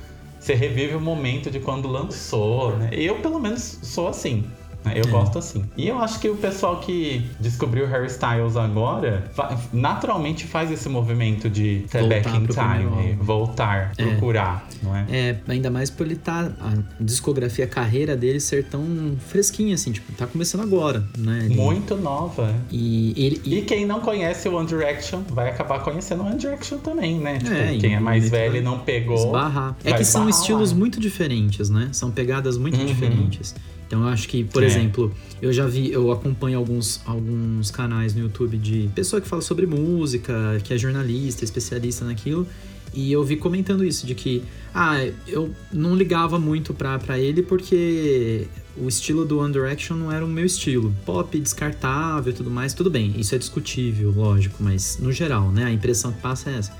Você 0.40 0.54
revive 0.54 0.94
o 0.94 1.00
momento 1.00 1.50
de 1.50 1.60
quando 1.60 1.86
lançou, 1.86 2.76
né? 2.76 2.88
Eu, 2.92 3.16
pelo 3.16 3.38
menos, 3.38 3.78
sou 3.82 4.08
assim. 4.08 4.46
Né? 4.84 4.94
Eu 4.96 5.04
É. 5.08 5.10
gosto 5.10 5.38
assim. 5.38 5.64
E 5.76 5.88
eu 5.88 5.98
acho 5.98 6.18
que 6.20 6.28
o 6.28 6.36
pessoal 6.36 6.78
que 6.80 7.24
descobriu 7.38 7.86
Harry 7.86 8.06
Styles 8.06 8.56
agora, 8.56 9.30
naturalmente 9.72 10.46
faz 10.46 10.70
esse 10.70 10.88
movimento 10.88 11.48
de 11.48 11.84
back 12.08 12.28
in 12.28 12.46
time, 12.46 13.14
voltar, 13.20 13.92
É. 13.96 14.04
procurar, 14.04 14.66
não 14.82 14.94
é? 14.96 15.06
É, 15.10 15.36
ainda 15.48 15.70
mais 15.70 15.90
por 15.90 16.06
ele 16.06 16.16
tá. 16.16 16.50
A 16.60 16.74
discografia, 17.02 17.64
a 17.64 17.68
carreira 17.68 18.16
dele 18.16 18.40
ser 18.40 18.64
tão 18.64 19.16
fresquinha, 19.28 19.74
assim, 19.74 19.92
tipo, 19.92 20.12
tá 20.12 20.26
começando 20.26 20.62
agora, 20.62 21.04
né? 21.16 21.42
Ele- 21.44 21.54
Muito 21.56 21.96
nova, 21.96 22.50
é. 22.50 22.54
E 22.70 23.14
ele. 23.16 23.40
E 23.44 23.62
quem 23.62 23.84
não 23.86 24.00
conhece 24.00 24.48
o 24.48 24.54
One 24.56 24.66
Direction 24.66 25.22
vai 25.28 25.48
acabar 25.50 25.80
conhecendo 25.80 26.22
o 26.22 26.26
One 26.26 26.36
Direction 26.36 26.78
também, 26.78 27.18
né? 27.18 27.38
Tipo, 27.38 27.52
É, 27.54 27.76
quem 27.78 27.90
em 27.92 27.94
é 27.94 28.00
mais 28.00 28.28
velho 28.28 28.56
e 28.56 28.60
não 28.60 28.78
pegou. 28.78 29.16
esbarrar. 29.16 29.76
É 29.84 29.92
que 29.92 30.04
são 30.04 30.28
estilos 30.28 30.72
lá. 30.72 30.78
muito 30.78 31.00
diferentes, 31.00 31.68
né? 31.70 31.88
São 31.92 32.10
pegadas 32.10 32.56
muito 32.56 32.78
Uhum. 32.78 32.86
diferentes. 32.86 33.54
Então 33.90 34.02
eu 34.02 34.08
acho 34.08 34.28
que, 34.28 34.44
por 34.44 34.62
É. 34.62 34.66
exemplo, 34.66 35.12
eu 35.42 35.52
já 35.52 35.66
vi, 35.66 35.90
eu 35.90 36.12
acompanho 36.12 36.56
alguns, 36.56 37.00
alguns 37.04 37.72
canais 37.72 38.14
no 38.14 38.20
YouTube 38.20 38.56
de 38.56 38.88
pessoa 38.94 39.20
que 39.20 39.26
fala 39.26 39.42
sobre 39.42 39.66
música, 39.66 40.60
que 40.62 40.72
é 40.72 40.78
jornalista, 40.78 41.42
especialista 41.44 42.04
naquilo. 42.04 42.46
E 42.94 43.10
eu 43.10 43.24
vi 43.24 43.36
comentando 43.36 43.84
isso, 43.84 44.06
de 44.06 44.14
que, 44.14 44.44
ah, 44.72 45.04
eu 45.26 45.50
não 45.72 45.96
ligava 45.96 46.38
muito 46.38 46.72
pra, 46.72 47.00
pra 47.00 47.18
ele 47.18 47.42
porque 47.42 48.46
o 48.76 48.86
estilo 48.86 49.24
do 49.24 49.38
One 49.40 49.52
Direction 49.52 49.96
não 49.96 50.12
era 50.12 50.24
o 50.24 50.28
meu 50.28 50.46
estilo. 50.46 50.94
Pop, 51.04 51.36
descartável 51.40 52.32
e 52.32 52.36
tudo 52.36 52.48
mais, 52.50 52.72
tudo 52.72 52.90
bem, 52.90 53.12
isso 53.18 53.34
é 53.34 53.38
discutível, 53.38 54.12
lógico, 54.16 54.56
mas 54.62 54.98
no 55.00 55.10
geral, 55.10 55.50
né, 55.50 55.64
a 55.64 55.72
impressão 55.72 56.12
que 56.12 56.20
passa 56.20 56.50
é 56.50 56.58
essa. 56.58 56.72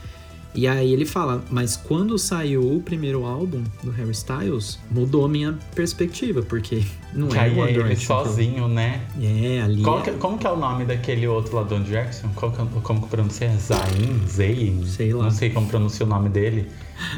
E 0.54 0.66
aí 0.66 0.92
ele 0.92 1.04
fala, 1.06 1.44
mas 1.50 1.76
quando 1.76 2.18
saiu 2.18 2.60
o 2.76 2.80
primeiro 2.82 3.24
álbum 3.24 3.62
do 3.84 3.90
Harry 3.92 4.10
Styles, 4.10 4.78
mudou 4.90 5.28
minha 5.28 5.56
perspectiva, 5.74 6.42
porque 6.42 6.82
não 7.14 7.28
Que 7.28 7.38
é 7.38 7.40
aí 7.42 7.58
One 7.58 7.70
é 7.70 7.72
Direction. 7.72 8.24
sozinho, 8.24 8.68
né? 8.68 9.00
É, 9.22 9.62
ali. 9.62 9.82
Qual 9.82 10.00
é- 10.00 10.02
que- 10.02 10.12
como 10.12 10.36
que 10.38 10.46
é 10.46 10.50
o 10.50 10.56
nome 10.56 10.84
daquele 10.84 11.26
outro 11.28 11.54
lá 11.56 11.62
do 11.62 11.74
One 11.76 11.84
Direction? 11.84 12.28
Qual 12.34 12.50
que, 12.50 12.60
é- 12.60 12.66
como 12.82 13.02
que 13.02 13.08
pronuncia? 13.08 13.48
Zayn? 13.56 14.26
Zayn? 14.28 14.84
Sei 14.86 15.12
lá. 15.12 15.24
Não 15.24 15.30
sei 15.30 15.50
como 15.50 15.68
pronuncia 15.68 16.04
o 16.04 16.08
nome 16.08 16.28
dele. 16.28 16.66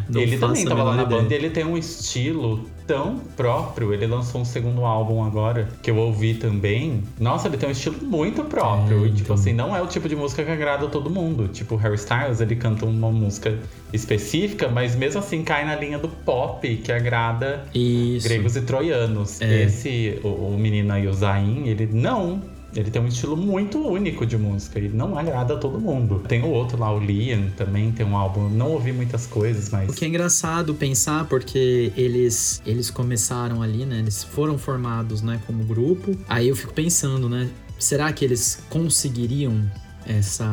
Não 0.08 0.20
ele 0.20 0.38
também 0.38 0.64
a 0.64 0.68
tava 0.68 0.82
lá 0.82 0.96
na 0.96 1.04
banda 1.04 1.22
e 1.22 1.26
ideia. 1.26 1.38
ele 1.38 1.50
tem 1.50 1.64
um 1.64 1.76
estilo 1.76 2.64
tão 2.86 3.18
próprio. 3.36 3.92
Ele 3.92 4.06
lançou 4.06 4.40
um 4.40 4.44
segundo 4.44 4.84
álbum 4.84 5.24
agora, 5.24 5.68
que 5.82 5.90
eu 5.90 5.96
ouvi 5.96 6.34
também. 6.34 7.02
Nossa, 7.18 7.48
ele 7.48 7.56
tem 7.56 7.68
um 7.68 7.72
estilo 7.72 7.96
muito 8.02 8.44
próprio. 8.44 9.04
É, 9.04 9.08
e, 9.08 9.10
tipo 9.10 9.20
então. 9.22 9.34
assim, 9.34 9.52
não 9.52 9.74
é 9.74 9.80
o 9.80 9.86
tipo 9.86 10.08
de 10.08 10.16
música 10.16 10.44
que 10.44 10.50
agrada 10.50 10.86
todo 10.88 11.08
mundo. 11.08 11.48
Tipo, 11.48 11.74
o 11.74 11.78
Harry 11.78 11.96
Styles, 11.96 12.40
ele 12.40 12.56
canta 12.56 12.84
uma 12.84 13.10
música 13.10 13.58
específica, 13.92 14.68
mas 14.68 14.96
mesmo 14.96 15.20
assim 15.20 15.42
cai 15.42 15.64
na 15.64 15.76
linha 15.76 15.98
do 15.98 16.08
pop, 16.08 16.76
que 16.76 16.90
agrada 16.90 17.64
Isso. 17.74 18.26
gregos 18.26 18.56
e 18.56 18.62
troianos. 18.62 19.40
É. 19.40 19.64
Esse, 19.64 20.18
o, 20.22 20.28
o 20.28 20.58
menino 20.58 20.92
aí, 20.92 21.06
o 21.06 21.12
Zayn, 21.12 21.66
ele 21.66 21.88
não. 21.92 22.42
Ele 22.74 22.90
tem 22.90 23.02
um 23.02 23.06
estilo 23.06 23.36
muito 23.36 23.78
único 23.78 24.24
de 24.24 24.36
música 24.38 24.78
e 24.78 24.88
não 24.88 25.18
agrada 25.18 25.54
a 25.54 25.56
todo 25.58 25.78
mundo. 25.78 26.22
Tem 26.26 26.42
o 26.42 26.48
outro 26.48 26.78
lá, 26.78 26.92
o 26.92 26.98
Liam, 26.98 27.50
também 27.56 27.92
tem 27.92 28.04
um 28.04 28.16
álbum. 28.16 28.48
Não 28.48 28.70
ouvi 28.70 28.92
muitas 28.92 29.26
coisas, 29.26 29.70
mas. 29.70 29.90
O 29.90 29.92
que 29.92 30.04
é 30.04 30.08
engraçado 30.08 30.74
pensar, 30.74 31.26
porque 31.26 31.92
eles, 31.96 32.62
eles 32.64 32.90
começaram 32.90 33.62
ali, 33.62 33.84
né? 33.84 33.98
Eles 33.98 34.24
foram 34.24 34.56
formados, 34.56 35.22
né, 35.22 35.40
como 35.46 35.64
grupo. 35.64 36.16
Aí 36.28 36.48
eu 36.48 36.56
fico 36.56 36.72
pensando, 36.72 37.28
né? 37.28 37.48
Será 37.78 38.12
que 38.12 38.24
eles 38.24 38.62
conseguiriam 38.70 39.70
essa 40.06 40.48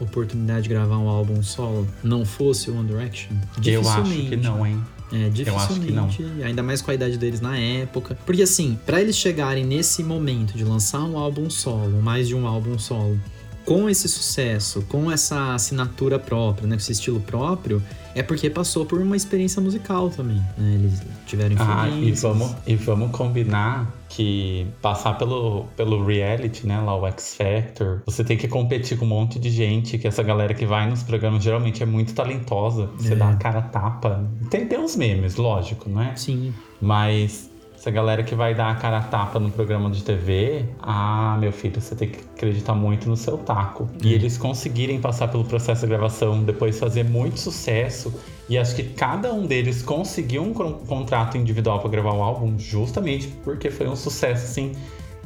oportunidade 0.00 0.62
de 0.62 0.68
gravar 0.68 0.98
um 0.98 1.08
álbum 1.08 1.42
solo 1.42 1.86
não 2.02 2.24
fosse 2.24 2.70
o 2.70 2.78
One 2.78 2.88
Direction? 2.88 3.36
Eu 3.64 3.88
acho 3.88 4.10
que 4.10 4.36
não, 4.36 4.66
hein? 4.66 4.82
É, 5.12 5.28
dificilmente. 5.28 6.24
Ainda 6.42 6.62
mais 6.62 6.80
com 6.80 6.90
a 6.90 6.94
idade 6.94 7.18
deles 7.18 7.40
na 7.40 7.56
época. 7.56 8.16
Porque 8.26 8.42
assim, 8.42 8.78
pra 8.84 9.00
eles 9.00 9.16
chegarem 9.16 9.64
nesse 9.64 10.02
momento 10.02 10.56
de 10.56 10.64
lançar 10.64 11.02
um 11.02 11.18
álbum 11.18 11.48
solo, 11.50 12.02
mais 12.02 12.26
de 12.26 12.34
um 12.34 12.46
álbum 12.46 12.78
solo, 12.78 13.20
com 13.64 13.88
esse 13.88 14.08
sucesso, 14.08 14.82
com 14.88 15.10
essa 15.10 15.54
assinatura 15.54 16.18
própria, 16.18 16.66
né, 16.66 16.76
com 16.76 16.80
esse 16.80 16.92
estilo 16.92 17.20
próprio, 17.20 17.82
é 18.14 18.22
porque 18.22 18.48
passou 18.50 18.84
por 18.86 19.00
uma 19.00 19.16
experiência 19.16 19.60
musical 19.60 20.08
também. 20.10 20.36
Né? 20.56 20.74
Eles 20.74 21.02
tiveram 21.26 21.56
Ah, 21.58 21.86
e 21.88 21.92
influências. 22.10 22.20
vamos, 22.22 22.54
e 22.66 22.76
vamos 22.76 23.10
combinar 23.10 23.92
que 24.08 24.66
passar 24.80 25.18
pelo, 25.18 25.64
pelo 25.76 26.04
reality, 26.06 26.66
né, 26.66 26.78
lá 26.80 26.96
o 26.96 27.04
X 27.08 27.34
Factor, 27.36 28.02
você 28.06 28.22
tem 28.22 28.36
que 28.36 28.46
competir 28.46 28.96
com 28.96 29.04
um 29.04 29.08
monte 29.08 29.38
de 29.40 29.50
gente, 29.50 29.98
que 29.98 30.06
essa 30.06 30.22
galera 30.22 30.54
que 30.54 30.64
vai 30.64 30.88
nos 30.88 31.02
programas 31.02 31.42
geralmente 31.42 31.82
é 31.82 31.86
muito 31.86 32.14
talentosa. 32.14 32.88
Você 32.96 33.14
É. 33.14 33.16
dá 33.16 33.30
a 33.30 33.36
cara 33.36 33.60
tapa. 33.62 34.24
Tem, 34.50 34.66
tem 34.66 34.78
uns 34.78 34.94
memes, 34.94 35.34
lógico, 35.36 35.90
não 35.90 36.00
é? 36.00 36.14
Sim. 36.14 36.54
Mas 36.80 37.50
essa 37.84 37.90
galera 37.90 38.22
que 38.22 38.34
vai 38.34 38.54
dar 38.54 38.70
a 38.70 38.74
cara 38.76 38.96
a 38.96 39.02
tapa 39.02 39.38
no 39.38 39.50
programa 39.50 39.90
de 39.90 40.02
TV, 40.02 40.64
ah, 40.80 41.36
meu 41.38 41.52
filho, 41.52 41.78
você 41.82 41.94
tem 41.94 42.08
que 42.08 42.18
acreditar 42.34 42.74
muito 42.74 43.06
no 43.10 43.14
seu 43.14 43.36
taco. 43.36 43.86
E 44.02 44.14
eles 44.14 44.38
conseguirem 44.38 44.98
passar 44.98 45.28
pelo 45.28 45.44
processo 45.44 45.82
de 45.82 45.88
gravação, 45.88 46.42
depois 46.42 46.78
fazer 46.80 47.04
muito 47.04 47.38
sucesso. 47.38 48.10
E 48.48 48.56
acho 48.56 48.74
que 48.74 48.84
cada 48.84 49.34
um 49.34 49.44
deles 49.46 49.82
conseguiu 49.82 50.42
um 50.44 50.54
con- 50.54 50.72
contrato 50.88 51.36
individual 51.36 51.78
para 51.78 51.90
gravar 51.90 52.14
o 52.14 52.22
álbum, 52.22 52.58
justamente 52.58 53.28
porque 53.44 53.70
foi 53.70 53.86
um 53.86 53.96
sucesso 53.96 54.44
assim 54.46 54.72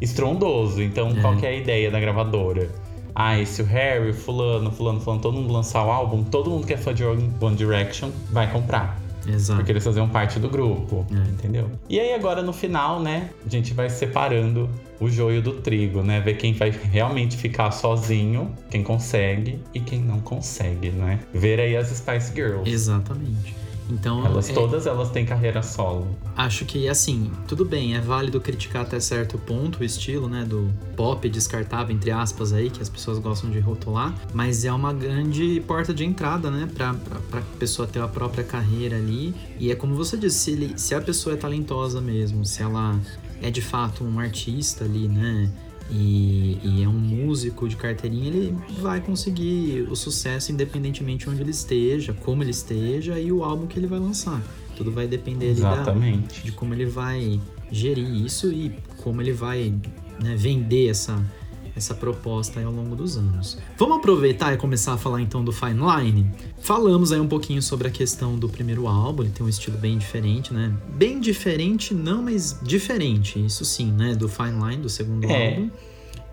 estrondoso. 0.01 0.83
Então, 0.83 1.11
É. 1.11 1.21
qual 1.21 1.37
que 1.37 1.47
é 1.47 1.51
a 1.51 1.55
ideia 1.57 1.92
da 1.92 2.01
gravadora? 2.01 2.68
Ah, 3.14 3.38
esse 3.38 3.62
o 3.62 3.64
Harry, 3.66 4.11
o 4.11 4.14
fulano, 4.14 4.73
fulano, 4.73 5.01
fulano, 5.01 5.23
todo 5.23 5.35
mundo 5.35 5.53
lançar 5.53 5.85
o 5.85 5.90
álbum, 5.92 6.25
todo 6.25 6.51
mundo 6.51 6.66
que 6.66 6.75
é 6.75 6.77
fã 6.77 6.92
de 6.92 7.05
One 7.05 7.55
Direction 7.57 8.11
vai 8.33 8.51
comprar. 8.51 8.99
Exato. 9.29 9.59
Porque 9.59 9.73
eles 9.73 9.85
faziam 9.85 10.09
parte 10.09 10.38
do 10.38 10.49
grupo, 10.49 11.07
É. 11.11 11.29
entendeu? 11.31 11.71
E 11.88 12.01
aí 12.01 12.14
agora 12.14 12.43
no 12.43 12.53
final, 12.53 13.01
né, 13.01 13.31
a 13.45 13.49
gente 13.49 13.75
vai 13.75 13.88
separando 13.91 14.69
o 15.01 15.09
joio 15.09 15.41
do 15.41 15.53
trigo, 15.55 16.03
né? 16.03 16.21
Ver 16.21 16.35
quem 16.35 16.53
vai 16.53 16.71
realmente 16.71 17.37
ficar 17.37 17.71
sozinho, 17.71 18.53
quem 18.71 18.83
consegue 18.83 19.61
e 19.73 19.81
quem 19.81 20.01
não 20.01 20.21
consegue, 20.21 20.91
né? 20.91 21.21
Ver 21.33 21.61
aí 21.61 21.77
as 21.77 21.88
Spice 21.88 22.33
Girls. 22.35 22.69
Exatamente. 22.69 23.55
Então, 23.90 24.24
Elas 24.24 24.51
é- 24.51 24.53
todas 24.53 24.87
elas 24.87 25.11
têm 25.11 25.24
carreira 25.24 25.62
solo. 25.62 26.07
Acho 26.37 26.64
que, 26.64 26.88
assim, 26.88 27.31
tudo 27.46 27.64
bem, 27.64 27.96
é 27.96 28.01
válido 28.01 28.40
criticar 28.40 28.83
até 28.83 29.01
certo 29.01 29.38
ponto 29.38 29.81
o 29.81 29.85
estilo, 29.85 30.29
né, 30.29 30.44
do 30.44 30.70
pop 30.96 31.29
descartável, 31.29 31.94
entre 31.94 32.11
aspas, 32.11 32.53
aí, 32.53 32.70
que 32.70 32.83
as 32.83 32.88
pessoas 32.88 33.18
gostam 33.18 33.51
de 33.51 33.59
rotular, 33.61 34.14
mas 34.35 34.64
é 34.64 34.72
uma 34.72 34.92
grande 34.92 35.62
porta 35.66 35.92
de 35.94 36.05
entrada, 36.05 36.51
né, 36.51 36.68
pra, 36.74 36.94
pra, 36.94 37.18
pra 37.31 37.42
pessoa 37.59 37.88
ter 37.88 38.01
a 38.01 38.09
própria 38.09 38.44
carreira 38.44 38.96
ali. 38.96 39.35
E 39.59 39.70
é 39.70 39.74
como 39.74 39.94
você 39.94 40.16
disse, 40.16 40.38
se, 40.38 40.51
ele- 40.53 40.74
se 40.79 40.94
a 40.94 41.01
pessoa 41.01 41.35
é 41.35 41.37
talentosa 41.37 42.01
mesmo, 42.01 42.44
se 42.44 42.62
ela 42.62 42.98
é 43.40 43.51
de 43.51 43.62
fato 43.62 44.05
um 44.05 44.18
artista 44.18 44.85
ali, 44.85 45.09
né, 45.09 45.51
e, 45.90 46.59
e 46.62 46.83
é 46.83 46.88
um 46.88 46.92
músico 46.92 47.68
de 47.68 47.77
carteirinha, 47.77 48.29
ele 48.29 48.57
vai 48.81 49.01
conseguir 49.01 49.87
o 49.90 49.96
sucesso 49.96 50.53
independentemente 50.53 51.24
de 51.24 51.31
onde 51.31 51.40
ele 51.40 51.51
esteja, 51.51 52.12
como 52.12 52.42
ele 52.42 52.51
esteja 52.51 53.18
e 53.18 53.33
o 53.33 53.42
álbum 53.42 53.66
que 53.66 53.79
ele 53.79 53.87
vai 53.87 53.98
lançar. 53.98 54.42
Tudo 54.77 54.92
vai 54.92 55.09
depender 55.09 55.55
da, 55.55 55.92
de 56.44 56.53
como 56.53 56.74
ele 56.74 56.87
vai 56.87 57.40
gerir 57.70 58.24
isso 58.24 58.53
e 58.53 58.72
como 58.98 59.20
ele 59.20 59.33
vai 59.33 59.74
né, 60.22 60.37
vender 60.37 60.88
essa, 60.88 61.20
essa 61.76 61.94
proposta 61.94 62.59
aí 62.61 62.66
ao 62.66 62.72
longo 62.72 62.94
dos 62.96 63.16
anos. 63.16 63.59
Vamos 63.76 63.98
aproveitar 63.98 64.52
e 64.52 64.57
começar 64.57 64.94
a 64.94 64.98
falar 64.98 65.20
então 65.20 65.44
do 65.44 65.52
Fine 65.52 65.81
Line? 65.81 66.31
Falamos 66.61 67.12
aí 67.12 67.20
um 67.20 67.28
pouquinho 67.28 67.62
sobre 67.62 67.88
a 67.88 67.90
questão 67.90 68.37
do 68.38 68.48
primeiro 68.48 68.87
álbum, 68.87 69.22
ele 69.22 69.33
tem 69.33 69.44
um 69.44 69.48
estilo 69.48 69.78
bem 69.78 69.96
diferente, 69.98 70.52
né? 70.52 70.72
Bem 70.96 71.20
diferente, 71.20 71.94
não, 71.94 72.22
mas 72.22 72.59
diferente, 72.62 73.44
isso 73.44 73.64
sim, 73.64 73.90
né? 73.92 74.14
Do 74.14 74.28
Fine 74.28 74.59
Line, 74.62 74.83
do 74.83 74.88
segundo 74.88 75.24
É. 75.24 75.50
álbum. 75.50 75.70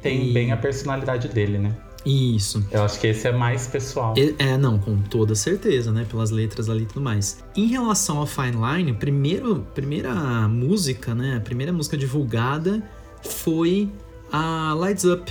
Tem 0.01 0.29
E- 0.29 0.33
bem 0.33 0.51
a 0.51 0.57
personalidade 0.57 1.27
dele, 1.27 1.57
né? 1.57 1.75
Isso. 2.05 2.63
Eu 2.71 2.83
acho 2.83 2.99
que 2.99 3.07
esse 3.07 3.27
é 3.27 3.31
mais 3.31 3.65
pessoal. 3.65 4.13
É, 4.37 4.55
não, 4.59 4.77
com 4.77 4.95
toda 5.01 5.33
certeza, 5.33 5.91
né? 5.91 6.05
Pelas 6.07 6.29
letras 6.29 6.69
ali 6.69 6.83
e 6.83 6.85
tudo 6.85 7.01
mais. 7.01 7.43
Em 7.55 7.65
relação 7.65 8.19
ao 8.19 8.27
Fine 8.27 8.51
Line, 8.57 8.93
primeiro, 8.93 9.65
primeira 9.73 10.13
música, 10.47 11.15
né? 11.15 11.37
A 11.37 11.39
primeira 11.39 11.73
música 11.73 11.97
divulgada 11.97 12.83
foi 13.23 13.89
a 14.31 14.75
Lights 14.75 15.05
Up. 15.05 15.29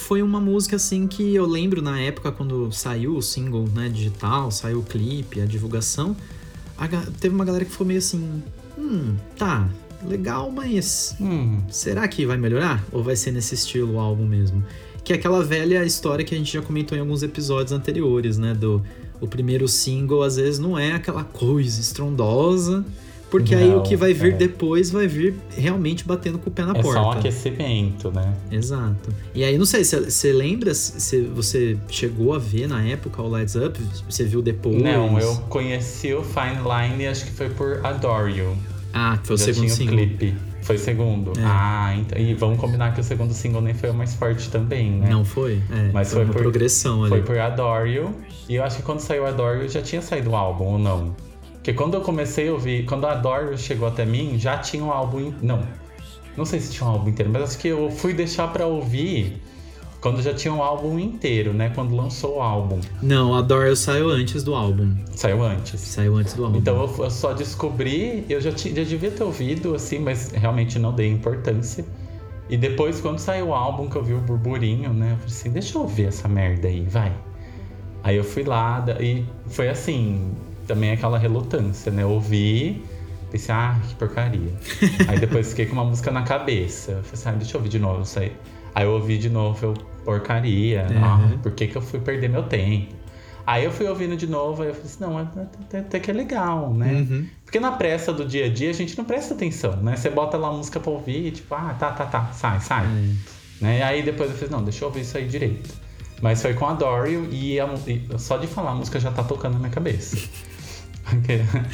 Foi 0.00 0.22
uma 0.22 0.40
música 0.40 0.76
assim 0.76 1.06
que 1.06 1.34
eu 1.34 1.46
lembro 1.46 1.80
na 1.80 2.00
época 2.00 2.32
quando 2.32 2.72
saiu 2.72 3.16
o 3.16 3.22
single, 3.22 3.68
né, 3.74 3.88
digital, 3.88 4.50
saiu 4.50 4.80
o 4.80 4.82
clipe, 4.82 5.40
a 5.40 5.46
divulgação, 5.46 6.16
a 6.76 6.88
teve 7.20 7.34
uma 7.34 7.44
galera 7.44 7.64
que 7.64 7.70
ficou 7.70 7.86
meio 7.86 7.98
assim, 7.98 8.42
hum, 8.78 9.14
tá, 9.36 9.68
legal, 10.04 10.50
mas 10.50 11.14
Hum, 11.20 11.60
será 11.70 12.08
que 12.08 12.24
vai 12.24 12.36
melhorar? 12.36 12.84
Ou 12.90 13.02
vai 13.02 13.16
ser 13.16 13.30
nesse 13.30 13.54
estilo 13.54 13.94
o 13.94 14.00
álbum 14.00 14.26
mesmo? 14.26 14.64
Que 15.04 15.12
é 15.12 15.16
aquela 15.16 15.44
velha 15.44 15.84
história 15.84 16.24
que 16.24 16.34
a 16.34 16.38
gente 16.38 16.52
já 16.52 16.62
comentou 16.62 16.96
em 16.96 17.00
alguns 17.00 17.22
episódios 17.22 17.72
anteriores, 17.72 18.38
né? 18.38 18.54
Do 18.54 18.82
o 19.20 19.28
primeiro 19.28 19.68
single 19.68 20.22
às 20.22 20.36
vezes 20.36 20.58
não 20.58 20.78
é 20.78 20.92
aquela 20.92 21.24
coisa 21.24 21.80
estrondosa, 21.80 22.84
porque 23.30 23.54
aí 23.54 23.68
o 23.68 23.76
Não, 23.76 23.82
que 23.82 23.94
vai 23.96 24.12
vir 24.12 24.32
é. 24.34 24.36
depois 24.36 24.90
vai 24.90 25.06
vir 25.06 25.34
realmente 25.56 26.04
batendo 26.06 26.38
com 26.38 26.50
o 26.50 26.52
pé 26.52 26.64
na 26.64 26.72
é 26.72 26.82
porta. 26.82 27.00
só 27.00 27.08
um 27.08 27.12
aquecimento, 27.12 28.10
né? 28.10 28.32
Exato. 28.50 29.10
E 29.34 29.44
aí, 29.44 29.56
não 29.56 29.64
sei, 29.66 29.84
você 29.84 30.32
lembra 30.32 30.74
se 30.74 31.20
você 31.22 31.76
chegou 31.88 32.34
a 32.34 32.38
ver 32.38 32.68
na 32.68 32.82
época 32.84 33.22
o 33.22 33.28
Lights 33.28 33.54
Up? 33.54 33.78
Você 34.08 34.24
viu 34.24 34.42
depois? 34.42 34.82
Não, 34.82 35.18
eu 35.18 35.36
conheci 35.48 36.12
o 36.12 36.22
Fine 36.22 36.58
Line 36.64 37.06
acho 37.06 37.24
que 37.24 37.30
foi 37.32 37.48
por 37.50 37.80
Adore 37.84 38.36
You. 38.38 38.56
Ah, 38.92 39.16
que 39.20 39.26
foi 39.28 39.36
o 39.36 39.38
Já 39.38 39.44
segundo 39.46 39.64
tinha 39.66 39.76
single. 39.76 39.94
o 39.94 39.98
clipe. 39.98 40.34
Foi 40.62 40.76
segundo. 40.76 41.30
É. 41.38 41.42
Ah, 41.44 41.94
então. 41.96 42.18
E 42.20 42.34
vamos 42.34 42.58
combinar 42.60 42.92
que 42.94 43.00
o 43.00 43.04
segundo 43.04 43.32
single 43.32 43.62
nem 43.62 43.72
foi 43.72 43.90
o 43.90 43.94
mais 43.94 44.14
forte 44.14 44.50
também, 44.50 44.90
né? 44.90 45.08
Não 45.08 45.24
foi? 45.24 45.62
É, 45.70 45.90
Mas 45.92 46.08
foi, 46.08 46.16
foi 46.16 46.24
uma 46.24 46.32
por- 46.34 46.42
progressão 46.42 47.00
ali. 47.02 47.08
Foi 47.10 47.22
por 47.22 47.38
Adore 47.38 47.90
You. 47.94 48.14
E 48.48 48.56
eu 48.56 48.64
acho 48.64 48.76
que 48.76 48.82
quando 48.82 49.00
saiu 49.00 49.24
Adore 49.26 49.60
You 49.62 49.68
já 49.68 49.80
tinha 49.80 50.02
saído 50.02 50.30
o 50.30 50.36
álbum, 50.36 50.64
ou 50.64 50.78
não? 50.78 51.14
Porque 51.60 51.74
quando 51.74 51.92
eu 51.94 52.00
comecei 52.00 52.48
a 52.48 52.52
ouvir, 52.52 52.86
quando 52.86 53.06
a 53.06 53.20
You 53.42 53.58
chegou 53.58 53.86
até 53.86 54.06
mim, 54.06 54.38
já 54.38 54.56
tinha 54.56 54.82
um 54.82 54.90
álbum. 54.90 55.30
Não. 55.42 55.62
Não 56.34 56.46
sei 56.46 56.58
se 56.58 56.72
tinha 56.72 56.88
um 56.88 56.92
álbum 56.92 57.10
inteiro, 57.10 57.30
mas 57.30 57.42
acho 57.42 57.58
que 57.58 57.68
eu 57.68 57.90
fui 57.90 58.14
deixar 58.14 58.48
pra 58.50 58.64
ouvir 58.66 59.42
quando 60.00 60.22
já 60.22 60.32
tinha 60.32 60.54
um 60.54 60.62
álbum 60.62 60.98
inteiro, 60.98 61.52
né? 61.52 61.70
Quando 61.74 61.94
lançou 61.94 62.38
o 62.38 62.40
álbum. 62.40 62.80
Não, 63.02 63.34
a 63.34 63.42
Doyle 63.42 63.76
saiu 63.76 64.08
antes 64.08 64.42
do 64.42 64.54
álbum. 64.54 64.94
Saiu 65.14 65.42
antes. 65.42 65.78
Saiu 65.82 66.16
antes 66.16 66.32
do 66.32 66.46
álbum. 66.46 66.56
Então 66.56 66.80
eu, 66.82 67.04
eu 67.04 67.10
só 67.10 67.34
descobri, 67.34 68.24
eu 68.26 68.40
já, 68.40 68.52
ti- 68.52 68.74
já 68.74 68.82
devia 68.82 69.10
ter 69.10 69.22
ouvido, 69.22 69.74
assim, 69.74 69.98
mas 69.98 70.30
realmente 70.30 70.78
não 70.78 70.94
dei 70.94 71.10
importância. 71.10 71.84
E 72.48 72.56
depois, 72.56 73.02
quando 73.02 73.18
saiu 73.18 73.48
o 73.48 73.54
álbum, 73.54 73.90
que 73.90 73.96
eu 73.96 74.02
vi 74.02 74.14
o 74.14 74.18
burburinho, 74.20 74.94
né? 74.94 75.12
Eu 75.12 75.16
falei 75.16 75.26
assim, 75.34 75.50
deixa 75.50 75.76
eu 75.76 75.82
ouvir 75.82 76.06
essa 76.06 76.26
merda 76.26 76.68
aí, 76.68 76.80
vai. 76.88 77.12
Aí 78.02 78.16
eu 78.16 78.24
fui 78.24 78.44
lá, 78.44 78.82
e 78.98 79.24
foi 79.48 79.68
assim, 79.68 80.32
também 80.70 80.92
aquela 80.92 81.18
relutância, 81.18 81.90
né? 81.90 82.04
Eu 82.04 82.10
ouvi, 82.10 82.84
pensei, 83.30 83.52
ah, 83.52 83.76
que 83.88 83.94
porcaria. 83.96 84.52
aí 85.08 85.18
depois 85.18 85.48
fiquei 85.50 85.66
com 85.66 85.72
uma 85.72 85.84
música 85.84 86.12
na 86.12 86.22
cabeça. 86.22 86.92
Eu 86.92 87.02
falei 87.02 87.12
assim, 87.14 87.28
ah, 87.28 87.32
deixa 87.32 87.56
eu 87.56 87.58
ouvir 87.58 87.68
de 87.70 87.78
novo 87.80 88.02
isso 88.02 88.18
aí. 88.20 88.32
Aí 88.72 88.84
eu 88.84 88.92
ouvi 88.92 89.18
de 89.18 89.28
novo, 89.28 89.66
eu, 89.66 89.74
porcaria. 90.04 90.86
Ah, 91.02 91.16
Uhum. 91.16 91.38
por 91.38 91.50
que, 91.52 91.66
que 91.66 91.76
eu 91.76 91.82
fui 91.82 91.98
perder 91.98 92.28
meu 92.28 92.44
tempo? 92.44 92.94
Aí 93.44 93.64
eu 93.64 93.72
fui 93.72 93.88
ouvindo 93.88 94.16
de 94.16 94.28
novo, 94.28 94.62
aí 94.62 94.68
eu 94.68 94.74
falei 94.74 94.88
assim, 94.88 95.02
não, 95.04 95.18
até, 95.18 95.78
até 95.80 95.98
que 95.98 96.08
é 96.08 96.14
legal, 96.14 96.72
né? 96.72 96.92
Uhum. 96.92 97.26
Porque 97.44 97.58
na 97.58 97.72
pressa 97.72 98.12
do 98.12 98.24
dia 98.24 98.46
a 98.46 98.48
dia 98.48 98.70
a 98.70 98.74
gente 98.74 98.96
não 98.96 99.04
presta 99.04 99.34
atenção, 99.34 99.76
né? 99.78 99.96
Você 99.96 100.08
bota 100.08 100.36
lá 100.36 100.48
a 100.48 100.52
música 100.52 100.78
pra 100.78 100.92
ouvir 100.92 101.26
e 101.26 101.30
tipo, 101.32 101.52
ah, 101.52 101.74
tá, 101.76 101.90
tá, 101.90 102.04
tá, 102.06 102.26
sai, 102.32 102.60
sai. 102.60 102.84
É. 102.84 103.64
Né? 103.64 103.78
E 103.78 103.82
aí 103.82 104.02
depois 104.04 104.30
eu 104.30 104.36
falei, 104.36 104.50
não, 104.52 104.62
deixa 104.62 104.84
eu 104.84 104.88
ouvir 104.88 105.00
isso 105.00 105.18
aí 105.18 105.26
direito. 105.26 105.68
Mas 106.22 106.40
foi 106.42 106.54
com 106.54 106.66
a 106.66 106.74
Dory 106.74 107.28
e, 107.32 107.58
a 107.58 107.66
e 107.86 108.18
só 108.18 108.36
de 108.36 108.46
falar 108.46 108.72
a 108.72 108.74
música 108.74 109.00
já 109.00 109.10
tá 109.10 109.24
tocando 109.24 109.54
na 109.54 109.58
minha 109.58 109.70
cabeça. 109.70 110.16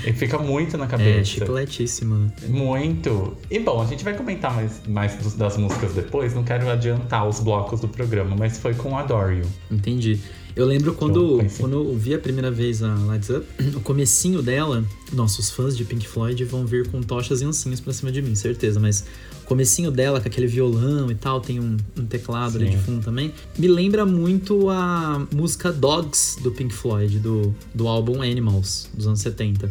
E 0.06 0.12
fica 0.12 0.38
muito 0.38 0.76
na 0.78 0.84
É, 0.84 0.88
cabeça. 0.88 1.24
chicletíssima. 1.24 2.16
né? 2.18 2.32
Muito. 2.48 3.36
E 3.50 3.58
bom, 3.58 3.80
a 3.82 3.86
gente 3.86 4.02
vai 4.04 4.14
comentar 4.14 4.54
mais, 4.54 4.80
mais 4.86 5.14
dos- 5.16 5.34
das 5.34 5.56
músicas 5.56 5.92
depois, 5.94 6.34
não 6.34 6.42
quero 6.44 6.68
adiantar 6.70 7.26
os 7.28 7.40
blocos 7.40 7.80
do 7.80 7.88
programa, 7.88 8.34
mas 8.38 8.58
foi 8.58 8.74
com 8.74 8.96
a 8.96 9.02
Dory. 9.02 9.42
Entendi. 9.70 10.20
Eu 10.54 10.64
lembro 10.64 10.90
Eu 10.90 10.94
quando, 10.94 11.36
conheci. 11.36 11.60
quando 11.60 11.74
eu 11.74 11.94
vi 11.98 12.14
a 12.14 12.18
primeira 12.18 12.50
vez 12.50 12.82
a 12.82 12.94
Lights 12.94 13.28
Up, 13.30 13.46
o 13.76 13.80
comecinho 13.80 14.40
dela, 14.42 14.82
nossos 15.12 15.50
fãs 15.50 15.76
de 15.76 15.84
Pink 15.84 16.08
Floyd 16.08 16.42
vão 16.44 16.64
vir 16.64 16.88
com 16.88 17.02
tochas 17.02 17.42
e 17.42 17.44
ancinhos 17.44 17.78
pra 17.80 17.92
cima 17.92 18.10
de 18.10 18.22
mim, 18.22 18.34
certeza, 18.34 18.80
mas 18.80 19.04
comecinho 19.46 19.90
dela, 19.90 20.20
com 20.20 20.28
aquele 20.28 20.46
violão 20.46 21.10
e 21.10 21.14
tal, 21.14 21.40
tem 21.40 21.58
um, 21.58 21.76
um 21.96 22.04
teclado 22.04 22.56
ali 22.56 22.66
Sim. 22.66 22.76
de 22.76 22.78
fundo 22.78 23.04
também, 23.04 23.32
me 23.56 23.68
lembra 23.68 24.04
muito 24.04 24.68
a 24.68 25.26
música 25.32 25.72
Dogs 25.72 26.36
do 26.42 26.50
Pink 26.50 26.74
Floyd, 26.74 27.18
do, 27.18 27.54
do 27.74 27.88
álbum 27.88 28.20
Animals, 28.20 28.88
dos 28.92 29.06
anos 29.06 29.20
70. 29.20 29.70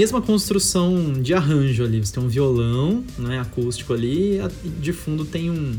Mesma 0.00 0.22
construção 0.22 1.12
de 1.12 1.34
arranjo 1.34 1.84
ali. 1.84 2.04
Você 2.04 2.14
tem 2.14 2.22
um 2.22 2.28
violão, 2.28 3.04
né, 3.18 3.38
acústico 3.38 3.92
ali, 3.92 4.40
e 4.64 4.68
de 4.68 4.92
fundo 4.94 5.26
tem 5.26 5.50
um, 5.50 5.74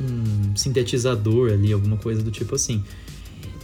um 0.00 0.54
sintetizador 0.54 1.50
ali, 1.50 1.72
alguma 1.72 1.96
coisa 1.96 2.22
do 2.22 2.30
tipo 2.30 2.54
assim. 2.54 2.84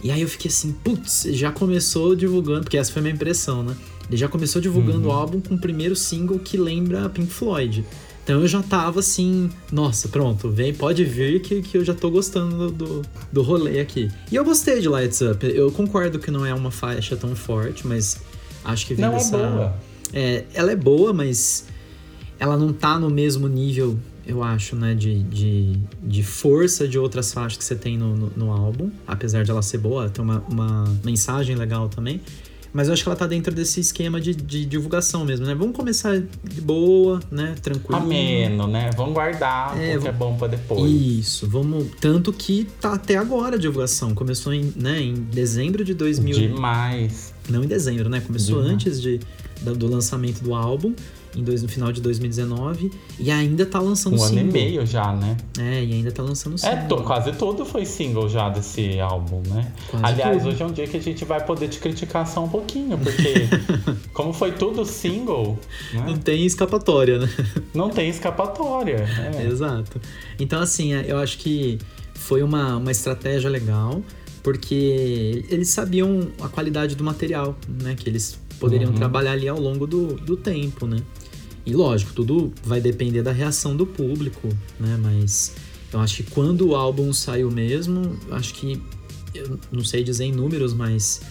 E 0.03 0.09
aí 0.09 0.21
eu 0.21 0.27
fiquei 0.27 0.49
assim, 0.49 0.71
putz, 0.83 1.27
já 1.31 1.51
começou 1.51 2.15
divulgando, 2.15 2.61
porque 2.61 2.77
essa 2.77 2.91
foi 2.91 3.01
a 3.01 3.03
minha 3.03 3.13
impressão, 3.13 3.61
né? 3.61 3.75
Ele 4.09 4.17
já 4.17 4.27
começou 4.27 4.59
divulgando 4.59 5.07
o 5.07 5.11
álbum 5.11 5.39
com 5.39 5.53
o 5.53 5.59
primeiro 5.59 5.95
single 5.95 6.39
que 6.39 6.57
lembra 6.57 7.07
Pink 7.07 7.31
Floyd. 7.31 7.85
Então 8.23 8.41
eu 8.41 8.47
já 8.47 8.63
tava 8.63 8.99
assim, 8.99 9.51
nossa, 9.71 10.07
pronto, 10.07 10.49
vem, 10.49 10.73
pode 10.73 11.03
vir 11.05 11.41
que, 11.41 11.61
que 11.61 11.77
eu 11.77 11.85
já 11.85 11.93
tô 11.93 12.09
gostando 12.09 12.71
do, 12.71 13.03
do 13.31 13.41
rolê 13.43 13.79
aqui. 13.79 14.09
E 14.31 14.35
eu 14.35 14.43
gostei 14.43 14.81
de 14.81 14.89
Lights 14.89 15.21
Up. 15.21 15.45
Eu 15.45 15.71
concordo 15.71 16.17
que 16.17 16.31
não 16.31 16.43
é 16.43 16.53
uma 16.53 16.71
faixa 16.71 17.15
tão 17.15 17.35
forte, 17.35 17.85
mas 17.85 18.19
acho 18.65 18.87
que 18.87 18.95
vem 18.95 19.05
Não 19.05 19.13
é 19.13 19.17
dessa. 19.17 19.37
boa. 19.37 19.90
É, 20.13 20.45
ela 20.53 20.71
é 20.71 20.75
boa, 20.75 21.13
mas 21.13 21.65
ela 22.39 22.57
não 22.57 22.73
tá 22.73 22.97
no 22.99 23.09
mesmo 23.09 23.47
nível, 23.47 23.97
eu 24.25 24.43
acho, 24.43 24.75
né, 24.75 24.93
de, 24.95 25.21
de, 25.23 25.79
de 26.03 26.23
força 26.23 26.87
de 26.87 26.97
outras 26.97 27.33
faixas 27.33 27.57
que 27.57 27.63
você 27.63 27.75
tem 27.75 27.97
no, 27.97 28.15
no, 28.15 28.31
no 28.35 28.51
álbum. 28.51 28.89
Apesar 29.07 29.43
de 29.43 29.51
ela 29.51 29.61
ser 29.61 29.77
boa, 29.77 30.09
tem 30.09 30.23
uma, 30.23 30.43
uma 30.49 30.97
mensagem 31.03 31.55
legal 31.55 31.87
também. 31.89 32.21
Mas 32.73 32.87
eu 32.87 32.93
acho 32.93 33.03
que 33.03 33.09
ela 33.09 33.17
tá 33.17 33.27
dentro 33.27 33.53
desse 33.53 33.81
esquema 33.81 34.19
de, 34.21 34.33
de 34.33 34.65
divulgação 34.65 35.25
mesmo, 35.25 35.45
né? 35.45 35.53
Vamos 35.53 35.75
começar 35.75 36.17
de 36.19 36.61
boa, 36.61 37.19
né? 37.29 37.53
Tranquilo. 37.61 38.01
Ameno, 38.01 38.65
né? 38.65 38.89
Vamos 38.95 39.13
guardar 39.13 39.77
É, 39.77 39.97
o 39.97 40.01
que 40.01 40.07
é 40.07 40.11
bom 40.11 40.37
pra 40.37 40.47
depois. 40.47 40.89
Isso, 40.89 41.49
vamos. 41.49 41.87
Tanto 41.99 42.31
que 42.31 42.65
tá 42.79 42.93
até 42.93 43.17
agora 43.17 43.57
a 43.57 43.59
divulgação. 43.59 44.15
Começou 44.15 44.53
em, 44.53 44.71
né, 44.75 45.01
em 45.01 45.15
dezembro 45.15 45.83
de 45.83 45.93
2000. 45.93 46.33
Demais. 46.33 47.33
Não 47.49 47.61
em 47.61 47.67
dezembro, 47.67 48.07
né? 48.07 48.21
Começou 48.21 48.61
Demais. 48.61 48.73
antes 48.73 49.01
de, 49.01 49.19
do 49.61 49.87
lançamento 49.87 50.43
do 50.43 50.53
álbum, 50.55 50.93
em 51.35 51.43
dois, 51.43 51.61
no 51.63 51.69
final 51.69 51.91
de 51.91 52.01
2019. 52.01 52.91
E 53.19 53.31
ainda 53.31 53.65
tá 53.65 53.79
lançando 53.79 54.17
Um 54.19 54.23
ano 54.23 54.27
single. 54.35 54.49
e 54.49 54.51
meio 54.51 54.85
já, 54.85 55.13
né? 55.13 55.37
É, 55.59 55.83
e 55.83 55.93
ainda 55.93 56.11
tá 56.11 56.21
lançando 56.23 56.55
É, 56.55 56.57
single. 56.57 56.87
to- 56.97 57.03
quase 57.03 57.31
tudo 57.33 57.63
foi 57.65 57.85
single 57.85 58.27
já 58.27 58.49
desse 58.49 58.99
álbum, 58.99 59.41
né? 59.47 59.71
Quase 59.89 60.05
Aliás, 60.05 60.37
tudo. 60.37 60.49
hoje 60.49 60.61
é 60.63 60.65
um 60.65 60.71
dia 60.71 60.87
que 60.87 60.97
a 60.97 61.01
gente 61.01 61.23
vai 61.23 61.45
poder 61.45 61.67
te 61.69 61.79
criticar 61.79 62.27
só 62.27 62.43
um 62.43 62.49
pouquinho, 62.49 62.97
porque 62.97 63.33
como 64.13 64.33
foi 64.33 64.51
tudo 64.51 64.83
single, 64.85 65.57
Não 65.93 66.05
né? 66.13 66.19
tem 66.23 66.45
escapatória, 66.45 67.19
né? 67.19 67.29
Não 67.73 67.89
tem 67.89 68.09
escapatória. 68.09 69.05
É. 69.37 69.45
Exato. 69.47 70.01
Então, 70.39 70.61
assim, 70.61 70.93
é, 70.93 71.05
eu 71.07 71.17
acho 71.17 71.37
que 71.37 71.77
foi 72.15 72.43
uma, 72.43 72.75
uma 72.77 72.91
estratégia 72.91 73.49
legal, 73.49 74.01
porque 74.43 75.45
eles 75.49 75.69
sabiam 75.69 76.27
a 76.41 76.49
qualidade 76.49 76.95
do 76.95 77.03
material, 77.03 77.55
né? 77.81 77.95
Que 77.95 78.09
eles 78.09 78.37
poderiam 78.61 78.91
Uhum. 78.91 78.95
trabalhar 78.97 79.33
ali 79.33 79.47
ao 79.49 79.59
longo 79.59 79.85
do, 79.85 80.13
do 80.15 80.37
tempo, 80.37 80.87
né? 80.87 81.01
E 81.65 81.73
lógico, 81.73 82.13
tudo 82.13 82.53
vai 82.63 82.79
depender 82.79 83.21
da 83.21 83.31
reação 83.33 83.75
do 83.75 83.85
público, 83.85 84.47
né? 84.79 84.97
Mas 85.01 85.53
eu 85.91 85.99
acho 85.99 86.23
que 86.23 86.31
quando 86.31 86.69
o 86.69 86.75
álbum 86.75 87.11
saiu 87.11 87.51
mesmo, 87.51 88.15
acho 88.31 88.53
que 88.53 88.81
eu 89.35 89.59
não 89.71 89.83
sei 89.83 90.03
dizer 90.03 90.25
em 90.25 90.31
números, 90.31 90.73
mas 90.73 91.21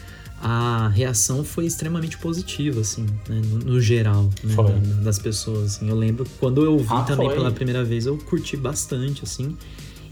a 0.43 0.89
reação 0.89 1.45
foi 1.45 1.67
extremamente 1.67 2.17
positiva, 2.17 2.81
assim, 2.81 3.05
né? 3.29 3.43
no, 3.51 3.59
no 3.59 3.81
geral, 3.81 4.31
né? 4.45 4.55
Da- 4.57 5.03
das 5.05 5.19
pessoas. 5.19 5.77
Assim. 5.77 5.89
Eu 5.89 5.97
lembro 5.97 6.25
quando 6.39 6.65
eu 6.65 6.73
ouvi 6.75 6.87
Ah, 6.91 7.03
também 7.03 7.27
foi. 7.29 7.37
pela 7.37 7.51
primeira 7.53 7.85
vez, 7.85 8.07
eu 8.07 8.17
curti 8.17 8.57
bastante, 8.57 9.23
assim. 9.25 9.57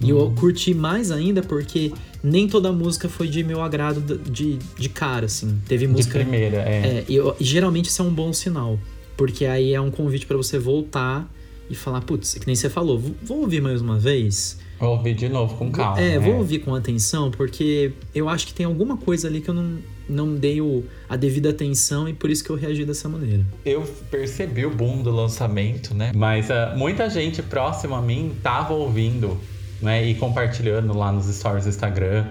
E 0.00 0.10
eu 0.10 0.32
curti 0.38 0.74
mais 0.74 1.10
ainda 1.10 1.42
porque 1.42 1.92
nem 2.22 2.46
toda 2.48 2.70
música 2.72 3.08
foi 3.08 3.26
de 3.28 3.42
meu 3.42 3.60
agrado 3.60 4.18
de, 4.18 4.58
de 4.78 4.88
cara, 4.88 5.26
assim. 5.26 5.58
Teve 5.66 5.86
De 5.86 5.92
música. 5.92 6.18
primeira, 6.18 6.58
é. 6.58 6.76
É, 6.98 7.04
e 7.08 7.16
eu- 7.16 7.36
geralmente 7.40 7.86
isso 7.86 8.00
é 8.00 8.04
um 8.04 8.12
bom 8.12 8.32
sinal. 8.32 8.78
Porque 9.16 9.44
aí 9.44 9.74
é 9.74 9.80
um 9.80 9.90
convite 9.90 10.26
pra 10.26 10.36
você 10.36 10.58
voltar 10.58 11.28
e 11.68 11.74
falar, 11.74 12.00
putz, 12.02 12.34
que 12.34 12.46
nem 12.46 12.54
você 12.54 12.70
falou, 12.70 12.98
vou, 13.22 13.40
ouvir 13.40 13.60
mais 13.60 13.80
uma 13.80 13.98
vez. 13.98 14.58
Vou 14.78 14.90
ouvir 14.90 15.14
de 15.14 15.28
novo 15.28 15.56
com 15.56 15.70
calma. 15.72 16.00
é, 16.00 16.10
né? 16.10 16.18
vou 16.20 16.36
ouvir 16.36 16.60
com 16.60 16.72
atenção, 16.74 17.30
porque 17.32 17.90
eu 18.14 18.28
acho 18.28 18.46
que 18.46 18.54
tem 18.54 18.64
alguma 18.64 18.96
coisa 18.96 19.26
ali 19.26 19.40
que 19.40 19.48
eu 19.50 19.54
não, 19.54 19.78
não 20.08 20.34
dei 20.36 20.60
o- 20.60 20.84
a 21.08 21.16
devida 21.16 21.50
atenção 21.50 22.08
e 22.08 22.14
por 22.14 22.30
isso 22.30 22.44
que 22.44 22.50
eu 22.50 22.56
reagi 22.56 22.84
dessa 22.84 23.08
maneira. 23.08 23.44
Eu 23.66 23.82
percebi 24.08 24.64
o 24.64 24.70
boom 24.70 25.02
do 25.02 25.10
lançamento, 25.10 25.92
né? 25.94 26.12
Mas 26.14 26.48
ah, 26.50 26.74
muita 26.76 27.10
gente 27.10 27.42
próxima 27.42 27.98
a 27.98 28.00
mim 28.00 28.32
tava 28.40 28.72
ouvindo, 28.72 29.36
né? 29.82 30.04
E 30.04 30.14
compartilhando 30.14 30.96
lá 30.96 31.12
nos 31.12 31.26
stories 31.26 31.64
do 31.64 31.70
Instagram. 31.70 32.26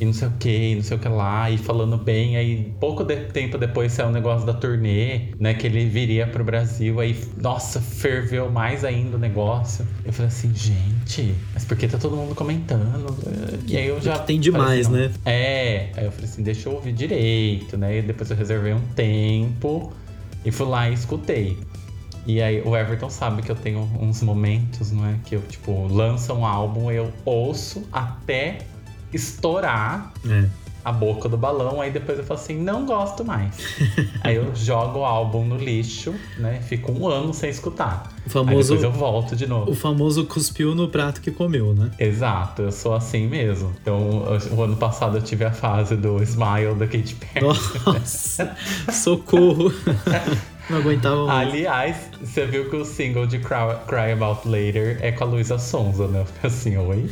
e 0.00 0.04
não 0.04 0.12
sei 0.12 0.28
o 0.28 0.32
que, 0.38 0.74
não 0.74 0.82
sei 0.82 0.96
o 0.96 1.00
que 1.00 1.08
lá, 1.08 1.50
e 1.50 1.56
falando 1.56 1.96
bem. 1.96 2.36
Aí 2.36 2.72
pouco 2.78 3.02
de 3.02 3.16
tempo 3.16 3.56
depois 3.56 3.92
saiu 3.92 4.08
o 4.08 4.12
negócio 4.12 4.46
da 4.46 4.52
turnê, 4.52 5.28
né? 5.38 5.54
Que 5.54 5.66
ele 5.66 5.86
viria 5.86 6.26
pro 6.26 6.44
Brasil. 6.44 7.00
Aí, 7.00 7.18
nossa, 7.40 7.80
ferveu 7.80 8.50
mais 8.50 8.84
ainda 8.84 9.16
o 9.16 9.18
negócio. 9.18 9.86
Eu 10.04 10.12
falei 10.12 10.28
assim, 10.28 10.54
gente, 10.54 11.34
mas 11.54 11.64
por 11.64 11.76
que 11.76 11.88
tá 11.88 11.98
todo 11.98 12.14
mundo 12.14 12.34
comentando? 12.34 13.06
E 13.66 13.76
aí 13.76 13.86
eu 13.86 14.00
já. 14.00 14.18
Tem 14.18 14.38
demais, 14.38 14.86
assim, 14.86 14.96
né? 14.96 15.10
É, 15.24 15.88
aí 15.96 16.04
eu 16.04 16.12
falei 16.12 16.28
assim, 16.28 16.42
deixa 16.42 16.68
eu 16.68 16.74
ouvir 16.74 16.92
direito, 16.92 17.76
né? 17.78 17.98
E 17.98 18.02
depois 18.02 18.30
eu 18.30 18.36
reservei 18.36 18.74
um 18.74 18.80
tempo 18.94 19.92
e 20.44 20.50
fui 20.50 20.66
lá 20.66 20.90
e 20.90 20.94
escutei. 20.94 21.58
E 22.26 22.42
aí 22.42 22.60
o 22.62 22.76
Everton 22.76 23.08
sabe 23.08 23.40
que 23.42 23.50
eu 23.50 23.56
tenho 23.56 23.88
uns 24.00 24.20
momentos, 24.22 24.90
não 24.90 25.06
é? 25.06 25.14
Que 25.24 25.36
eu, 25.36 25.42
tipo, 25.42 25.86
lança 25.86 26.34
um 26.34 26.44
álbum, 26.44 26.90
eu 26.90 27.12
ouço 27.24 27.86
até 27.92 28.58
estourar 29.12 30.12
É. 30.28 30.44
a 30.84 30.92
boca 30.92 31.28
do 31.28 31.36
balão, 31.36 31.80
aí 31.80 31.90
depois 31.90 32.18
eu 32.18 32.24
falo 32.24 32.38
assim, 32.40 32.56
não 32.60 32.84
gosto 32.84 33.24
mais. 33.24 33.54
aí 34.22 34.36
eu 34.36 34.54
jogo 34.54 35.00
o 35.00 35.04
álbum 35.04 35.44
no 35.44 35.56
lixo, 35.56 36.14
né? 36.38 36.60
Fico 36.66 36.90
um 36.92 37.08
ano 37.08 37.32
sem 37.32 37.48
escutar. 37.50 38.12
O 38.26 38.30
famoso- 38.30 38.72
Aí 38.74 38.78
depois 38.80 38.82
eu 38.82 38.92
volto 38.92 39.36
de 39.36 39.46
novo. 39.46 39.70
O 39.70 39.74
famoso 39.74 40.24
cuspiu 40.26 40.74
no 40.74 40.88
prato 40.88 41.20
que 41.20 41.30
comeu, 41.30 41.74
né? 41.74 41.90
Exato, 41.98 42.62
eu 42.62 42.72
sou 42.72 42.94
assim 42.94 43.26
mesmo. 43.28 43.72
Então, 43.80 44.24
o 44.52 44.62
ano 44.62 44.76
passado 44.76 45.16
eu 45.16 45.22
tive 45.22 45.44
a 45.44 45.52
fase 45.52 45.96
do 45.96 46.20
Smile 46.22 46.74
da 46.76 46.86
Katy 46.86 47.14
Perry. 47.14 47.46
Nossa, 47.46 48.56
socorro. 48.92 49.72
Não 50.68 50.78
aguentava 50.78 51.26
mais. 51.26 51.48
Aliás, 51.48 52.10
você 52.20 52.44
viu 52.46 52.68
que 52.68 52.76
o 52.76 52.84
single 52.84 53.26
de 53.26 53.38
Cry, 53.38 54.12
About 54.12 54.48
Later 54.48 54.98
é 55.00 55.12
com 55.12 55.24
a 55.24 55.26
Luísa 55.26 55.58
Sonza, 55.58 56.08
né? 56.08 56.24
Assim, 56.42 56.76
oi? 56.76 57.10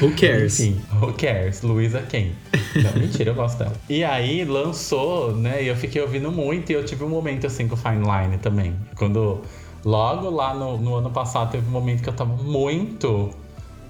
Who 0.00 0.12
cares? 0.16 0.58
Enfim, 0.58 0.80
who 1.00 1.12
cares? 1.12 1.62
Luísa 1.62 2.00
quem? 2.02 2.32
Não, 2.76 2.92
mentira, 2.98 3.30
eu 3.30 3.34
gosto 3.34 3.58
dela. 3.58 3.72
E 3.88 4.02
aí 4.02 4.44
lançou, 4.44 5.36
né? 5.36 5.62
E 5.62 5.68
eu 5.68 5.76
fiquei 5.76 6.00
ouvindo 6.00 6.32
muito 6.32 6.70
e 6.70 6.74
eu 6.74 6.84
tive 6.84 7.04
um 7.04 7.08
momento 7.08 7.46
assim 7.46 7.68
com 7.68 7.74
o 7.74 7.76
Fine 7.76 8.02
Line 8.02 8.38
também. 8.38 8.74
Quando 8.96 9.42
logo 9.84 10.30
lá 10.30 10.54
no, 10.54 10.78
no 10.78 10.94
ano 10.94 11.10
passado 11.10 11.50
teve 11.50 11.66
um 11.68 11.70
momento 11.70 12.02
que 12.02 12.08
eu 12.08 12.14
tava 12.14 12.34
muito. 12.42 13.30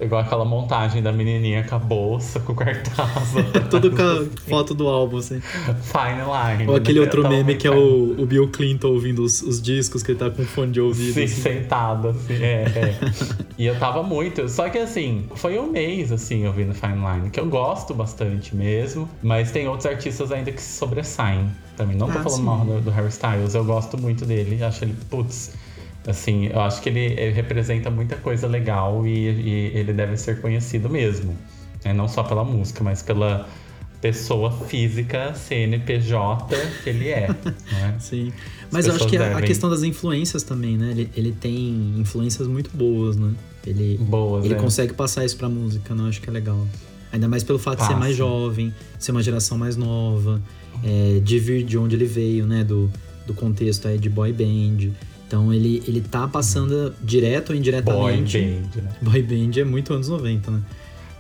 Igual 0.01 0.23
aquela 0.23 0.47
montagem 0.47 1.03
da 1.03 1.13
menininha 1.13 1.63
com 1.63 1.75
a 1.75 1.79
bolsa, 1.79 2.41
com 2.41 2.53
o 2.53 2.57
cartaz. 2.57 3.35
Tudo 3.71 3.91
com 3.91 4.01
a 4.03 4.25
foto 4.49 4.73
do 4.73 4.89
álbum, 4.89 5.19
assim. 5.19 5.41
Fine 5.41 6.23
Line. 6.25 6.71
Ou 6.71 6.77
aquele 6.77 7.01
né? 7.01 7.05
outro 7.05 7.29
meme 7.29 7.55
que 7.55 7.67
é 7.67 7.71
o, 7.71 8.19
o 8.19 8.25
Bill 8.25 8.49
Clinton 8.49 8.89
ouvindo 8.89 9.23
os, 9.23 9.43
os 9.43 9.61
discos, 9.61 10.03
que 10.03 10.13
ele 10.13 10.19
tá 10.19 10.31
com 10.31 10.43
fone 10.45 10.73
de 10.73 10.81
ouvido. 10.81 11.13
Sim, 11.13 11.25
assim. 11.25 11.43
sentado, 11.43 12.09
assim, 12.09 12.33
é, 12.33 12.65
é. 12.65 12.99
e 13.59 13.67
eu 13.67 13.79
tava 13.79 14.03
muito. 14.03 14.49
Só 14.49 14.71
que 14.71 14.79
assim, 14.79 15.27
foi 15.35 15.59
um 15.59 15.71
mês, 15.71 16.11
assim, 16.11 16.47
ouvindo 16.47 16.73
Fine 16.73 16.95
Line, 16.95 17.31
que 17.31 17.39
eu 17.39 17.47
gosto 17.47 17.93
bastante 17.93 18.57
mesmo. 18.57 19.07
Mas 19.23 19.51
tem 19.51 19.69
outros 19.69 19.85
artistas 19.87 20.33
ainda 20.33 20.51
que 20.51 20.63
se 20.63 20.79
sobressaem 20.79 21.47
também. 21.77 21.95
Não 21.95 22.07
tô 22.07 22.19
Ah, 22.19 22.23
falando 22.23 22.39
sim. 22.39 22.43
mal 22.43 22.65
do, 22.65 22.81
do 22.81 22.91
Harry 22.91 23.09
Styles, 23.09 23.55
eu 23.55 23.65
gosto 23.65 23.99
muito 23.99 24.25
dele. 24.25 24.63
Acho 24.65 24.85
ele, 24.85 24.97
putz. 25.11 25.53
Assim, 26.07 26.47
eu 26.47 26.61
acho 26.61 26.81
que 26.81 26.89
ele, 26.89 27.01
ele 27.01 27.33
representa 27.33 27.91
muita 27.91 28.17
coisa 28.17 28.47
legal 28.47 29.07
e, 29.07 29.11
e 29.11 29.51
ele 29.79 29.93
deve 29.93 30.17
ser 30.17 30.41
conhecido 30.41 30.89
mesmo. 30.89 31.37
né? 31.85 31.93
Não 31.93 32.09
só 32.09 32.23
pela 32.23 32.45
música, 32.45 32.83
mas 32.83 33.03
pela 33.03 33.47
pessoa 34.01 34.51
física, 34.51 35.35
CNPJ 35.35 36.57
que 36.83 36.89
ele 36.89 37.09
é. 37.11 37.29
né? 37.71 37.97
Sim. 37.99 38.33
Mas 38.71 38.87
eu 38.87 38.95
acho 38.95 39.07
que 39.07 39.17
a, 39.19 39.25
a 39.27 39.29
devem. 39.29 39.45
questão 39.45 39.69
das 39.69 39.83
influências 39.83 40.43
também, 40.43 40.77
né? 40.77 40.91
Ele, 40.93 41.11
ele 41.15 41.33
tem 41.33 41.95
influências 41.99 42.49
muito 42.49 42.71
boas, 42.75 43.17
né? 43.17 43.35
Ele, 43.67 43.99
Boas, 43.99 44.43
ele 44.45 44.55
é. 44.55 44.57
consegue 44.57 44.95
passar 44.95 45.23
isso 45.25 45.37
pra 45.37 45.49
música, 45.51 45.95
né? 45.95 46.03
Eu 46.05 46.07
acho 46.09 46.21
que 46.23 46.31
é 46.31 46.33
legal. 46.33 46.67
Ainda 47.13 47.29
mais 47.29 47.45
pelo 47.45 47.59
fato 47.59 47.79
de 47.81 47.83
ser 47.85 47.89
Passa. 47.89 48.01
mais 48.01 48.17
jovem, 48.17 48.73
ser 48.99 49.11
uma 49.13 49.23
geração 49.23 49.59
mais 49.59 49.77
nova, 49.77 50.41
é, 50.83 51.21
de 51.21 51.39
vir 51.39 51.63
de 51.63 51.77
onde 51.77 51.95
ele 51.95 52.07
veio, 52.07 52.47
né? 52.47 52.65
Do, 52.65 52.91
do 53.27 53.35
contexto 53.35 53.87
aí 53.87 53.99
de 53.99 54.09
boy 54.09 54.33
band. 54.33 54.93
Então 55.31 55.55
ele, 55.55 55.81
ele 55.87 56.01
tá 56.01 56.27
passando 56.27 56.93
direto 57.01 57.51
ou 57.51 57.55
Boy 57.55 57.59
indiretamente. 57.61 58.39
band, 58.41 58.83
né? 58.83 58.91
Boy 59.01 59.23
band 59.23 59.61
é 59.61 59.65
muito 59.65 59.95
anos 59.95 60.09
90, 60.09 60.51
né? 60.51 60.61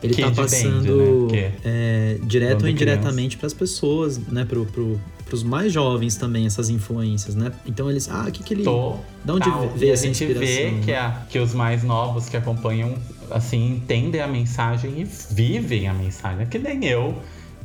Ele 0.02 0.14
Kid 0.14 0.22
tá 0.24 0.30
band, 0.30 0.34
passando 0.42 1.26
né? 1.28 1.28
Que 1.30 1.68
é, 1.68 2.18
direto 2.24 2.62
ou 2.64 2.68
indiretamente 2.68 3.36
pras 3.36 3.54
pessoas, 3.54 4.18
né? 4.26 4.44
Pro, 4.44 4.66
pro, 4.66 5.00
pros 5.26 5.44
mais 5.44 5.72
jovens 5.72 6.16
também, 6.16 6.44
essas 6.44 6.68
influências, 6.70 7.36
né? 7.36 7.52
Então 7.64 7.88
eles, 7.88 8.10
ah, 8.10 8.24
o 8.26 8.32
que 8.32 8.42
que 8.42 8.54
ele... 8.54 8.64
Tô. 8.64 8.96
Da 9.24 9.34
onde 9.34 9.48
tal. 9.48 9.68
veio 9.76 9.88
e 9.88 9.90
a 9.90 9.92
essa 9.94 10.06
gente 10.08 10.24
vê 10.26 10.32
inspiração, 10.32 10.80
que, 10.80 10.90
né? 10.90 10.98
a- 10.98 11.22
que 11.30 11.38
os 11.38 11.54
mais 11.54 11.84
novos 11.84 12.28
que 12.28 12.36
acompanham, 12.36 12.94
assim, 13.30 13.74
entendem 13.76 14.20
a 14.20 14.26
mensagem 14.26 15.00
e 15.02 15.04
vivem 15.32 15.86
a 15.86 15.94
mensagem. 15.94 16.46
Que 16.46 16.58
nem 16.58 16.84
eu 16.84 17.14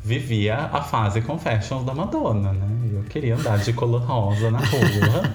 vivia 0.05 0.69
a 0.71 0.81
fase 0.83 1.19
Confessions 1.19 1.83
da 1.83 1.95
Madonna, 1.95 2.53
né? 2.53 2.67
Eu 2.93 3.01
queria 3.09 3.35
andar 3.35 3.57
de 3.57 3.73
color 3.73 4.01
rosa 4.03 4.51
na 4.51 4.59
rua. 4.59 4.79
é? 5.25 5.33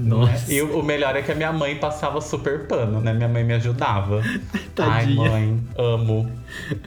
Nossa. 0.00 0.50
E 0.50 0.62
o 0.62 0.82
melhor 0.82 1.14
é 1.14 1.20
que 1.20 1.30
a 1.30 1.34
minha 1.34 1.52
mãe 1.52 1.76
passava 1.76 2.18
super 2.22 2.66
pano, 2.66 3.00
né? 3.00 3.12
Minha 3.12 3.28
mãe 3.28 3.44
me 3.44 3.52
ajudava. 3.52 4.22
Ai, 4.78 5.04
Tadinha. 5.04 5.30
mãe, 5.30 5.60
amo. 5.76 6.30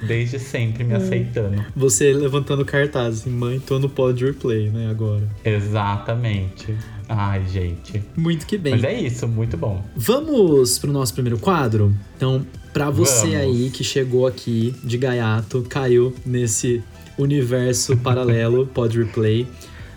Desde 0.07 0.39
sempre 0.39 0.83
me 0.83 0.95
aceitando. 0.95 1.63
Você 1.75 2.11
levantando 2.13 2.65
cartaz, 2.65 3.19
assim, 3.19 3.29
mãe, 3.29 3.59
tô 3.59 3.77
no 3.77 3.89
pod 3.89 4.25
replay, 4.25 4.71
né, 4.71 4.89
agora. 4.89 5.23
Exatamente. 5.45 6.75
Ai, 7.07 7.45
gente. 7.47 8.03
Muito 8.15 8.47
que 8.47 8.57
bem. 8.57 8.73
Mas 8.73 8.83
é 8.83 8.93
isso, 8.93 9.27
muito 9.27 9.55
bom. 9.55 9.83
Vamos 9.95 10.79
pro 10.79 10.91
nosso 10.91 11.13
primeiro 11.13 11.37
quadro? 11.37 11.93
Então, 12.17 12.45
pra 12.73 12.89
você 12.89 13.27
Vamos. 13.27 13.35
aí 13.35 13.69
que 13.71 13.83
chegou 13.83 14.25
aqui 14.25 14.73
de 14.83 14.97
gaiato, 14.97 15.63
caiu 15.69 16.13
nesse 16.25 16.83
universo 17.21 17.97
paralelo, 17.97 18.67
pod 18.67 18.97
replay. 18.97 19.47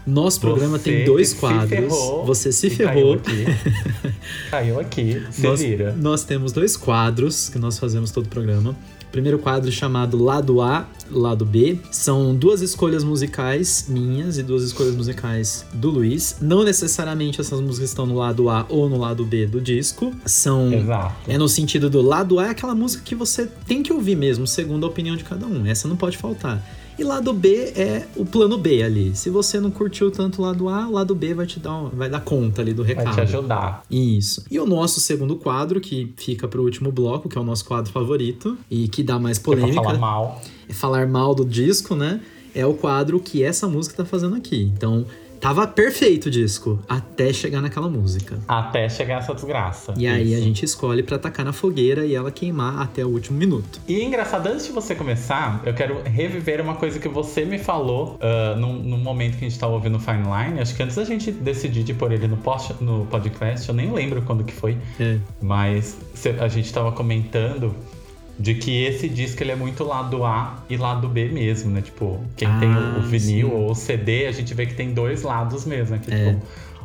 Nosso 0.04 0.40
programa 0.40 0.78
Você 0.78 0.84
tem 0.90 1.04
dois 1.04 1.32
quadros. 1.32 1.68
ferrou 1.68 2.26
você 2.26 2.50
se 2.50 2.68
ferrou. 2.70 3.18
Caiu 3.18 3.50
aqui. 3.50 4.12
caiu 4.50 4.80
aqui, 4.80 5.22
se 5.30 5.42
nós, 5.42 5.60
vira. 5.60 5.92
nós 5.92 6.24
temos 6.24 6.50
dois 6.50 6.76
quadros 6.76 7.48
que 7.48 7.58
nós 7.58 7.78
fazemos 7.78 8.10
todo 8.10 8.26
o 8.26 8.28
programa. 8.28 8.76
Primeiro 9.12 9.38
quadro 9.38 9.70
chamado 9.70 10.16
Lado 10.16 10.62
A, 10.62 10.88
Lado 11.10 11.44
B. 11.44 11.78
São 11.90 12.34
duas 12.34 12.62
escolhas 12.62 13.04
musicais 13.04 13.84
minhas 13.86 14.38
e 14.38 14.42
duas 14.42 14.62
escolhas 14.62 14.94
musicais 14.96 15.66
do 15.74 15.90
Luiz. 15.90 16.38
Não 16.40 16.64
necessariamente 16.64 17.38
essas 17.38 17.60
músicas 17.60 17.90
estão 17.90 18.06
no 18.06 18.14
lado 18.16 18.48
A 18.48 18.64
ou 18.70 18.88
no 18.88 18.96
lado 18.96 19.22
B 19.24 19.46
do 19.46 19.60
disco. 19.60 20.14
São. 20.24 20.72
Exato. 20.72 21.30
É 21.30 21.36
no 21.36 21.46
sentido 21.46 21.90
do 21.90 22.00
lado 22.00 22.38
A 22.38 22.46
é 22.46 22.50
aquela 22.50 22.74
música 22.74 23.04
que 23.04 23.14
você 23.14 23.46
tem 23.66 23.82
que 23.82 23.92
ouvir 23.92 24.16
mesmo, 24.16 24.46
segundo 24.46 24.86
a 24.86 24.88
opinião 24.88 25.14
de 25.14 25.24
cada 25.24 25.46
um. 25.46 25.66
Essa 25.66 25.86
não 25.86 25.96
pode 25.96 26.16
faltar. 26.16 26.66
E 26.98 27.04
lado 27.04 27.32
B 27.32 27.72
é 27.74 28.06
o 28.16 28.24
plano 28.24 28.58
B 28.58 28.82
ali. 28.82 29.16
Se 29.16 29.30
você 29.30 29.58
não 29.58 29.70
curtiu 29.70 30.10
tanto 30.10 30.40
o 30.40 30.44
lado 30.44 30.68
A, 30.68 30.86
o 30.86 30.92
lado 30.92 31.14
B 31.14 31.32
vai 31.34 31.46
te 31.46 31.58
dar, 31.58 31.74
um- 31.74 31.88
vai 31.88 32.08
dar 32.08 32.20
conta 32.20 32.60
ali 32.60 32.72
do 32.74 32.82
recado. 32.82 33.06
Vai 33.06 33.14
te 33.14 33.20
ajudar. 33.22 33.82
Isso. 33.90 34.44
E 34.50 34.58
o 34.60 34.66
nosso 34.66 35.00
segundo 35.00 35.36
quadro, 35.36 35.80
que 35.80 36.12
fica 36.16 36.46
pro 36.46 36.62
último 36.62 36.92
bloco, 36.92 37.28
que 37.28 37.36
é 37.38 37.40
o 37.40 37.44
nosso 37.44 37.64
quadro 37.64 37.90
favorito 37.90 38.56
e 38.70 38.88
que 38.88 39.02
dá 39.02 39.18
mais 39.18 39.38
É 39.38 39.42
polêmica, 39.42 39.82
falar 39.82 39.98
mal. 39.98 40.42
é 40.68 40.72
falar 40.72 41.06
mal 41.08 41.34
do 41.34 41.44
disco, 41.44 41.94
né? 41.96 42.20
É 42.54 42.66
o 42.66 42.74
quadro 42.74 43.18
que 43.18 43.42
essa 43.42 43.66
música 43.66 43.96
tá 43.96 44.04
fazendo 44.04 44.36
aqui. 44.36 44.70
Então, 44.76 45.06
tava 45.42 45.66
perfeito 45.66 46.26
o 46.26 46.30
disco 46.30 46.78
até 46.88 47.32
chegar 47.32 47.60
naquela 47.60 47.88
música. 47.88 48.38
Até 48.46 48.88
chegar 48.88 49.18
essa 49.18 49.34
desgraça. 49.34 49.92
E 49.98 50.06
aí 50.06 50.36
a 50.36 50.40
gente 50.40 50.64
escolhe 50.64 51.02
pra 51.02 51.18
tacar 51.18 51.44
na 51.44 51.52
fogueira 51.52 52.06
e 52.06 52.14
ela 52.14 52.30
queimar 52.30 52.80
até 52.80 53.04
o 53.04 53.08
último 53.08 53.36
minuto. 53.36 53.80
E 53.88 54.04
engraçado, 54.04 54.46
antes 54.46 54.66
de 54.66 54.72
você 54.72 54.94
começar, 54.94 55.60
eu 55.66 55.74
quero 55.74 56.00
reviver 56.04 56.60
uma 56.60 56.76
coisa 56.76 57.00
que 57.00 57.08
você 57.08 57.44
me 57.44 57.58
falou 57.58 58.16
ah, 58.20 58.54
num, 58.56 58.74
num 58.74 58.98
momento 58.98 59.36
que 59.36 59.44
a 59.44 59.48
gente 59.48 59.58
tava 59.58 59.72
ouvindo 59.72 59.96
o 59.96 60.00
Fine 60.00 60.22
Line. 60.22 60.60
Acho 60.60 60.76
que 60.76 60.82
antes 60.82 60.94
da 60.94 61.04
gente 61.04 61.32
decidir 61.32 61.82
de 61.82 61.92
pôr 61.92 62.12
ele 62.12 62.28
no, 62.28 62.36
post, 62.36 62.76
no 62.80 63.04
podcast, 63.06 63.68
eu 63.68 63.74
nem 63.74 63.92
lembro 63.92 64.22
quando 64.22 64.44
que 64.44 64.52
foi. 64.52 64.78
É. 65.00 65.18
Mas 65.40 65.98
a 66.38 66.46
gente 66.46 66.72
tava 66.72 66.92
comentando 66.92 67.74
de 68.38 68.54
que 68.54 68.82
esse 68.84 69.08
disco 69.08 69.42
ele 69.42 69.52
é 69.52 69.56
muito 69.56 69.84
lado 69.84 70.24
A 70.24 70.62
e 70.68 70.76
lado 70.76 71.08
B 71.08 71.26
mesmo, 71.28 71.70
né? 71.70 71.80
Tipo, 71.82 72.20
quem 72.36 72.48
Ah, 72.48 72.58
tem 72.58 72.70
o, 72.70 73.02
vinil 73.02 73.48
sim. 73.48 73.54
ou 73.54 73.70
o 73.70 73.74
CD, 73.74 74.26
a 74.26 74.32
gente 74.32 74.52
vê 74.54 74.66
que 74.66 74.74
tem 74.74 74.92
dois 74.92 75.22
lados 75.22 75.64
mesmo, 75.64 75.96
né? 75.96 76.02
Que, 76.04 76.12
É. 76.12 76.32
tipo, 76.32 76.42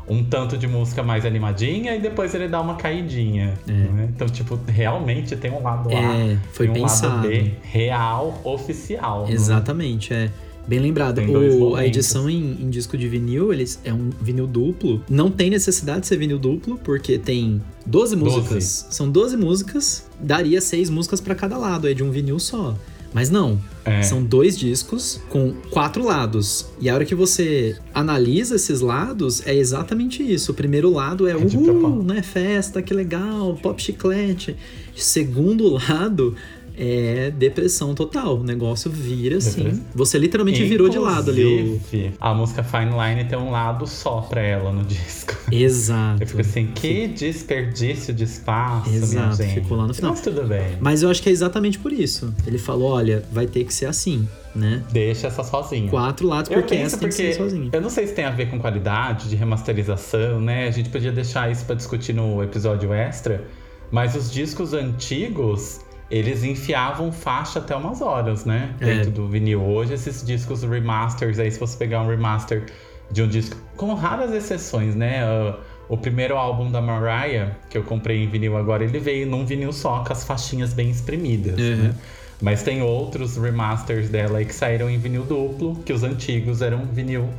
um 0.09 0.23
tanto 0.23 0.57
de 0.57 0.67
música 0.67 1.03
mais 1.03 1.25
animadinha 1.25 1.93
e 1.95 1.99
depois 1.99 2.33
ele 2.33 2.47
dá 2.47 2.61
uma 2.61 2.75
caidinha. 2.75 3.53
né? 3.65 4.09
Então, 4.13 4.27
tipo, 4.27 4.57
realmente 4.67 5.35
tem 5.35 5.51
um 5.51 5.61
lado 5.61 5.89
A 5.89 5.93
É, 5.93 6.37
foi 6.53 6.67
e 6.67 6.69
um 6.69 6.73
pensado. 6.73 7.15
lado 7.15 7.27
B 7.27 7.53
real, 7.61 8.39
oficial. 8.43 9.25
né? 9.25 9.31
Exatamente, 9.33 10.13
é. 10.13 10.29
Bem 10.67 10.79
lembrado. 10.79 11.19
O- 11.21 11.75
a 11.75 11.85
edição 11.87 12.29
em, 12.29 12.57
em 12.61 12.69
disco 12.69 12.97
de 12.97 13.07
vinil, 13.07 13.53
eles 13.53 13.79
é 13.85 13.93
um 13.93 14.09
vinil 14.21 14.45
duplo. 14.45 15.01
Não 15.09 15.31
tem 15.31 15.49
necessidade 15.49 16.01
de 16.01 16.07
ser 16.07 16.17
vinil 16.17 16.37
duplo, 16.37 16.77
porque 16.83 17.17
tem 17.17 17.61
12 17.85 18.15
músicas. 18.17 18.85
São 18.89 19.09
12 19.09 19.37
músicas, 19.37 20.05
daria 20.19 20.59
seis 20.59 20.89
músicas 20.89 21.21
pra 21.21 21.33
cada 21.35 21.57
lado, 21.57 21.87
é 21.87 21.93
de 21.93 22.03
um 22.03 22.11
vinil 22.11 22.37
só. 22.37 22.75
Mas 23.13 23.29
não, 23.29 23.57
É. 23.85 24.03
são 24.03 24.21
dois 24.21 24.57
discos 24.59 25.21
com 25.29 25.53
quatro 25.71 26.03
lados. 26.03 26.65
E 26.81 26.89
a 26.89 26.93
hora 26.93 27.05
que 27.05 27.15
você 27.15 27.77
analisa 27.93 28.57
esses 28.57 28.81
lados, 28.81 29.41
é 29.47 29.55
exatamente 29.55 30.21
isso. 30.21 30.51
O 30.51 30.53
primeiro 30.53 30.91
lado 30.91 31.25
é, 31.25 31.31
É 31.31 31.35
uhul, 31.37 32.03
né? 32.03 32.21
Festa, 32.21 32.81
que 32.81 32.93
legal, 32.93 33.57
pop 33.63 33.81
chiclete. 33.81 34.57
Segundo 34.93 35.69
lado 35.69 36.35
é 36.77 37.31
depressão 37.31 37.95
total. 37.95 38.37
O 38.37 38.43
negócio 38.43 38.89
vira 38.91 39.37
assim. 39.37 39.63
Depressão. 39.63 39.85
Você 39.95 40.17
literalmente 40.19 40.63
virou 40.63 40.87
de 40.89 40.99
lado 40.99 41.31
ali. 41.31 41.43
O... 41.43 41.59
Inclusive, 41.75 42.13
A 42.19 42.33
música 42.33 42.63
Fine 42.63 42.91
Line 42.91 43.27
tem 43.27 43.37
um 43.37 43.49
lado 43.51 43.87
só 43.87 44.21
pra 44.21 44.41
ela 44.41 44.71
no 44.71 44.83
disco. 44.85 45.35
Exato. 45.51 46.21
Eu 46.23 46.27
fico 46.27 46.41
assim, 46.41 46.67
que 46.67 47.07
desperdício 47.07 48.13
de 48.13 48.23
espaço, 48.25 48.89
Exato, 48.89 49.43
ficou 49.43 49.77
lá 49.77 49.87
no 49.87 49.93
final. 49.93 50.11
Mas 50.11 50.21
tudo 50.21 50.43
bem. 50.43 50.77
Mas 50.79 51.01
eu 51.03 51.09
acho 51.09 51.21
que 51.23 51.29
é 51.29 51.31
exatamente 51.31 51.79
por 51.79 51.91
isso. 51.91 52.33
Ele 52.45 52.57
falou: 52.57 52.91
olha, 52.91 53.23
vai 53.31 53.47
ter 53.47 53.63
que 53.63 53.73
ser 53.73 53.85
assim, 53.85 54.27
né? 54.55 54.83
Deixa 54.91 55.27
essa 55.27 55.43
sozinha. 55.43 55.89
Quatro 55.89 56.27
lados, 56.27 56.51
Eu 56.51 56.59
porque 56.59 56.75
essa 56.75 56.97
tem 56.97 57.09
que 57.09 57.15
porque 57.15 57.33
ser 57.33 57.37
sozinha. 57.37 57.69
eu 57.73 57.81
não 57.81 57.89
sei 57.89 58.07
se 58.07 58.13
tem 58.13 58.25
a 58.25 58.31
ver 58.31 58.49
com 58.49 58.59
qualidade 58.59 59.29
de 59.29 59.35
remasterização, 59.35 60.39
né? 60.41 60.67
A 60.67 60.71
gente 60.71 60.89
podia 60.89 61.11
deixar 61.11 61.51
isso 61.51 61.65
pra 61.65 61.75
discutir 61.75 62.13
no 62.13 62.43
episódio 62.43 62.93
extra, 62.93 63.45
mas 63.91 64.15
os 64.15 64.31
discos 64.31 64.73
antigos, 64.73 65.79
eles 66.09 66.43
enfiavam 66.43 67.11
faixa 67.11 67.59
até 67.59 67.75
umas 67.75 68.01
horas, 68.01 68.45
né? 68.45 68.73
É. 68.79 68.85
Dentro 68.85 69.11
do 69.11 69.27
vinil. 69.27 69.61
Hoje 69.61 69.93
esses 69.93 70.25
discos 70.25 70.63
remasters 70.63 71.37
aí, 71.39 71.51
se 71.51 71.59
você 71.59 71.77
pegar 71.77 72.01
um 72.01 72.07
remaster 72.07 72.65
de 73.11 73.21
um 73.21 73.27
disco, 73.27 73.57
com 73.75 73.93
raras 73.93 74.31
exceções, 74.33 74.95
né? 74.95 75.23
Ah, 75.23 75.57
O 75.89 75.95
primeiro 75.95 76.35
álbum 76.35 76.69
da 76.69 76.81
Mariah, 76.81 77.51
que 77.69 77.77
eu 77.77 77.83
comprei 77.83 78.21
em 78.21 78.27
vinil 78.27 78.57
agora, 78.57 78.83
ele 78.83 78.99
veio 78.99 79.25
num 79.25 79.45
vinil 79.45 79.71
só, 79.71 80.03
com 80.03 80.11
as 80.11 80.25
faixinhas 80.25 80.73
bem 80.73 80.89
espremidas, 80.89 81.57
Uhum. 81.57 81.75
né? 81.83 81.95
Mas 82.41 82.61
tem 82.61 82.81
outros 82.81 83.37
remasters 83.37 84.09
dela 84.09 84.39
aí 84.39 84.45
que 84.45 84.53
saíram 84.53 84.89
em 84.89 84.97
vinil 84.97 85.23
duplo, 85.23 85.75
que 85.85 85.93
os 85.93 86.03
antigos 86.03 86.61
eram 86.61 86.85
vinil 86.87 87.29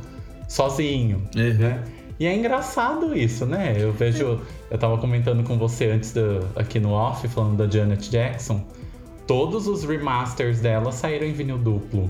sozinho, 0.47 1.21
Uhum. 1.35 1.53
né? 1.53 1.83
E 2.19 2.25
é 2.25 2.35
engraçado 2.35 3.15
isso, 3.17 3.45
né? 3.45 3.75
Eu 3.77 3.93
vejo, 3.93 4.39
eu 4.69 4.77
tava 4.77 4.97
comentando 4.97 5.41
com 5.43 5.57
você 5.57 5.85
antes 5.85 6.11
do, 6.11 6.45
aqui 6.55 6.79
no 6.79 6.89
off, 6.91 7.25
falando 7.29 7.55
da 7.57 7.67
Janet 7.69 8.09
Jackson. 8.09 8.61
Todos 9.25 9.67
os 9.67 9.83
remasters 9.85 10.59
dela 10.59 10.91
saíram 10.91 11.25
em 11.25 11.33
vinil 11.33 11.57
duplo. 11.57 12.09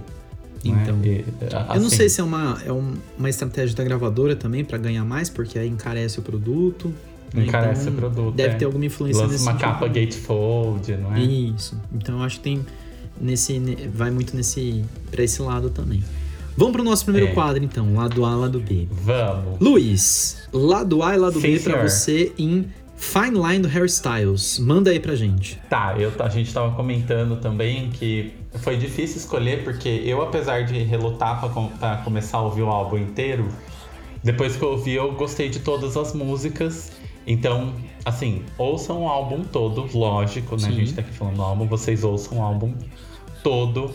né? 0.66 0.80
Então. 0.84 1.00
E, 1.04 1.24
a- 1.54 1.76
Eu 1.76 1.82
não 1.82 1.88
assim, 1.88 1.96
sei 1.98 2.10
se 2.10 2.20
é 2.20 2.24
uma, 2.24 2.58
é 2.66 2.72
um- 2.72 2.96
uma 3.18 3.30
estratégia 3.30 3.76
da 3.76 3.84
gravadora 3.84 4.36
também 4.36 4.66
pra 4.66 4.78
ganhar 4.78 5.06
mais, 5.06 5.30
porque 5.30 5.60
aí 5.60 5.68
encarece 5.68 6.20
o 6.20 6.22
produto. 6.24 6.94
né? 7.34 7.46
Encarece 7.46 7.84
Então, 7.84 7.94
o 7.94 7.98
produto. 7.98 8.36
Deve 8.36 8.56
é. 8.56 8.58
ter 8.58 8.66
alguma 8.66 8.86
influência 8.86 9.22
Lança 9.22 9.34
nesse 9.34 9.44
uma 9.46 9.52
sentido 9.52 9.68
capa 9.68 9.88
gatefold, 9.88 10.98
não 10.98 11.16
é? 11.16 11.20
Isso. 11.22 11.80
Então 11.94 12.18
eu 12.18 12.24
acho 12.24 12.38
que 12.38 12.44
tem 12.44 12.66
nesse 13.22 13.60
ne- 13.60 13.88
vai 13.94 14.10
muito 14.10 14.36
nesse 14.36 14.84
para 15.12 15.24
esse 15.24 15.40
lado 15.42 15.70
também. 15.70 16.04
Vamos 16.58 16.74
pro 16.74 16.84
nosso 16.84 17.06
primeiro 17.06 17.30
É. 17.30 17.34
quadro 17.34 17.64
então, 17.64 17.94
lado 17.96 18.26
A, 18.26 18.36
lado 18.36 18.60
B. 18.60 18.88
Vamos. 18.92 19.60
Luiz, 19.60 20.48
lado 20.52 21.02
A 21.04 21.16
e 21.16 21.18
lado 21.18 21.40
Sim, 21.40 21.54
B 21.54 21.60
pra 21.60 21.74
senhor. 21.74 21.90
você 21.90 22.34
em 22.38 22.66
Fine 22.98 23.40
Line 23.40 23.60
do 23.60 23.68
Harry 23.70 23.86
Styles. 23.88 24.60
Manda 24.60 24.92
aí 24.92 25.00
pra 25.00 25.16
gente. 25.16 25.58
Tá, 25.70 25.96
eu, 25.98 26.12
a 26.20 26.28
gente 26.28 26.54
tava 26.54 26.76
comentando 26.76 27.38
também 27.40 27.90
que 27.92 28.34
foi 28.56 28.76
difícil 28.76 29.18
escolher, 29.18 29.64
porque 29.64 29.88
eu, 30.06 30.22
apesar 30.22 30.66
de 30.66 30.78
relutar 30.84 31.40
pra, 31.40 31.50
pra 31.80 31.98
começar 32.04 32.40
a 32.40 32.42
ouvir 32.42 32.64
o 32.64 32.68
álbum 32.70 32.98
inteiro, 32.98 33.48
depois 34.22 34.58
que 34.58 34.64
eu 34.64 34.72
ouvi, 34.72 34.94
eu 34.96 35.14
gostei 35.14 35.48
de 35.48 35.60
todas 35.60 35.96
as 35.96 36.14
músicas. 36.14 36.92
Então, 37.26 37.74
assim, 38.04 38.42
ouçam 38.58 39.04
o 39.04 39.08
álbum 39.08 39.44
todo, 39.46 39.88
lógico, 39.98 40.58
né? 40.58 40.68
A 40.68 40.72
Sim. 40.72 40.76
gente 40.78 40.94
tá 40.94 41.02
aqui 41.02 41.14
falando 41.14 41.36
do 41.36 41.42
álbum, 41.42 41.68
vocês 41.68 42.04
ouçam 42.04 42.40
o 42.40 42.42
álbum 42.42 42.74
todo. 43.44 43.92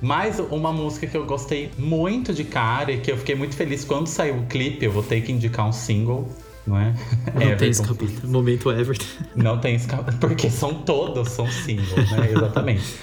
Mas 0.00 0.38
uma 0.38 0.72
música 0.72 1.06
que 1.06 1.16
eu 1.16 1.24
gostei 1.24 1.70
muito 1.78 2.34
de 2.34 2.44
cara 2.44 2.92
e 2.92 3.00
que 3.00 3.10
eu 3.10 3.16
fiquei 3.16 3.34
muito 3.34 3.54
feliz 3.54 3.84
quando 3.84 4.06
saiu 4.06 4.36
o 4.36 4.46
clipe, 4.46 4.84
eu 4.84 4.92
vou 4.92 5.02
ter 5.02 5.22
que 5.22 5.32
indicar 5.32 5.66
um 5.66 5.72
single, 5.72 6.28
não 6.66 6.78
é? 6.78 6.94
Não 7.32 7.40
tem 7.40 7.48
Everton 7.48 7.82
escapista. 7.82 8.26
Momento 8.26 8.70
Everton. 8.70 9.06
não 9.34 9.58
tem 9.58 9.76
escapa, 9.76 10.12
porque 10.20 10.50
são 10.50 10.74
todos 10.74 11.30
são 11.30 11.50
singles, 11.50 12.10
né? 12.10 12.30
Exatamente. 12.34 12.96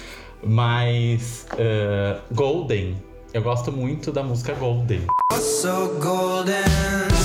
Mas 0.46 1.46
eh, 1.56 2.18
Golden, 2.32 2.94
eu 3.32 3.42
gosto 3.42 3.72
muito 3.72 4.12
da 4.12 4.22
música 4.22 4.52
Golden. 4.54 5.00
so 5.40 5.98
golden. 6.00 7.23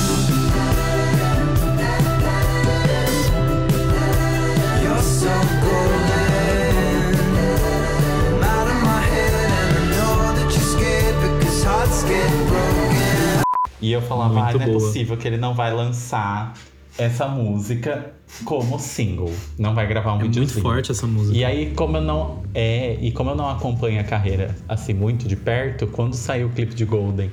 E 13.81 13.91
eu 13.91 14.01
falava, 14.01 14.33
Muito 14.33 14.57
ah, 14.57 14.65
não 14.65 14.73
é 14.73 14.73
possível 14.73 15.15
que 15.17 15.27
ele 15.27 15.37
não 15.37 15.53
vai 15.53 15.73
lançar 15.73 16.53
essa 16.97 17.27
música 17.27 18.11
como 18.43 18.77
single, 18.77 19.33
não 19.57 19.73
vai 19.73 19.87
gravar 19.87 20.13
um 20.13 20.19
É 20.19 20.23
videozinho. 20.23 20.53
muito 20.55 20.61
forte 20.61 20.91
essa 20.91 21.07
música. 21.07 21.37
E 21.37 21.45
aí, 21.45 21.71
como 21.73 21.97
eu 21.97 22.01
não 22.01 22.43
é, 22.53 22.97
e 23.01 23.11
como 23.11 23.29
eu 23.29 23.35
não 23.35 23.49
acompanho 23.49 24.01
a 24.01 24.03
carreira 24.03 24.55
assim 24.67 24.93
muito 24.93 25.27
de 25.27 25.35
perto, 25.35 25.87
quando 25.87 26.13
saiu 26.13 26.47
o 26.47 26.49
clipe 26.49 26.75
de 26.75 26.83
Golden, 26.83 27.31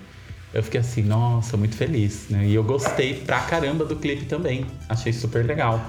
eu 0.54 0.62
fiquei 0.62 0.80
assim, 0.80 1.02
nossa, 1.02 1.56
muito 1.56 1.74
feliz, 1.76 2.26
né? 2.30 2.46
E 2.46 2.54
eu 2.54 2.62
gostei 2.62 3.14
pra 3.14 3.40
caramba 3.40 3.84
do 3.84 3.96
clipe 3.96 4.24
também. 4.24 4.64
Achei 4.88 5.12
super 5.12 5.44
legal. 5.44 5.84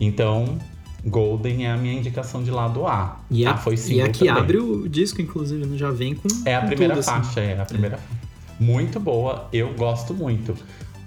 Então, 0.00 0.58
Golden 1.04 1.66
é 1.66 1.70
a 1.70 1.76
minha 1.76 1.94
indicação 1.94 2.42
de 2.42 2.50
lado 2.50 2.86
A. 2.86 3.20
E, 3.30 3.44
ah, 3.44 3.52
a, 3.52 3.56
foi 3.56 3.74
e 3.88 4.00
a 4.00 4.08
que 4.08 4.20
também. 4.20 4.42
abre 4.42 4.58
o 4.58 4.88
disco, 4.88 5.20
inclusive, 5.20 5.64
né? 5.66 5.76
já 5.76 5.90
vem 5.90 6.14
com. 6.14 6.28
É 6.46 6.56
a 6.56 6.62
primeira 6.62 6.94
tudo, 6.94 7.00
assim. 7.00 7.10
faixa, 7.10 7.40
é 7.40 7.60
a 7.60 7.64
primeira 7.64 7.98
faixa. 7.98 8.21
Muito 8.62 9.00
boa, 9.00 9.48
eu 9.52 9.74
gosto 9.74 10.14
muito. 10.14 10.54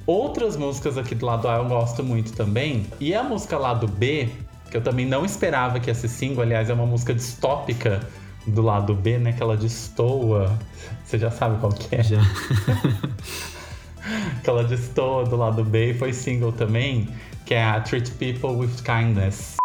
Outras 0.05 0.57
músicas 0.57 0.97
aqui 0.97 1.15
do 1.15 1.25
lado 1.25 1.47
A 1.47 1.55
eu 1.55 1.65
gosto 1.65 2.03
muito 2.03 2.33
também. 2.33 2.85
E 2.99 3.15
a 3.15 3.23
música 3.23 3.57
lado 3.57 3.87
B, 3.87 4.27
que 4.69 4.75
eu 4.75 4.81
também 4.81 5.05
não 5.05 5.23
esperava 5.23 5.79
que 5.79 5.91
ser 5.93 6.09
single, 6.09 6.43
aliás, 6.43 6.69
é 6.69 6.73
uma 6.73 6.85
música 6.85 7.13
distópica 7.13 8.05
do 8.45 8.61
lado 8.61 8.93
B, 8.93 9.17
né? 9.17 9.31
Que 9.31 9.41
ela 9.41 9.55
destoa. 9.55 10.51
Você 11.05 11.17
já 11.17 11.31
sabe 11.31 11.57
qual 11.59 11.71
que 11.71 11.95
é? 11.95 12.03
Já. 12.03 12.19
Que 14.43 14.49
ela 14.51 14.63
destoa 14.63 15.23
do 15.23 15.35
lado 15.35 15.63
B 15.63 15.89
e 15.89 15.93
foi 15.95 16.13
single 16.13 16.51
também, 16.51 17.09
que 17.43 17.55
é 17.55 17.63
a 17.63 17.81
Treat 17.81 18.11
People 18.11 18.51
with 18.51 18.83
Kindness. 18.83 19.55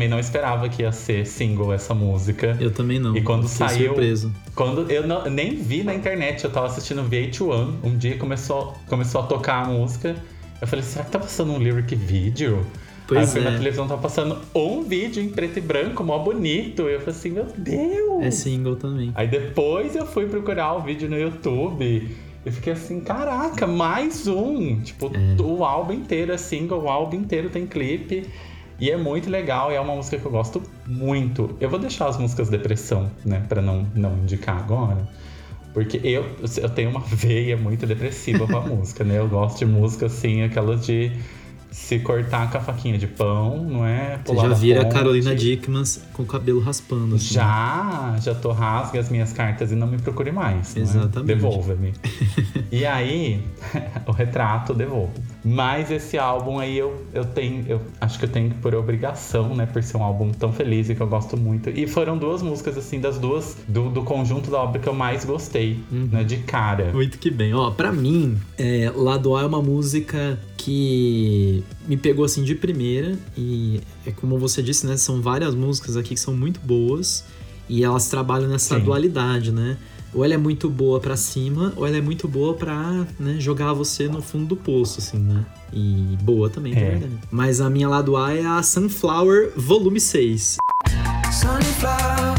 Também 0.00 0.08
não 0.08 0.18
esperava 0.18 0.66
que 0.66 0.80
ia 0.80 0.92
ser 0.92 1.26
single 1.26 1.74
essa 1.74 1.92
música. 1.92 2.56
Eu 2.58 2.70
também 2.70 2.98
não. 2.98 3.14
E 3.14 3.20
quando 3.20 3.46
saiu. 3.46 3.88
surpreso. 3.88 4.32
Quando 4.54 4.90
eu 4.90 5.06
não- 5.06 5.26
nem 5.28 5.56
vi 5.56 5.82
na 5.84 5.94
internet, 5.94 6.42
eu 6.42 6.50
tava 6.50 6.68
assistindo 6.68 7.02
VH1, 7.02 7.74
um 7.84 7.98
dia 7.98 8.16
começou, 8.16 8.74
começou 8.88 9.20
a 9.20 9.24
tocar 9.24 9.62
a 9.62 9.68
música. 9.68 10.16
Eu 10.58 10.66
falei, 10.66 10.82
será 10.82 11.04
que 11.04 11.10
tá 11.10 11.18
passando 11.18 11.52
um 11.52 11.58
lyric 11.58 11.94
vídeo? 11.94 12.64
Pois 13.06 13.18
Aí 13.20 13.24
eu 13.26 13.30
fui 13.30 13.40
é. 13.42 13.44
na 13.44 13.58
televisão, 13.58 13.86
tava 13.86 14.00
passando 14.00 14.38
um 14.54 14.82
vídeo 14.84 15.22
em 15.22 15.28
preto 15.28 15.58
e 15.58 15.60
branco, 15.60 16.02
mó 16.02 16.18
bonito. 16.18 16.88
E 16.88 16.94
eu 16.94 17.00
falei 17.00 17.14
assim, 17.14 17.30
meu 17.30 17.46
Deus! 17.58 18.22
É 18.22 18.30
single 18.30 18.76
também. 18.76 19.12
Aí 19.14 19.28
depois 19.28 19.94
eu 19.96 20.06
fui 20.06 20.24
procurar 20.26 20.72
o 20.76 20.80
vídeo 20.80 21.10
no 21.10 21.18
YouTube. 21.18 22.08
E 22.46 22.50
fiquei 22.50 22.72
assim, 22.72 23.00
caraca, 23.00 23.66
mais 23.66 24.26
um! 24.26 24.80
Tipo, 24.80 25.10
É. 25.14 25.42
o 25.42 25.62
álbum 25.62 25.92
inteiro 25.92 26.32
é 26.32 26.38
single, 26.38 26.84
o 26.84 26.88
álbum 26.88 27.16
inteiro 27.18 27.50
tem 27.50 27.66
clipe. 27.66 28.24
E 28.80 28.90
é 28.90 28.96
muito 28.96 29.28
legal, 29.28 29.70
e 29.70 29.74
é 29.74 29.80
uma 29.80 29.94
música 29.94 30.16
que 30.18 30.24
eu 30.24 30.30
gosto 30.30 30.62
muito. 30.86 31.54
Eu 31.60 31.68
vou 31.68 31.78
deixar 31.78 32.08
as 32.08 32.16
músicas 32.16 32.48
depressão, 32.48 33.10
né, 33.24 33.44
pra 33.48 33.60
não, 33.60 33.86
não 33.94 34.16
indicar 34.18 34.56
agora. 34.56 35.06
Porque 35.72 36.00
eu, 36.02 36.24
eu 36.56 36.68
tenho 36.70 36.90
uma 36.90 37.00
veia 37.00 37.56
muito 37.56 37.86
depressiva 37.86 38.46
com 38.46 38.56
a 38.56 38.60
música, 38.66 39.04
né? 39.04 39.18
Eu 39.18 39.28
gosto 39.28 39.58
de 39.58 39.66
música 39.66 40.06
assim, 40.06 40.42
aquelas 40.42 40.84
de 40.84 41.12
se 41.70 42.00
cortar 42.00 42.50
com 42.50 42.58
a 42.58 42.60
faquinha 42.60 42.98
de 42.98 43.06
pão, 43.06 43.64
não 43.64 43.86
é? 43.86 44.16
Você 44.16 44.24
Pular 44.24 44.42
já 44.42 44.48
da 44.48 44.54
vira 44.54 44.80
a 44.80 44.84
ponte. 44.84 44.94
Carolina 44.94 45.34
Dickman 45.34 45.84
com 46.12 46.24
o 46.24 46.26
cabelo 46.26 46.60
raspando. 46.60 47.14
assim. 47.14 47.34
Já, 47.34 48.16
já 48.20 48.34
tô 48.34 48.50
rasga 48.50 48.98
as 48.98 49.08
minhas 49.08 49.32
cartas 49.32 49.70
e 49.70 49.76
não 49.76 49.86
me 49.86 49.98
procure 49.98 50.32
mais. 50.32 50.76
é? 50.76 50.80
Exatamente. 50.80 51.26
Devolva-me. 51.26 51.94
e 52.72 52.84
aí, 52.84 53.40
o 54.06 54.10
retrato 54.10 54.74
devolvo. 54.74 55.12
Mas 55.44 55.90
esse 55.90 56.18
álbum 56.18 56.58
aí 56.58 56.76
eu, 56.76 57.04
eu 57.14 57.24
tenho, 57.24 57.64
eu 57.66 57.80
acho 58.00 58.18
que 58.18 58.26
eu 58.26 58.28
tenho 58.28 58.50
que 58.50 58.56
por 58.58 58.74
obrigação, 58.74 59.54
né? 59.54 59.64
Por 59.66 59.82
ser 59.82 59.96
um 59.96 60.02
álbum 60.02 60.30
tão 60.32 60.52
feliz 60.52 60.90
e 60.90 60.94
que 60.94 61.00
eu 61.00 61.06
gosto 61.06 61.36
muito. 61.36 61.70
E 61.70 61.86
foram 61.86 62.18
duas 62.18 62.42
músicas, 62.42 62.76
assim, 62.76 63.00
das 63.00 63.18
duas, 63.18 63.56
do, 63.66 63.88
do 63.88 64.02
conjunto 64.02 64.50
da 64.50 64.58
obra 64.58 64.78
que 64.80 64.88
eu 64.88 64.94
mais 64.94 65.24
gostei, 65.24 65.78
Uhum. 65.90 66.08
né? 66.12 66.24
De 66.24 66.36
cara. 66.38 66.92
Muito 66.92 67.18
que 67.18 67.30
bem. 67.30 67.54
Ó, 67.54 67.70
pra 67.70 67.90
mim, 67.92 68.36
é, 68.58 68.92
Lado 68.94 69.34
A 69.34 69.42
é 69.42 69.46
uma 69.46 69.62
música 69.62 70.38
que 70.58 71.64
me 71.88 71.96
pegou 71.96 72.24
assim 72.24 72.42
de 72.44 72.54
primeira 72.54 73.18
e 73.36 73.80
é 74.06 74.10
como 74.10 74.38
você 74.38 74.62
disse, 74.62 74.86
né? 74.86 74.96
São 74.96 75.20
várias 75.22 75.54
músicas 75.54 75.96
aqui 75.96 76.10
que 76.14 76.20
são 76.20 76.34
muito 76.36 76.60
boas 76.60 77.24
e 77.68 77.82
elas 77.84 78.08
trabalham 78.08 78.48
nessa 78.48 78.76
Sim. 78.78 78.84
dualidade, 78.84 79.52
né? 79.52 79.76
Ou 80.14 80.24
ela 80.24 80.34
é 80.34 80.38
muito 80.38 80.68
boa 80.68 80.98
pra 81.00 81.16
cima, 81.16 81.72
ou 81.76 81.86
ela 81.86 81.96
é 81.96 82.00
muito 82.00 82.26
boa 82.28 82.54
pra 82.54 83.06
né, 83.18 83.36
jogar 83.38 83.72
você 83.72 84.08
no 84.08 84.20
fundo 84.20 84.46
do 84.46 84.56
poço, 84.56 84.98
assim, 85.00 85.18
né? 85.18 85.44
E 85.72 86.16
boa 86.22 86.50
também, 86.50 86.74
é 86.74 86.78
É. 86.80 86.90
verdade. 86.90 87.12
Mas 87.30 87.60
a 87.60 87.70
minha 87.70 87.88
lado 87.88 88.16
A 88.16 88.34
é 88.34 88.44
a 88.44 88.62
Sunflower 88.62 89.52
Volume 89.56 90.00
6. 90.00 90.56
Sunflower, 91.32 92.34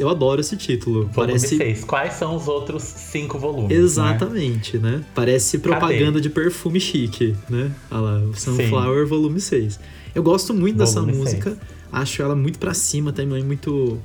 Eu 0.00 0.08
adoro 0.08 0.40
esse 0.40 0.56
título. 0.56 1.02
Volume 1.12 1.14
Parece 1.34 1.58
6. 1.58 1.84
Quais 1.84 2.14
são 2.14 2.34
os 2.34 2.48
outros 2.48 2.82
cinco 2.82 3.38
volumes? 3.38 3.68
né? 3.68 3.74
Exatamente, 3.76 4.78
né? 4.78 5.04
Parece 5.14 5.58
propaganda 5.58 6.18
de 6.18 6.30
perfume 6.30 6.80
chique, 6.80 7.36
né? 7.50 7.70
Olha 7.90 8.00
lá, 8.00 8.20
Sunflower 8.34 9.06
Volume 9.06 9.38
6. 9.38 9.78
Eu 10.14 10.22
gosto 10.22 10.54
muito 10.54 10.78
dessa 10.78 11.00
Volume 11.00 11.18
música. 11.18 11.54
Acho 11.92 12.22
ela 12.22 12.34
muito 12.34 12.58
pra 12.58 12.72
cima 12.72 13.12
também, 13.12 13.44
muito 13.44 13.98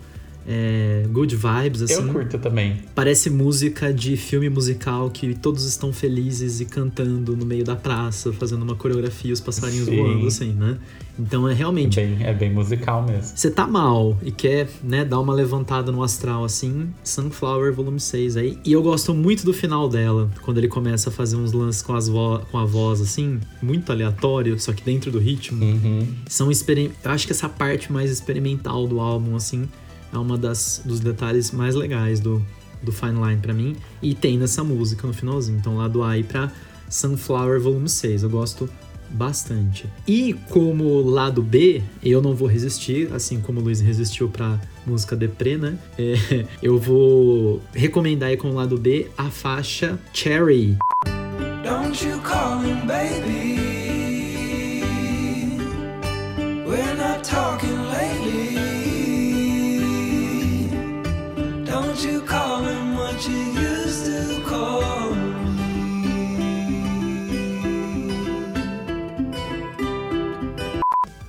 é, 0.48 1.06
good 1.12 1.36
vibes, 1.36 1.82
assim. 1.82 1.94
Eu 1.94 2.14
curto 2.14 2.38
também. 2.38 2.78
Parece 2.94 3.30
música 3.30 3.94
de 3.94 4.16
filme 4.16 4.50
musical 4.50 5.10
que 5.10 5.34
todos 5.34 5.66
estão 5.66 5.92
felizes 5.92 6.60
e 6.62 6.66
cantando 6.66 7.36
no 7.36 7.46
meio 7.46 7.64
da 7.64 7.76
praça, 7.76 8.32
fazendo 8.32 8.64
uma 8.64 8.76
coreografia, 8.76 9.34
os 9.34 9.40
passarinhos 9.40 9.86
Sim. 9.86 9.98
voando, 9.98 10.28
assim, 10.28 10.52
né? 10.54 10.78
Então 11.18 11.48
é 11.48 11.54
É 11.54 11.56
realmente. 11.56 11.96
bem, 11.96 12.18
é 12.22 12.34
bem 12.34 12.52
musical 12.52 13.02
mesmo. 13.04 13.36
Você 13.36 13.50
tá 13.50 13.66
mal 13.66 14.18
e 14.22 14.32
quer, 14.32 14.68
né, 14.84 15.06
dar 15.06 15.20
uma 15.20 15.34
levantada 15.34 15.92
no 15.92 16.04
astral 16.04 16.44
assim, 16.44 16.90
Sunflower 17.04 17.74
Volume 17.74 18.00
6 18.00 18.38
aí. 18.38 18.60
E 18.66 18.74
eu 18.74 18.84
gosto 18.84 19.14
muito 19.14 19.46
do 19.46 19.54
final 19.54 19.88
dela, 19.88 20.30
quando 20.42 20.58
ele 20.58 20.68
começa 20.68 21.10
a 21.10 21.12
fazer 21.14 21.38
uns 21.38 21.54
lances 21.54 21.82
com, 21.82 21.96
as 21.96 22.10
vo 22.10 22.40
com 22.52 22.58
a 22.58 22.66
voz 22.66 23.00
assim, 23.02 23.40
muito 23.62 23.92
aleatório, 23.92 24.60
só 24.60 24.74
que 24.74 24.84
dentro 24.84 25.10
do 25.10 25.18
ritmo. 25.18 25.64
Uhum. 25.64 26.06
São 26.28 26.52
experim... 26.52 26.92
Eu 27.04 27.12
acho 27.12 27.26
que 27.26 27.32
essa 27.32 27.48
parte 27.48 27.92
mais 27.92 28.12
experimental 28.12 28.86
do 28.86 29.00
álbum, 29.00 29.36
assim, 29.36 29.70
é 30.14 30.18
uma 30.18 30.38
das 30.38 30.82
dos 30.86 31.00
detalhes 31.00 31.52
mais 31.52 31.76
legais 31.76 32.20
do, 32.20 32.42
do 32.82 32.92
Fine 32.92 33.22
Line 33.22 33.42
pra 33.42 33.54
mim. 33.54 33.76
E 34.02 34.14
tem 34.14 34.38
nessa 34.38 34.64
música 34.64 35.06
no 35.08 35.14
finalzinho. 35.14 35.58
Então, 35.58 35.78
lá 35.78 35.88
do 35.88 36.04
A 36.04 36.12
aí 36.12 36.24
pra 36.24 36.52
Sunflower 36.90 37.60
Volume 37.60 37.90
6. 37.90 38.24
Eu 38.24 38.30
gosto 38.30 38.70
bastante. 39.10 39.90
E 40.08 40.34
como 40.50 41.02
lado 41.02 41.42
B, 41.42 41.82
eu 42.04 42.22
não 42.22 42.36
vou 42.36 42.48
resistir, 42.48 43.12
assim 43.14 43.40
como 43.40 43.60
o 43.60 43.64
Luiz 43.64 43.80
resistiu 43.80 44.30
pra 44.30 44.60
música 44.86 45.16
Deprê, 45.16 45.58
né? 45.58 45.78
É, 45.98 46.46
eu 46.62 46.78
vou 46.78 47.62
recomendar 47.74 48.30
aí 48.30 48.38
como 48.38 48.54
lado 48.54 48.78
B 48.78 49.08
a 49.18 49.30
faixa 49.30 50.00
Cherry. 50.14 50.78
Don't 51.64 52.06
you 52.06 52.20
call 52.22 52.62
him 52.64 52.86
baby. 52.86 53.56
We're 56.68 56.96
not 56.96 57.05
you 62.06 62.22
call 62.22 62.64
him 62.64 62.96
what 62.96 63.28
you 63.28 63.38
used 63.38 64.06
to 64.06 64.42
call 64.50 65.14
me. 65.16 65.26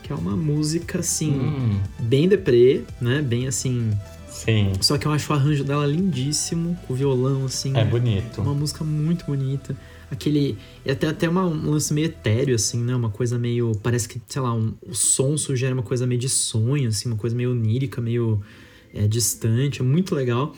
Que 0.02 0.12
é 0.12 0.14
uma 0.14 0.36
música, 0.36 1.00
assim, 1.00 1.32
Hum, 1.32 1.80
bem 1.98 2.28
deprê, 2.28 2.82
né? 3.00 3.20
Bem 3.22 3.46
assim. 3.48 3.90
sim, 4.30 4.72
Só 4.80 4.96
que 4.98 5.06
eu 5.06 5.12
acho 5.12 5.32
o 5.32 5.36
arranjo 5.36 5.64
dela 5.64 5.86
lindíssimo, 5.86 6.76
com 6.86 6.92
o 6.92 6.96
violão, 6.96 7.44
assim. 7.44 7.76
é 7.76 7.84
bonito. 7.84 8.40
Uma 8.40 8.54
música 8.54 8.84
muito 8.84 9.24
bonita. 9.26 9.76
Aquele. 10.08 10.56
E 10.84 10.90
até, 10.92 11.08
até 11.08 11.28
uma, 11.28 11.44
um 11.44 11.70
lance 11.70 11.92
meio 11.92 12.06
etéreo, 12.06 12.54
assim, 12.54 12.78
né? 12.80 12.94
Uma 12.94 13.10
coisa 13.10 13.36
meio. 13.38 13.72
Parece 13.82 14.08
que, 14.08 14.20
sei 14.28 14.40
lá, 14.40 14.54
um, 14.54 14.72
o 14.86 14.94
som 14.94 15.36
sugere 15.36 15.72
uma 15.72 15.82
coisa 15.82 16.06
meio 16.06 16.20
de 16.20 16.28
sonho, 16.28 16.88
assim, 16.88 17.08
uma 17.08 17.16
coisa 17.18 17.34
meio 17.34 17.50
onírica, 17.50 18.00
meio 18.00 18.40
é, 18.94 19.06
distante. 19.06 19.80
É 19.80 19.84
muito 19.84 20.14
legal. 20.14 20.52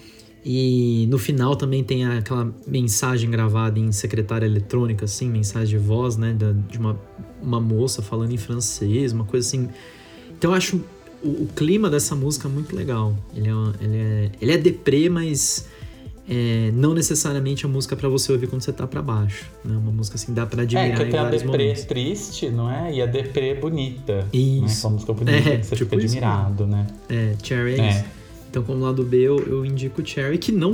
E 0.45 1.07
no 1.11 1.19
final 1.19 1.57
também 1.57 1.83
tem 1.85 2.07
aquela 2.07 2.53
mensagem 2.67 3.29
gravada 3.31 3.79
em 3.79 3.91
secretária 3.93 4.47
eletrônica, 4.47 5.05
assim, 5.05 5.29
mensagem 5.29 5.79
de 5.79 5.85
voz, 5.85 6.17
né? 6.17 6.33
da- 6.33 6.53
de 6.53 6.79
uma, 6.79 6.99
uma 7.43 7.61
moça 7.61 8.01
falando 8.03 8.33
em 8.33 8.37
francês, 8.37 9.13
uma 9.13 9.25
coisa 9.25 9.47
assim. 9.47 9.69
Então 10.39 10.53
eu 10.53 10.57
acho 10.57 10.81
o, 11.23 11.29
o 11.29 11.49
clima 11.55 11.91
dessa 11.91 12.15
música 12.15 12.49
muito 12.49 12.75
legal. 12.75 13.17
Ele 13.35 13.49
é, 13.49 13.55
uma- 13.55 13.75
ele 13.81 13.97
é, 13.97 14.31
ele 14.41 14.53
é 14.53 14.57
deprê, 14.57 15.09
mas 15.11 15.67
é, 16.31 16.71
não 16.73 16.95
necessariamente 16.95 17.67
a 17.67 17.69
música 17.69 17.97
pra 17.97 18.09
você 18.09 18.31
ouvir 18.31 18.47
quando 18.47 18.63
você 18.63 18.73
tá 18.73 18.87
pra 18.87 19.03
baixo. 19.03 19.51
Né? 19.65 19.77
Uma 19.77 19.91
música 19.91 20.15
assim, 20.17 20.33
dá 20.33 20.47
pra 20.47 20.61
É, 20.61 20.65
admirar 20.65 20.97
que 20.97 21.03
em 21.03 21.11
tem 21.11 21.19
a 21.21 21.25
deprê 21.31 21.47
momentos. 21.47 21.85
triste, 21.85 22.49
não 22.49 22.71
é? 22.71 22.95
E 22.95 23.03
a 23.03 23.07
deprê 23.07 23.55
bonita. 23.55 24.19
Né? 24.23 24.29
Isso. 24.33 24.79
Aquela 24.87 24.93
música 24.95 25.13
bonita 25.13 25.37
É, 25.51 25.57
que 25.59 25.67
você 25.67 25.77
tipo 25.77 25.91
fica 25.91 25.97
isso 26.05 26.15
admirado, 26.17 26.67
né? 26.67 26.87
É, 27.09 27.35
Cherry 27.43 27.81
é, 27.81 27.85
É. 27.89 28.05
Então, 28.51 28.63
como 28.63 28.83
lado 28.85 29.03
B, 29.03 29.19
eu, 29.19 29.39
eu 29.41 29.65
indico 29.65 30.05
Cherry, 30.05 30.39
que 30.39 30.51
não. 30.51 30.73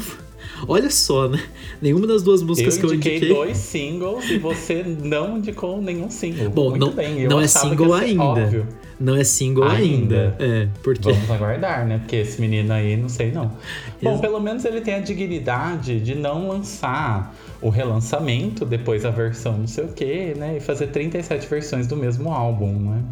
Olha 0.68 0.91
só, 0.91 1.29
né? 1.29 1.43
Nenhuma 1.81 2.07
das 2.07 2.22
duas 2.22 2.43
músicas 2.43 2.75
eu 2.77 2.81
que 2.81 2.87
eu 2.87 2.95
indiquei 2.95 3.16
indiquei. 3.16 3.35
dois 3.35 3.57
singles 3.57 4.31
e 4.31 4.39
você 4.39 4.83
não 4.85 5.39
indicou 5.39 5.81
nenhum 5.81 6.11
single. 6.11 6.51
Bom, 6.51 6.70
Muito 6.70 6.87
não, 6.87 6.93
bem. 6.93 7.20
Eu 7.20 7.31
não 7.31 7.41
é 7.41 7.49
single 7.49 7.95
ainda. 7.95 8.22
Óbvio. 8.22 8.66
Não 9.01 9.16
é 9.16 9.25
single 9.25 9.64
ainda. 9.64 10.35
Ainda. 10.35 10.37
É, 10.39 10.68
porque. 10.83 11.11
Vamos 11.12 11.31
aguardar, 11.31 11.85
né? 11.87 11.99
Porque 11.99 12.16
esse 12.16 12.41
menino 12.41 12.72
aí, 12.72 12.97
não 12.97 13.09
sei 13.09 13.33
não. 13.33 13.51
Bom, 14.01 14.18
pelo 14.20 14.39
menos 14.39 14.64
ele 14.64 14.81
tem 14.81 14.95
a 14.95 15.01
dignidade 15.01 15.99
de 15.99 16.14
não 16.14 16.49
lançar 16.49 17.35
o 17.61 17.70
relançamento, 17.70 18.64
depois 18.64 19.05
a 19.05 19.11
versão 19.11 19.59
não 19.59 19.66
sei 19.66 19.85
o 19.85 19.89
quê, 19.89 20.35
né? 20.37 20.59
E 20.59 20.61
fazer 20.61 20.89
37 20.89 21.47
versões 21.49 21.87
do 21.89 21.97
mesmo 21.97 22.31
álbum, 22.31 22.72
né? 22.72 23.03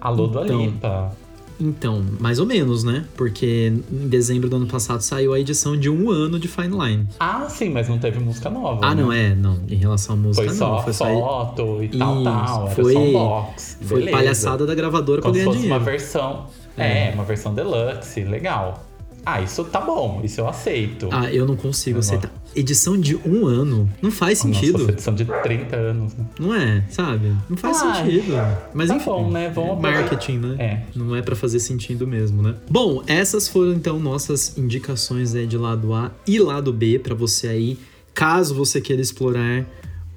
Alô, 0.00 0.28
Dua 0.28 0.44
Então, 0.44 0.60
Lipa. 0.60 1.16
Então, 1.58 2.04
mais 2.20 2.38
ou 2.38 2.44
menos, 2.46 2.84
né? 2.84 3.04
Porque 3.16 3.72
em 3.90 4.08
dezembro 4.08 4.48
do 4.48 4.56
ano 4.56 4.66
passado 4.66 5.00
saiu 5.00 5.32
a 5.32 5.40
edição 5.40 5.76
de 5.76 5.88
um 5.88 6.10
ano 6.10 6.38
de 6.38 6.48
Fine 6.48 6.76
Line. 6.76 7.08
Ah, 7.18 7.46
sim, 7.48 7.70
mas 7.70 7.88
não 7.88 7.98
teve 7.98 8.18
música 8.18 8.50
nova. 8.50 8.80
Ah, 8.84 8.94
né? 8.94 9.02
não, 9.02 9.12
é, 9.12 9.34
não. 9.34 9.58
Em 9.68 9.76
relação 9.76 10.14
à 10.14 10.18
música, 10.18 10.46
Foi 10.46 10.54
só 10.54 10.74
não. 10.76 10.82
Foi 10.82 10.92
só. 10.92 11.04
foto 11.06 11.82
e 11.82 11.88
tal, 11.88 12.14
Isso, 12.16 12.24
tal. 12.24 12.66
Era 12.66 12.74
foi- 12.74 12.92
só 12.92 12.98
um 12.98 13.12
box. 13.12 13.78
Foi 13.80 13.98
Beleza. 14.00 14.16
palhaçada 14.18 14.66
da 14.66 14.74
gravadora 14.74 15.22
pra 15.22 15.30
Como 15.30 15.34
se 15.40 15.44
ganhar 15.44 15.56
dinheiro. 15.56 15.74
uma 15.76 15.84
versão. 15.84 16.46
É, 16.76 17.10
uma 17.14 17.24
versão 17.24 17.54
deluxe, 17.54 18.22
legal. 18.24 18.84
Ah, 19.24 19.40
isso 19.40 19.64
tá 19.64 19.80
bom, 19.80 20.20
isso 20.22 20.40
eu 20.40 20.48
aceito. 20.48 21.08
Ah, 21.10 21.32
eu 21.32 21.46
não 21.46 21.56
consigo 21.56 21.98
aceitar. 22.00 22.30
Edição 22.56 22.98
de 22.98 23.14
um 23.16 23.46
ano 23.46 23.86
não 24.00 24.10
faz 24.10 24.42
Nossa, 24.42 24.58
sentido. 24.58 24.82
essa 24.82 24.90
edição 24.92 25.14
de 25.14 25.26
30 25.26 25.76
anos, 25.76 26.14
né? 26.14 26.24
Não 26.40 26.54
é, 26.54 26.84
sabe? 26.88 27.32
Não 27.50 27.56
faz 27.56 27.82
Ai, 27.82 28.04
sentido. 28.04 28.32
Mas 28.72 28.88
tá 28.88 28.96
enfim. 28.96 29.04
bom, 29.04 29.30
né? 29.30 29.52
Vamos 29.54 29.78
é 29.78 29.80
marketing, 29.80 30.38
né? 30.38 30.56
É. 30.58 30.82
Não 30.98 31.14
é 31.14 31.20
pra 31.20 31.36
fazer 31.36 31.60
sentido 31.60 32.06
mesmo, 32.06 32.42
né? 32.42 32.54
Bom, 32.70 33.02
essas 33.06 33.46
foram 33.46 33.72
então 33.74 34.00
nossas 34.00 34.56
indicações 34.56 35.34
aí 35.34 35.46
de 35.46 35.58
lado 35.58 35.92
A 35.92 36.10
e 36.26 36.38
lado 36.38 36.72
B 36.72 36.98
pra 36.98 37.14
você 37.14 37.46
aí, 37.46 37.78
caso 38.14 38.54
você 38.54 38.80
queira 38.80 39.02
explorar 39.02 39.66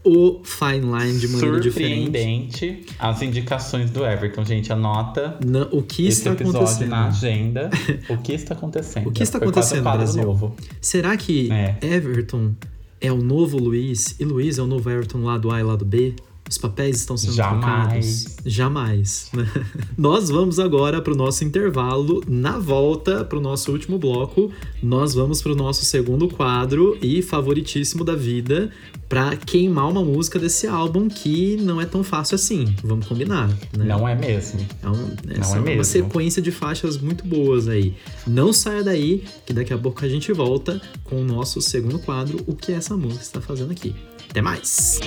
o 0.03 0.41
Fine 0.43 0.79
Line 0.81 1.19
de 1.19 1.27
maneira 1.27 1.59
diferente. 1.59 2.03
Surpreendente 2.03 2.85
as 2.97 3.21
indicações 3.21 3.89
do 3.91 4.05
Everton, 4.05 4.45
gente. 4.45 4.71
Anota 4.71 5.37
Na- 5.45 5.67
o 5.71 5.81
que 5.83 6.07
esse 6.07 6.19
está 6.19 6.31
episódio 6.31 6.59
acontecendo? 6.61 6.89
na 6.89 7.07
agenda. 7.07 7.69
o 8.09 8.17
que 8.17 8.33
está 8.33 8.53
acontecendo? 8.55 9.07
O 9.09 9.11
que 9.11 9.23
está 9.23 9.39
Foi 9.39 9.47
acontecendo, 9.47 9.83
quadro 9.83 9.97
Brasil? 9.99 10.53
Será 10.81 11.15
que 11.17 11.51
É. 11.51 11.77
Everton 11.81 12.53
é 13.01 13.11
o 13.11 13.17
novo 13.17 13.57
Luiz 13.57 14.15
e 14.19 14.25
Luiz 14.25 14.57
é 14.57 14.61
o 14.61 14.67
novo 14.67 14.89
Everton 14.89 15.19
lado 15.23 15.51
A 15.51 15.59
e 15.59 15.63
lado 15.63 15.85
B? 15.85 16.13
Os 16.49 16.57
papéis 16.57 16.97
estão 16.97 17.15
sendo 17.15 17.33
Jamais. 17.33 18.23
trocados? 18.23 18.37
Jamais. 18.43 19.31
Nós 19.95 20.29
vamos 20.29 20.57
agora 20.57 20.99
para 20.99 21.13
o 21.13 21.15
nosso 21.15 21.43
intervalo. 21.43 22.23
Na 22.27 22.57
volta, 22.57 23.23
para 23.23 23.37
o 23.37 23.41
nosso 23.41 23.71
último 23.71 23.99
bloco, 23.99 24.51
nós 24.81 25.13
vamos 25.13 25.41
para 25.43 25.51
o 25.51 25.55
nosso 25.55 25.85
segundo 25.85 26.27
quadro 26.27 26.97
e 27.01 27.21
favoritíssimo 27.21 28.03
da 28.03 28.15
vida 28.15 28.71
para 29.07 29.35
queimar 29.37 29.89
uma 29.89 30.03
música 30.03 30.39
desse 30.39 30.65
álbum 30.65 31.07
que 31.07 31.55
não 31.57 31.79
é 31.79 31.85
tão 31.85 32.03
fácil 32.03 32.35
assim. 32.35 32.73
Vamos 32.83 33.05
combinar, 33.07 33.47
né? 33.77 33.85
Não 33.85 34.07
é 34.07 34.15
mesmo. 34.15 34.65
É, 34.81 34.87
um, 34.89 34.93
Não 34.93 35.35
essa 35.39 35.53
é 35.53 35.57
é 35.57 35.59
uma 35.59 35.65
mesmo. 35.65 35.83
sequência 35.83 36.41
de 36.41 36.51
faixas 36.51 36.97
muito 36.97 37.25
boas 37.27 37.67
aí. 37.67 37.95
Não 38.25 38.51
saia 38.51 38.83
daí, 38.83 39.23
que 39.45 39.53
daqui 39.53 39.73
a 39.73 39.77
pouco 39.77 40.03
a 40.03 40.09
gente 40.09 40.31
volta 40.33 40.81
com 41.03 41.21
o 41.21 41.23
nosso 41.23 41.61
segundo 41.61 41.99
quadro, 41.99 42.39
o 42.47 42.55
que 42.55 42.71
essa 42.71 42.97
música 42.97 43.21
está 43.21 43.41
fazendo 43.41 43.71
aqui. 43.71 43.95
Até 44.29 44.41
mais! 44.41 44.99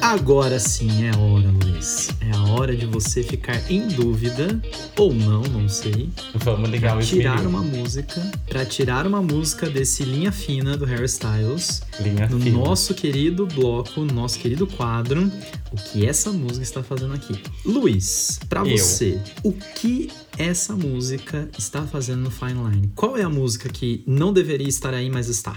Agora 0.00 0.58
sim 0.58 1.04
é 1.06 1.10
a 1.10 1.18
hora, 1.18 1.48
Luiz. 1.64 2.08
É 2.20 2.30
a 2.34 2.42
hora 2.52 2.74
de 2.76 2.86
você 2.86 3.22
ficar 3.22 3.70
em 3.70 3.88
dúvida, 3.88 4.60
ou 4.96 5.12
não, 5.12 5.42
não 5.42 5.68
sei, 5.68 6.08
Vamos 6.34 6.70
ligar 6.70 6.92
pra 6.94 7.02
o 7.02 7.06
tirar 7.06 7.46
uma 7.46 7.62
música, 7.62 8.20
para 8.48 8.64
tirar 8.64 9.06
uma 9.06 9.20
música 9.20 9.68
desse 9.68 10.04
linha 10.04 10.32
fina 10.32 10.76
do 10.76 10.84
Harry 10.84 11.04
Styles 11.06 11.82
Linha 12.00 12.26
no 12.28 12.40
fina. 12.40 12.58
nosso 12.58 12.94
querido 12.94 13.46
bloco, 13.46 14.00
no 14.00 14.12
nosso 14.14 14.38
querido 14.38 14.66
quadro, 14.66 15.30
o 15.72 15.76
que 15.76 16.06
essa 16.06 16.30
música 16.30 16.62
está 16.62 16.82
fazendo 16.82 17.14
aqui. 17.14 17.40
Luiz, 17.64 18.38
pra 18.48 18.60
Eu. 18.66 18.78
você, 18.78 19.20
o 19.42 19.52
que 19.52 20.10
essa 20.38 20.74
música 20.74 21.48
está 21.58 21.82
fazendo 21.82 22.22
no 22.22 22.30
Fine 22.30 22.54
Line? 22.70 22.92
Qual 22.94 23.16
é 23.16 23.22
a 23.22 23.28
música 23.28 23.68
que 23.68 24.02
não 24.06 24.32
deveria 24.32 24.68
estar 24.68 24.94
aí, 24.94 25.10
mas 25.10 25.28
está? 25.28 25.56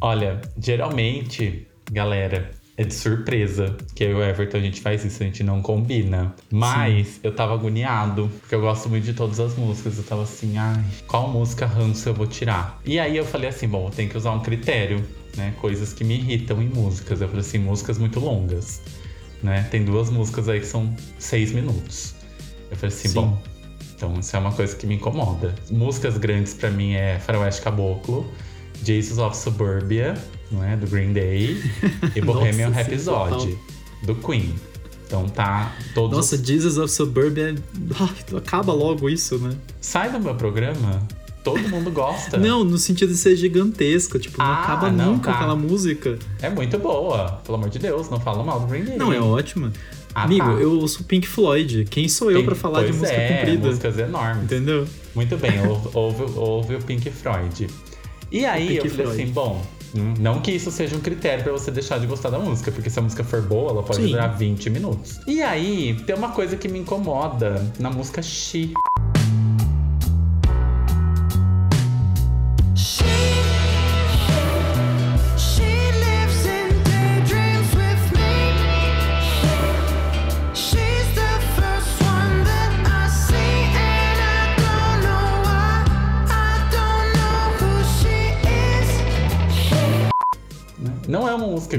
Olha, 0.00 0.40
geralmente, 0.58 1.66
galera, 1.90 2.50
é 2.76 2.84
de 2.84 2.94
surpresa. 2.94 3.76
Que 3.94 4.04
eu 4.04 4.10
e 4.10 4.14
o 4.14 4.22
Everton 4.22 4.58
a 4.58 4.60
gente 4.60 4.80
faz 4.80 5.04
isso, 5.04 5.22
a 5.22 5.26
gente 5.26 5.42
não 5.42 5.62
combina. 5.62 6.34
Mas 6.50 7.20
eu 7.22 7.34
tava 7.34 7.54
agoniado, 7.54 8.30
porque 8.40 8.54
eu 8.54 8.60
gosto 8.60 8.88
muito 8.88 9.04
de 9.04 9.14
todas 9.14 9.40
as 9.40 9.56
músicas. 9.56 9.98
Eu 9.98 10.04
tava 10.04 10.22
assim, 10.22 10.56
ai, 10.58 10.84
qual 11.06 11.28
música 11.28 11.66
ranço 11.66 12.08
eu 12.08 12.14
vou 12.14 12.26
tirar? 12.26 12.80
E 12.84 12.98
aí 12.98 13.16
eu 13.16 13.24
falei 13.24 13.48
assim, 13.48 13.68
bom, 13.68 13.90
tem 13.90 14.08
que 14.08 14.16
usar 14.16 14.32
um 14.32 14.40
critério, 14.40 15.04
né? 15.36 15.54
Coisas 15.60 15.92
que 15.92 16.04
me 16.04 16.14
irritam 16.14 16.60
em 16.62 16.68
músicas. 16.68 17.20
Eu 17.20 17.28
falei 17.28 17.42
assim, 17.42 17.58
músicas 17.58 17.98
muito 17.98 18.20
longas. 18.20 18.82
Né? 19.42 19.66
Tem 19.70 19.84
duas 19.84 20.10
músicas 20.10 20.48
aí 20.48 20.60
que 20.60 20.66
são 20.66 20.94
seis 21.18 21.52
minutos. 21.52 22.14
Eu 22.70 22.76
falei 22.76 22.94
assim, 22.94 23.08
Sim. 23.08 23.14
bom, 23.14 23.42
então 23.94 24.18
isso 24.18 24.34
é 24.34 24.38
uma 24.38 24.52
coisa 24.52 24.74
que 24.74 24.86
me 24.86 24.96
incomoda. 24.96 25.54
Músicas 25.70 26.18
grandes 26.18 26.54
pra 26.54 26.70
mim 26.70 26.94
é 26.94 27.18
Faroeste 27.18 27.62
Caboclo, 27.62 28.30
Jesus 28.82 29.18
of 29.18 29.36
Suburbia, 29.36 30.14
não 30.50 30.64
é? 30.64 30.76
Do 30.76 30.86
Green 30.86 31.12
Day, 31.12 31.60
e 32.14 32.20
Bohemian 32.20 32.68
Nossa, 32.70 32.82
Rhapsody, 32.82 33.58
do 34.02 34.14
Queen. 34.14 34.54
Então 35.06 35.28
tá 35.28 35.72
todos. 35.94 36.16
Nossa, 36.16 36.42
Jesus 36.42 36.78
of 36.78 36.90
Suburbia. 36.90 37.54
Ai, 38.00 38.38
acaba 38.38 38.72
logo 38.72 39.08
isso, 39.08 39.38
né? 39.38 39.54
Sai 39.80 40.10
do 40.10 40.18
meu 40.18 40.34
programa, 40.34 41.06
todo 41.44 41.60
mundo 41.68 41.90
gosta. 41.90 42.36
Não, 42.40 42.64
no 42.64 42.78
sentido 42.78 43.10
de 43.10 43.16
ser 43.18 43.36
gigantesca. 43.36 44.18
Tipo, 44.18 44.38
não 44.38 44.46
Ah, 44.46 44.62
acaba 44.62 44.90
não, 44.90 45.12
nunca 45.12 45.30
tá. 45.30 45.36
aquela 45.36 45.54
música. 45.54 46.18
É 46.40 46.48
muito 46.48 46.78
boa, 46.78 47.40
pelo 47.44 47.58
amor 47.58 47.68
de 47.68 47.78
Deus, 47.78 48.08
não 48.08 48.18
fala 48.18 48.42
mal 48.42 48.60
do 48.60 48.66
Green 48.66 48.84
Day. 48.84 48.96
Não, 48.96 49.12
é 49.12 49.20
ótima. 49.20 49.70
Ah, 50.14 50.22
Amigo, 50.24 50.46
tá. 50.46 50.52
eu 50.52 50.72
ouço 50.78 51.04
Pink 51.04 51.26
Floyd. 51.26 51.86
Quem 51.90 52.08
sou 52.08 52.30
eu 52.30 52.44
pra 52.44 52.54
falar 52.54 52.80
de 52.82 52.86
pois 52.90 53.00
música 53.00 53.16
é, 53.18 53.36
comprida? 53.38 53.66
músicas 53.68 53.98
enormes. 53.98 54.44
Entendeu? 54.44 54.86
Muito 55.14 55.36
bem, 55.36 55.60
ouve, 55.66 55.88
ouve, 55.92 56.22
ouve 56.36 56.74
o 56.76 56.82
Pink 56.82 57.10
Floyd. 57.10 57.66
E 58.32 58.44
aí 58.46 58.68
Pink 58.68 58.86
eu 58.86 58.90
falei 58.90 59.06
Floyd. 59.06 59.22
assim, 59.22 59.32
bom, 59.32 59.66
não 59.94 60.40
que 60.40 60.50
isso 60.50 60.70
seja 60.70 60.96
um 60.96 61.00
critério 61.00 61.44
pra 61.44 61.52
você 61.52 61.70
deixar 61.70 61.98
de 61.98 62.06
gostar 62.06 62.30
da 62.30 62.38
música, 62.38 62.72
porque 62.72 62.90
se 62.90 62.98
a 62.98 63.02
música 63.02 63.22
for 63.22 63.42
boa, 63.42 63.70
ela 63.70 63.82
pode 63.82 64.02
Sim. 64.02 64.10
durar 64.10 64.36
20 64.36 64.70
minutos. 64.70 65.20
E 65.26 65.42
aí, 65.42 65.94
tem 66.06 66.14
uma 66.16 66.30
coisa 66.30 66.56
que 66.56 66.68
me 66.68 66.78
incomoda 66.78 67.64
na 67.78 67.90
música. 67.90 68.22
She, 68.22 68.72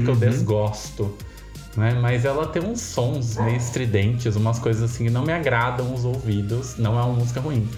que 0.04 0.24
eu 0.24 0.28
Uhum. 0.28 0.34
desgosto, 0.34 1.14
né? 1.76 1.94
Mas 2.00 2.24
ela 2.24 2.46
tem 2.46 2.62
uns 2.62 2.80
sons 2.80 3.36
meio 3.36 3.56
estridentes, 3.56 4.34
umas 4.36 4.58
coisas 4.58 4.82
assim 4.90 5.04
que 5.04 5.10
não 5.10 5.24
me 5.24 5.32
agradam 5.32 5.92
os 5.94 6.04
ouvidos. 6.04 6.76
Não 6.78 6.98
é 6.98 7.02
uma 7.02 7.14
música 7.14 7.40
ruim. 7.40 7.68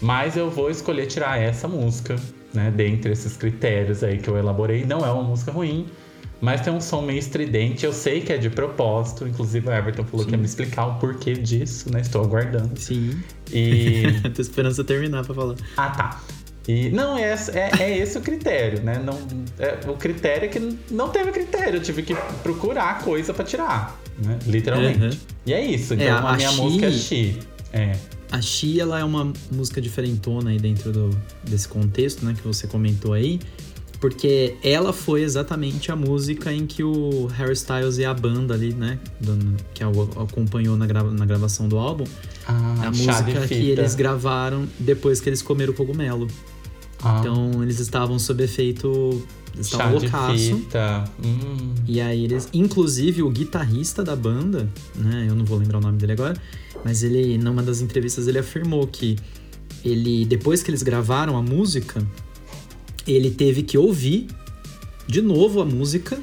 Mas 0.00 0.36
eu 0.36 0.50
vou 0.50 0.70
escolher 0.70 1.06
tirar 1.06 1.40
essa 1.40 1.66
música, 1.66 2.16
né? 2.52 2.70
Dentre 2.74 3.12
esses 3.12 3.36
critérios 3.36 4.02
aí 4.04 4.18
que 4.18 4.28
eu 4.28 4.36
elaborei. 4.36 4.84
Não 4.84 5.04
é 5.06 5.10
uma 5.10 5.22
música 5.22 5.50
ruim, 5.50 5.86
mas 6.38 6.60
tem 6.60 6.70
um 6.70 6.82
som 6.82 7.00
meio 7.00 7.18
estridente. 7.18 7.86
Eu 7.86 7.94
sei 7.94 8.20
que 8.20 8.30
é 8.30 8.36
de 8.36 8.50
propósito. 8.50 9.26
Inclusive, 9.26 9.66
o 9.68 9.72
Everton 9.72 10.04
falou 10.04 10.26
que 10.26 10.32
ia 10.32 10.38
me 10.38 10.44
explicar 10.44 10.84
o 10.86 10.94
porquê 10.98 11.32
disso, 11.32 11.90
né? 11.90 12.02
Estou 12.02 12.22
aguardando. 12.22 12.78
Sim. 12.78 13.18
E. 13.50 14.02
Tô 14.34 14.42
esperando 14.42 14.74
você 14.74 14.84
terminar 14.84 15.24
pra 15.24 15.34
falar. 15.34 15.54
Ah, 15.78 15.88
tá. 15.88 16.20
E 16.68 16.88
não, 16.90 17.16
é, 17.16 17.34
é, 17.54 17.82
é 17.82 17.98
esse 17.98 18.18
o 18.18 18.20
critério, 18.20 18.82
né? 18.82 19.00
Não, 19.04 19.18
é, 19.58 19.78
o 19.88 19.94
critério 19.94 20.46
é 20.46 20.48
que 20.48 20.58
não 20.90 21.08
teve 21.10 21.30
critério. 21.30 21.76
Eu 21.78 21.82
tive 21.82 22.02
que 22.02 22.14
procurar 22.42 23.00
coisa 23.04 23.32
pra 23.32 23.44
tirar, 23.44 24.00
né? 24.24 24.38
Literalmente. 24.46 24.98
Uhum. 25.04 25.10
E 25.46 25.52
é 25.52 25.64
isso. 25.64 25.94
Então 25.94 26.06
É, 26.06 26.10
a, 26.10 26.18
a 26.18 26.36
minha 26.36 26.50
She- 26.50 26.60
música 26.60 26.86
é 26.86 26.92
She. 26.92 27.38
É. 27.72 27.92
A 28.32 28.40
She, 28.42 28.80
ela 28.80 28.98
é 28.98 29.04
uma 29.04 29.32
música 29.52 29.80
diferentona 29.80 30.50
aí 30.50 30.58
dentro 30.58 30.90
do, 30.90 31.10
desse 31.44 31.68
contexto, 31.68 32.24
né, 32.24 32.34
que 32.36 32.46
você 32.46 32.66
comentou 32.66 33.12
aí. 33.12 33.38
Porque 34.00 34.56
ela 34.62 34.92
foi 34.92 35.22
exatamente 35.22 35.90
a 35.90 35.96
música 35.96 36.52
em 36.52 36.66
que 36.66 36.82
o 36.82 37.26
Harry 37.28 37.54
Styles 37.54 37.96
e 37.98 38.04
a 38.04 38.12
banda 38.12 38.52
ali, 38.54 38.74
né, 38.74 38.98
do- 39.20 39.56
que 39.72 39.82
acompanhou 39.82 40.76
na, 40.76 40.86
grava- 40.86 41.10
na 41.12 41.24
gravação 41.24 41.66
do 41.68 41.78
álbum, 41.78 42.04
Ah, 42.46 42.74
a 42.86 42.90
música 42.90 43.46
que 43.48 43.70
eles 43.70 43.94
gravaram 43.94 44.66
depois 44.78 45.20
que 45.20 45.28
eles 45.28 45.40
comeram 45.40 45.72
o 45.72 45.76
cogumelo. 45.76 46.26
Ah, 47.02 47.18
Então 47.20 47.62
eles 47.62 47.78
estavam 47.78 48.18
sob 48.18 48.42
efeito. 48.42 49.22
Eles 49.54 49.68
chá 49.68 49.76
estavam 49.78 49.98
loucaço. 49.98 50.32
Hum. 51.24 51.74
E 51.86 52.00
aí 52.00 52.24
eles. 52.24 52.48
Inclusive 52.52 53.22
o 53.22 53.30
guitarrista 53.30 54.02
da 54.04 54.14
banda, 54.14 54.68
né? 54.94 55.26
Eu 55.28 55.34
não 55.34 55.44
vou 55.44 55.58
lembrar 55.58 55.78
o 55.78 55.80
nome 55.80 55.98
dele 55.98 56.12
agora, 56.12 56.40
mas 56.84 57.02
ele, 57.02 57.38
numa 57.38 57.62
das 57.62 57.80
entrevistas, 57.80 58.26
ele 58.28 58.38
afirmou 58.38 58.86
que 58.86 59.16
ele, 59.84 60.24
depois 60.24 60.62
que 60.62 60.70
eles 60.70 60.82
gravaram 60.82 61.36
a 61.36 61.42
música, 61.42 62.06
ele 63.06 63.30
teve 63.30 63.62
que 63.62 63.78
ouvir 63.78 64.26
de 65.06 65.22
novo 65.22 65.60
a 65.60 65.64
música 65.64 66.18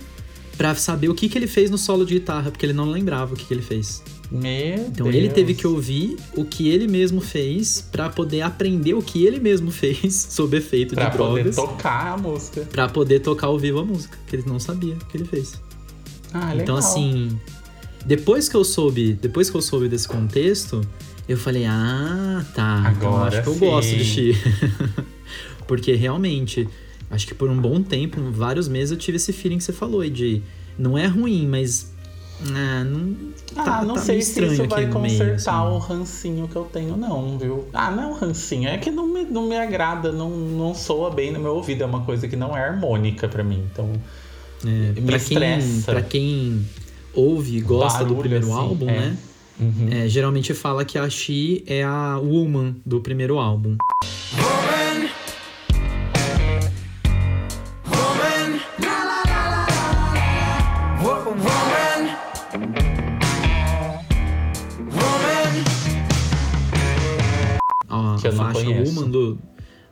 pra 0.57 0.75
saber 0.75 1.09
o 1.09 1.15
que, 1.15 1.27
que 1.29 1.37
ele 1.37 1.47
fez 1.47 1.71
no 1.71 1.77
solo 1.77 2.05
de 2.05 2.15
guitarra, 2.15 2.51
porque 2.51 2.65
ele 2.65 2.73
não 2.73 2.85
lembrava 2.89 3.33
o 3.33 3.37
que, 3.37 3.45
que 3.45 3.53
ele 3.53 3.61
fez. 3.61 4.03
Meu 4.31 4.75
Então 4.87 5.05
Deus. 5.05 5.15
ele 5.15 5.29
teve 5.29 5.53
que 5.53 5.67
ouvir 5.67 6.17
o 6.35 6.43
que 6.43 6.67
ele 6.69 6.87
mesmo 6.87 7.21
fez 7.21 7.87
pra 7.91 8.09
poder 8.09 8.41
aprender 8.41 8.93
o 8.95 9.01
que 9.01 9.25
ele 9.25 9.39
mesmo 9.39 9.69
fez 9.71 10.15
sob 10.29 10.57
efeito 10.57 10.95
Pra 10.95 11.09
de 11.09 11.17
poder 11.17 11.43
drogas. 11.43 11.55
tocar 11.55 12.13
a 12.13 12.17
música. 12.17 12.61
Pra 12.71 12.89
poder 12.89 13.19
tocar 13.19 13.47
ao 13.47 13.59
vivo 13.59 13.79
a 13.79 13.85
música, 13.85 14.17
que 14.27 14.35
ele 14.35 14.43
não 14.47 14.59
sabia 14.59 14.95
o 14.95 15.05
que 15.05 15.17
ele 15.17 15.25
fez. 15.25 15.61
Ah, 16.33 16.47
legal. 16.47 16.61
Então, 16.61 16.75
assim, 16.77 17.37
depois 18.05 18.49
que 18.49 18.55
eu 18.55 18.63
soube, 18.63 19.13
depois 19.13 19.49
que 19.51 19.57
eu 19.57 19.61
soube 19.61 19.87
desse 19.87 20.07
contexto, 20.07 20.81
eu 21.29 21.37
falei, 21.37 21.65
ah, 21.65 22.43
tá. 22.55 22.91
então 22.97 23.09
Agora 23.15 23.37
acho 23.39 23.43
que 23.43 23.49
eu 23.49 23.53
sim. 23.53 23.59
gosto 23.59 23.95
de 23.95 24.03
Xi. 24.03 24.37
Porque 25.67 25.93
realmente, 25.93 26.67
acho 27.09 27.27
que 27.27 27.33
por 27.35 27.49
um 27.49 27.57
bom 27.59 27.81
tempo, 27.81 28.19
vários 28.31 28.67
meses, 28.67 28.91
eu 28.91 28.97
tive 28.97 29.17
esse 29.17 29.31
feeling 29.31 29.57
que 29.59 29.63
você 29.63 29.71
falou 29.73 30.07
de 30.09 30.41
não 30.77 30.97
é 30.97 31.05
ruim, 31.07 31.47
mas. 31.47 31.92
Ah, 32.41 32.83
não. 32.83 33.15
Ah, 33.55 33.63
tá- 33.63 33.83
não 33.85 33.95
tá 33.95 34.01
sei 34.01 34.21
se 34.21 34.43
isso 34.43 34.67
vai 34.67 34.85
no 34.85 34.99
meio, 34.99 35.17
consertar 35.17 35.61
assim. 35.63 35.75
o 35.75 35.77
rancinho 35.77 36.47
que 36.47 36.55
eu 36.55 36.63
tenho, 36.65 36.97
não, 36.97 37.37
viu? 37.37 37.67
Ah, 37.73 37.91
não 37.91 38.03
é 38.03 38.07
um 38.07 38.13
rancinho, 38.13 38.67
é 38.67 38.77
que 38.77 38.91
não 38.91 39.07
me, 39.07 39.23
não 39.23 39.47
me 39.47 39.57
agrada, 39.57 40.11
não, 40.11 40.29
não 40.29 40.73
soa 40.73 41.09
bem 41.09 41.31
no 41.31 41.39
meu 41.39 41.55
ouvido, 41.55 41.83
é 41.83 41.85
uma 41.85 42.01
coisa 42.01 42.27
que 42.27 42.35
não 42.35 42.55
é 42.57 42.63
harmônica 42.63 43.27
pra 43.27 43.43
mim, 43.43 43.63
então... 43.71 43.89
É, 44.65 44.67
me 44.67 45.01
pra, 45.01 45.19
quem, 45.19 45.37
estressa. 45.37 45.91
pra 45.91 46.01
quem 46.01 46.65
ouve 47.13 47.57
e 47.57 47.61
gosta 47.61 47.99
do 47.99 48.15
Barulho, 48.15 48.19
primeiro 48.21 48.45
assim, 48.45 48.53
álbum, 48.55 48.89
é. 48.89 48.99
né? 48.99 49.17
Uhum. 49.59 49.89
É, 49.91 50.07
geralmente 50.07 50.53
fala 50.53 50.83
que 50.83 50.97
a 50.97 51.07
She 51.09 51.63
é 51.67 51.83
a 51.83 52.17
woman 52.17 52.75
do 52.85 52.99
primeiro 53.01 53.37
álbum. 53.37 53.77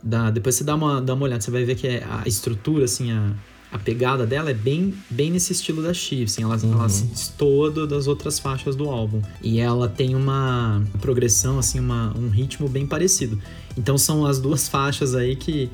Da, 0.03 0.31
depois 0.31 0.55
você 0.55 0.63
dá 0.63 0.75
uma, 0.75 1.01
dá 1.01 1.13
uma 1.13 1.23
olhada, 1.25 1.41
você 1.41 1.51
vai 1.51 1.63
ver 1.63 1.75
que 1.75 1.87
é 1.87 2.03
a 2.09 2.27
estrutura, 2.27 2.85
assim, 2.85 3.11
a, 3.11 3.33
a 3.71 3.77
pegada 3.79 4.25
dela 4.25 4.49
é 4.49 4.53
bem, 4.53 4.93
bem 5.09 5.29
nesse 5.31 5.53
estilo 5.53 5.81
da 5.83 5.93
She, 5.93 6.23
assim, 6.23 6.43
ela, 6.43 6.57
Uhum. 6.57 6.73
ela 6.73 6.89
se 6.89 7.03
destoa 7.05 7.69
das 7.87 8.07
outras 8.07 8.39
faixas 8.39 8.75
do 8.75 8.89
álbum. 8.89 9.21
E 9.43 9.59
ela 9.59 9.87
tem 9.87 10.15
uma 10.15 10.81
progressão, 10.99 11.59
assim, 11.59 11.79
uma, 11.79 12.13
um 12.17 12.29
ritmo 12.29 12.67
bem 12.67 12.85
parecido. 12.87 13.39
Então 13.77 13.97
são 13.97 14.25
as 14.25 14.39
duas 14.39 14.67
faixas 14.67 15.13
aí 15.15 15.35
que. 15.35 15.69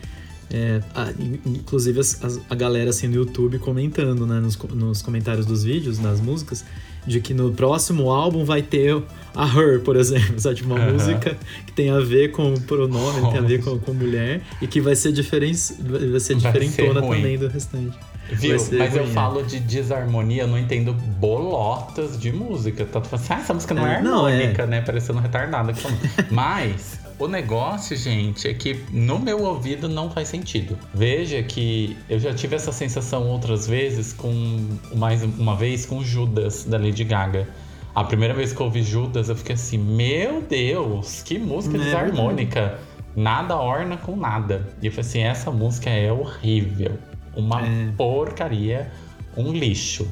é, 0.49 0.82
a- 0.95 1.11
in- 1.19 1.39
inclusive 1.57 1.99
as- 1.99 2.23
as- 2.23 2.39
a 2.49 2.55
galera 2.55 2.89
assim 2.91 3.07
no 3.09 3.15
YouTube 3.15 3.59
comentando, 3.59 4.25
né, 4.25 4.39
nos, 4.39 4.55
nos 4.57 5.01
comentários 5.01 5.45
dos 5.45 5.61
vídeos, 5.63 5.97
das 5.97 6.21
músicas, 6.21 6.63
de 7.07 7.21
que 7.21 7.33
no 7.33 7.51
próximo 7.51 8.11
álbum 8.11 8.43
vai 8.43 8.61
ter 8.61 9.01
a 9.33 9.45
Her, 9.45 9.79
por 9.81 9.95
exemplo, 9.95 10.37
sabe? 10.39 10.55
Tipo, 10.55 10.73
uma 10.73 10.91
música 10.91 11.37
que 11.65 11.71
tem 11.71 11.89
a 11.89 11.99
ver 11.99 12.31
com 12.31 12.53
o 12.53 12.61
pronome, 12.61 13.31
tem 13.31 13.39
a 13.39 13.41
ver 13.41 13.63
com, 13.63 13.79
com 13.79 13.93
mulher, 13.93 14.41
e 14.61 14.67
que 14.67 14.81
vai 14.81 14.95
ser, 14.95 15.11
diferen... 15.11 15.53
vai 15.53 16.19
ser 16.19 16.35
Vai 16.35 16.51
diferentona 16.51 17.01
ser 17.01 17.07
também 17.07 17.37
do 17.37 17.47
restante. 17.47 17.97
Viu? 18.29 18.57
Mas 18.57 18.93
eu 18.93 19.03
ruim, 19.03 19.11
é. 19.11 19.13
falo 19.13 19.43
de 19.43 19.59
desarmonia, 19.59 20.43
eu 20.43 20.47
não 20.47 20.57
entendo 20.57 20.91
bolotas 20.93 22.19
de 22.19 22.31
música. 22.31 22.85
Tá 22.85 22.99
tu 22.99 23.07
fala 23.07 23.21
assim, 23.21 23.33
ah, 23.33 23.39
essa 23.39 23.53
música 23.53 23.73
não 23.73 23.87
é, 23.87 23.95
É, 23.95 24.01
não, 24.01 24.27
é. 24.27 24.33
harmônica, 24.33 24.65
né? 24.65 24.81
Parecendo 24.81 25.19
retardada. 25.19 25.71
aqui 25.71 25.79
falando. 25.79 25.99
Mas 26.29 26.99
o 27.20 27.28
negócio, 27.28 27.95
gente, 27.97 28.47
é 28.47 28.53
que 28.53 28.80
no 28.91 29.18
meu 29.20 29.41
ouvido 29.43 29.89
não 29.89 30.09
faz 30.09 30.28
sentido. 30.28 30.78
Veja 30.93 31.41
que 31.43 31.97
eu 32.09 32.20
já 32.20 32.34
tive 32.34 32.55
essa 32.55 32.72
sensação 32.72 33.28
outras 33.28 33.65
vezes 33.68 34.13
com 34.13 34.68
mais 34.95 35.24
uma 35.24 35.55
vez 35.55 35.86
com 35.86 36.03
Judas 36.03 36.63
da 36.65 36.78
Lady 36.78 37.03
Gaga. 37.03 37.47
A 37.95 38.03
primeira 38.03 38.34
vez 38.34 38.53
que 38.53 38.61
eu 38.61 38.65
ouvi 38.68 38.84
Judas, 38.84 39.30
eu 39.30 39.36
fiquei 39.36 39.55
assim, 39.55 39.78
meu 39.80 40.41
Deus, 40.41 41.24
que 41.24 41.39
música 41.39 41.78
É 41.78 41.80
desarmônica. 41.80 42.80
Nada 43.15 43.55
orna 43.57 43.97
com 43.97 44.15
nada. 44.15 44.68
E 44.82 44.86
eu 44.86 44.91
falei 44.91 45.09
assim, 45.09 45.20
essa 45.22 45.49
música 45.49 45.89
é 45.89 46.11
horrível. 46.13 46.99
Uma 47.36 47.61
É. 47.65 47.88
porcaria, 47.97 48.91
um 49.36 49.51
lixo. 49.51 50.07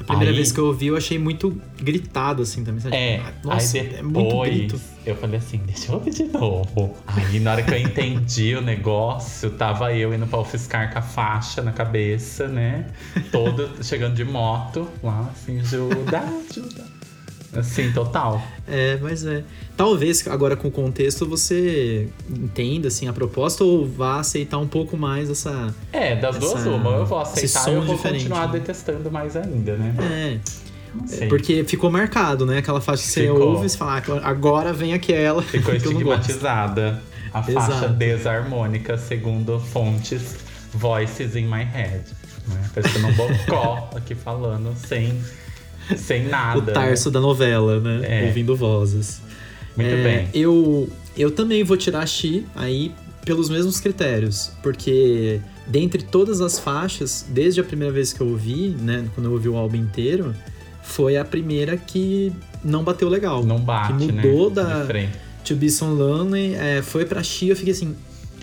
A 0.00 0.04
primeira 0.04 0.30
Aí- 0.30 0.36
vez 0.36 0.52
que 0.52 0.60
eu 0.60 0.66
ouvi, 0.66 0.86
eu 0.86 0.96
achei 0.96 1.18
muito 1.18 1.60
gritado, 1.82 2.42
assim, 2.42 2.62
também. 2.62 2.80
sabe? 2.80 2.94
É, 2.94 3.20
Nossa, 3.42 3.78
aí 3.78 3.94
é 3.96 4.02
muito 4.02 4.22
depois 4.28 4.54
grito. 4.54 4.80
Eu 5.10 5.16
falei 5.16 5.38
assim, 5.38 5.58
deixa 5.64 5.90
eu 5.90 5.94
ouvir 5.96 6.10
de 6.12 6.24
novo. 6.24 6.96
Aí 7.06 7.40
na 7.40 7.52
hora 7.52 7.62
que 7.62 7.70
eu 7.72 7.78
entendi 7.78 8.54
o 8.54 8.60
negócio, 8.60 9.50
tava 9.50 9.92
eu 9.94 10.12
indo 10.14 10.26
pra 10.26 10.40
UFSCar 10.40 10.92
com 10.92 10.98
a 10.98 11.02
faixa 11.02 11.62
na 11.62 11.72
cabeça, 11.72 12.46
né? 12.48 12.86
Todo 13.32 13.70
chegando 13.82 14.14
de 14.14 14.24
moto, 14.24 14.88
lá 15.02 15.30
assim, 15.32 15.60
ajuda, 15.60 16.22
ajuda. 16.50 16.98
Assim, 17.56 17.90
total. 17.92 18.42
É, 18.66 18.98
mas 19.00 19.24
é. 19.24 19.42
Talvez 19.74 20.26
agora 20.28 20.54
com 20.54 20.68
o 20.68 20.70
contexto 20.70 21.26
você 21.26 22.06
entenda 22.28 22.88
assim 22.88 23.08
a 23.08 23.12
proposta 23.12 23.64
ou 23.64 23.86
vá 23.88 24.20
aceitar 24.20 24.58
um 24.58 24.68
pouco 24.68 24.98
mais 24.98 25.30
essa. 25.30 25.74
É, 25.90 26.14
das 26.14 26.36
duas 26.38 26.60
Essa- 26.60 26.68
uma. 26.68 26.90
Eu 26.90 27.06
vou 27.06 27.18
aceitar 27.18 27.70
e 27.70 27.74
eu 27.74 27.82
vou 27.82 27.96
continuar 27.96 28.46
né? 28.48 28.58
detestando 28.58 29.10
mais 29.10 29.34
ainda, 29.34 29.76
né? 29.76 29.94
É, 29.98 30.40
Sei. 31.06 31.28
porque 31.28 31.64
ficou 31.64 31.90
marcado, 31.90 32.44
né? 32.46 32.58
Aquela 32.58 32.80
faixa 32.80 33.02
que 33.02 33.08
você 33.08 33.22
Ficou. 33.22 33.40
ouve 33.52 33.66
e 33.66 33.68
você 33.68 33.76
fala, 33.78 34.02
ah, 34.06 34.28
agora 34.28 34.72
vem 34.72 34.92
aquela. 34.94 35.42
Ficou 35.42 35.72
gosto. 35.74 35.88
estigmatizada. 35.90 37.02
A 37.32 37.42
faixa 37.42 37.58
Exato. 37.74 37.92
desarmônica, 37.94 38.96
segundo 38.96 39.58
fontes 39.60 40.36
Voices 40.72 41.36
in 41.36 41.44
My 41.46 41.62
Head. 41.64 42.04
Né? 42.46 42.70
Parecendo 42.74 43.06
um 43.08 43.12
bocó 43.12 43.90
aqui 43.96 44.14
falando 44.14 44.74
sem, 44.86 45.18
sem 45.96 46.26
nada. 46.28 46.58
O 46.58 46.62
tarso 46.74 47.10
da 47.10 47.20
novela, 47.20 47.80
né? 47.80 48.22
É. 48.22 48.26
Ouvindo 48.26 48.56
vozes. 48.56 49.20
Muito 49.76 49.94
É, 49.94 50.02
bem. 50.02 50.28
Eu, 50.34 50.88
eu 51.16 51.30
também 51.30 51.62
vou 51.64 51.76
tirar 51.76 52.00
a 52.00 52.06
Xi 52.06 52.46
aí 52.56 52.92
pelos 53.24 53.50
mesmos 53.50 53.78
critérios, 53.78 54.50
porque 54.62 55.40
dentre 55.66 56.02
todas 56.02 56.40
as 56.40 56.58
faixas, 56.58 57.26
desde 57.28 57.60
a 57.60 57.64
primeira 57.64 57.92
vez 57.92 58.10
que 58.12 58.20
eu 58.22 58.28
ouvi, 58.28 58.74
né, 58.80 59.04
quando 59.14 59.26
eu 59.26 59.32
ouvi 59.32 59.48
o 59.50 59.56
álbum 59.56 59.76
inteiro, 59.76 60.34
foi 60.88 61.16
a 61.16 61.24
primeira 61.24 61.76
que 61.76 62.32
não 62.64 62.82
bateu 62.82 63.08
legal. 63.08 63.44
Não 63.44 63.58
bate, 63.60 64.06
que 64.06 64.12
mudou 64.12 64.48
né? 64.50 64.54
da. 64.56 64.86
To 65.44 65.54
Be 65.54 65.68
Lonely, 65.80 66.54
é, 66.54 66.82
foi 66.82 67.04
pra 67.06 67.22
Xi, 67.22 67.48
eu 67.48 67.56
fiquei 67.56 67.72
assim... 67.72 67.94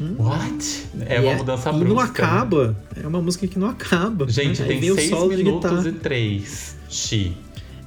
hum, 0.02 0.16
What? 0.18 0.86
É 1.08 1.20
uma 1.20 1.36
mudança 1.36 1.70
e 1.70 1.74
brusca. 1.74 1.88
não 1.90 1.96
né? 1.96 2.04
acaba. 2.04 2.76
É 3.04 3.08
uma 3.08 3.22
música 3.22 3.46
que 3.48 3.60
não 3.60 3.68
acaba. 3.70 4.28
Gente, 4.28 4.62
Aí 4.62 4.68
tem 4.68 4.80
vem 4.80 4.92
o 4.92 4.96
6 4.96 5.10
solo 5.10 5.30
de 5.36 5.44
minutos 5.44 5.86
e 5.86 5.92
3. 5.92 6.76
Xi. 6.90 7.38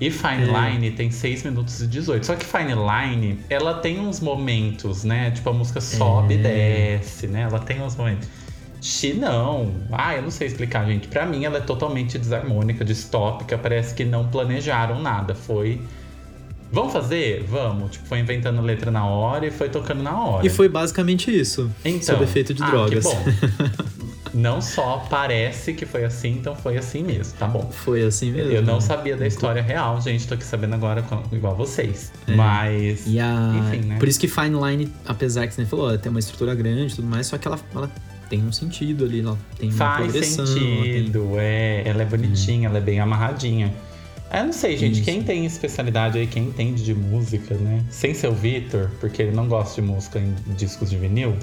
E 0.01 0.11
Fine 0.11 0.49
É. 0.49 0.71
Line 0.71 0.91
tem 0.93 1.11
6 1.11 1.43
minutos 1.45 1.81
e 1.81 1.87
18. 1.89 2.25
Só 2.27 2.37
que 2.37 2.45
Fine 2.45 2.75
Line, 2.75 3.41
ela 3.51 3.75
tem 3.75 3.99
uns 3.99 4.21
momentos, 4.21 5.03
né? 5.03 5.33
Tipo, 5.33 5.51
a 5.51 5.53
música 5.53 5.81
sobe 5.81 6.35
e 6.35 6.39
É. 6.47 6.99
desce, 6.99 7.27
né? 7.27 7.43
Ela 7.43 7.59
tem 7.59 7.83
uns 7.83 7.97
momentos. 7.97 8.29
Xi 8.81 9.13
não. 9.13 9.75
Ah, 9.91 10.17
eu 10.17 10.23
não 10.23 10.31
sei 10.31 10.47
explicar, 10.47 10.87
gente. 10.87 11.09
Pra 11.09 11.27
mim, 11.27 11.45
ela 11.45 11.59
é 11.59 11.61
totalmente 11.61 12.19
desarmônica, 12.19 12.85
distópica. 12.85 13.59
Parece 13.59 13.95
que 13.95 14.05
não 14.05 14.29
planejaram 14.29 15.01
nada. 15.01 15.35
Foi. 15.35 15.81
Vamos 16.71 16.93
fazer? 16.93 17.45
Vamos. 17.49 17.93
Tipo, 17.93 18.07
foi 18.07 18.19
inventando 18.19 18.61
letra 18.61 18.91
na 18.91 19.07
hora 19.07 19.47
e 19.47 19.51
foi 19.51 19.69
tocando 19.69 20.03
na 20.03 20.19
hora. 20.19 20.47
E 20.47 20.51
foi 20.51 20.69
basicamente 20.69 21.37
isso. 21.37 21.71
Então, 21.85 22.03
sob 22.03 22.25
efeito 22.25 22.53
de 22.53 22.63
ah, 22.63 22.67
drogas. 22.67 23.07
Não 24.35 24.61
só 24.61 25.07
parece 25.09 25.73
que 25.73 25.87
foi 25.87 26.05
assim, 26.05 26.33
então 26.33 26.55
foi 26.55 26.77
assim 26.77 27.03
mesmo, 27.03 27.35
tá 27.39 27.47
bom. 27.47 27.71
Foi 27.73 28.03
assim 28.03 28.31
mesmo. 28.31 28.53
Eu 28.53 28.63
não 28.63 28.81
sabia 28.81 29.17
da 29.17 29.27
história 29.27 29.63
real, 29.63 30.01
gente. 30.01 30.29
Tô 30.29 30.35
aqui 30.35 30.45
sabendo 30.45 30.75
agora 30.75 31.05
igual 31.33 31.57
vocês. 31.57 32.13
É. 32.27 32.37
Mas. 32.37 33.05
E 33.07 33.19
a... 33.19 33.55
Enfim, 33.57 33.87
né? 33.87 33.99
Por 33.99 34.07
isso 34.07 34.21
que 34.21 34.29
Fine 34.29 34.55
Line, 34.61 34.93
apesar 35.07 35.47
que 35.47 35.55
você 35.55 35.63
nem 35.63 35.69
falou, 35.69 35.97
tem 35.97 36.11
uma 36.11 36.21
estrutura 36.21 36.55
grande 36.55 36.93
e 36.93 36.97
tudo 36.97 37.09
mais, 37.09 37.27
só 37.27 37.39
que 37.39 37.49
ela, 37.49 37.59
ela 37.75 37.91
tem 38.29 38.43
um 38.45 38.53
sentido 38.53 39.05
ali, 39.05 39.21
ela 39.21 39.37
tem 39.59 39.69
uma 39.71 39.79
Faz 39.79 40.03
progressão. 40.05 40.45
tem- 40.45 40.55
sentido, 40.55 41.33
é. 41.39 41.83
Ela 41.87 42.03
é 42.03 42.05
bonitinha, 42.05 42.69
ela 42.69 42.79
é 42.79 42.81
bem 42.81 43.01
amarradinha. 43.01 43.73
Eu 44.33 44.45
não 44.45 44.53
sei, 44.53 44.77
gente, 44.77 44.97
Isso. 44.97 45.05
quem 45.05 45.23
tem 45.23 45.47
especialidade 45.47 46.19
aí, 46.19 46.27
quem 46.27 46.45
entende 46.45 46.85
de 46.85 46.95
música, 46.95 47.55
né? 47.55 47.83
Sem 47.91 48.13
ser 48.13 48.29
o 48.29 48.35
Vitor, 48.35 48.91
porque 49.01 49.23
ele 49.23 49.35
não 49.35 49.49
gosta 49.49 49.81
de 49.81 49.87
música 49.89 50.19
em 50.19 50.35
discos 50.55 50.91
de 50.91 50.99
vinil. 50.99 51.35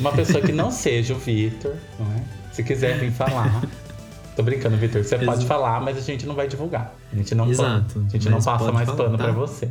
Uma 0.00 0.10
pessoa 0.10 0.40
que 0.42 0.50
não 0.50 0.70
seja 0.72 1.14
o 1.14 1.18
Vitor, 1.18 1.74
não 2.00 2.06
é? 2.16 2.22
Se 2.52 2.64
quiser 2.64 2.98
vir 2.98 3.12
falar. 3.12 3.62
Tô 4.34 4.42
brincando, 4.42 4.76
Vitor. 4.76 5.04
Você 5.04 5.16
pode 5.16 5.30
Exato. 5.30 5.46
falar, 5.46 5.80
mas 5.80 5.96
a 5.96 6.00
gente 6.00 6.26
não 6.26 6.34
vai 6.34 6.48
divulgar. 6.48 6.92
A 7.12 7.16
gente 7.16 7.32
não, 7.36 7.48
Exato, 7.48 8.04
a 8.04 8.10
gente 8.10 8.28
não 8.28 8.38
passa 8.42 8.58
pode 8.64 8.72
mais 8.72 8.86
falar, 8.88 9.04
pano 9.04 9.16
tá? 9.16 9.22
pra 9.24 9.32
você. 9.32 9.68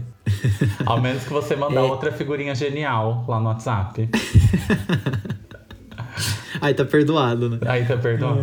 Ao 0.86 1.02
menos 1.02 1.24
que 1.26 1.34
você 1.34 1.58
mandar 1.58 1.82
É. 1.82 1.84
outra 1.84 2.14
figurinha 2.14 2.56
genial 2.56 3.26
lá 3.28 3.42
no 3.42 3.48
WhatsApp. 3.48 4.08
Aí 6.62 6.74
tá 6.74 6.86
perdoado, 6.86 7.50
né? 7.50 7.58
Aí 7.66 7.86
tá 7.86 7.98
perdoando. 7.98 8.42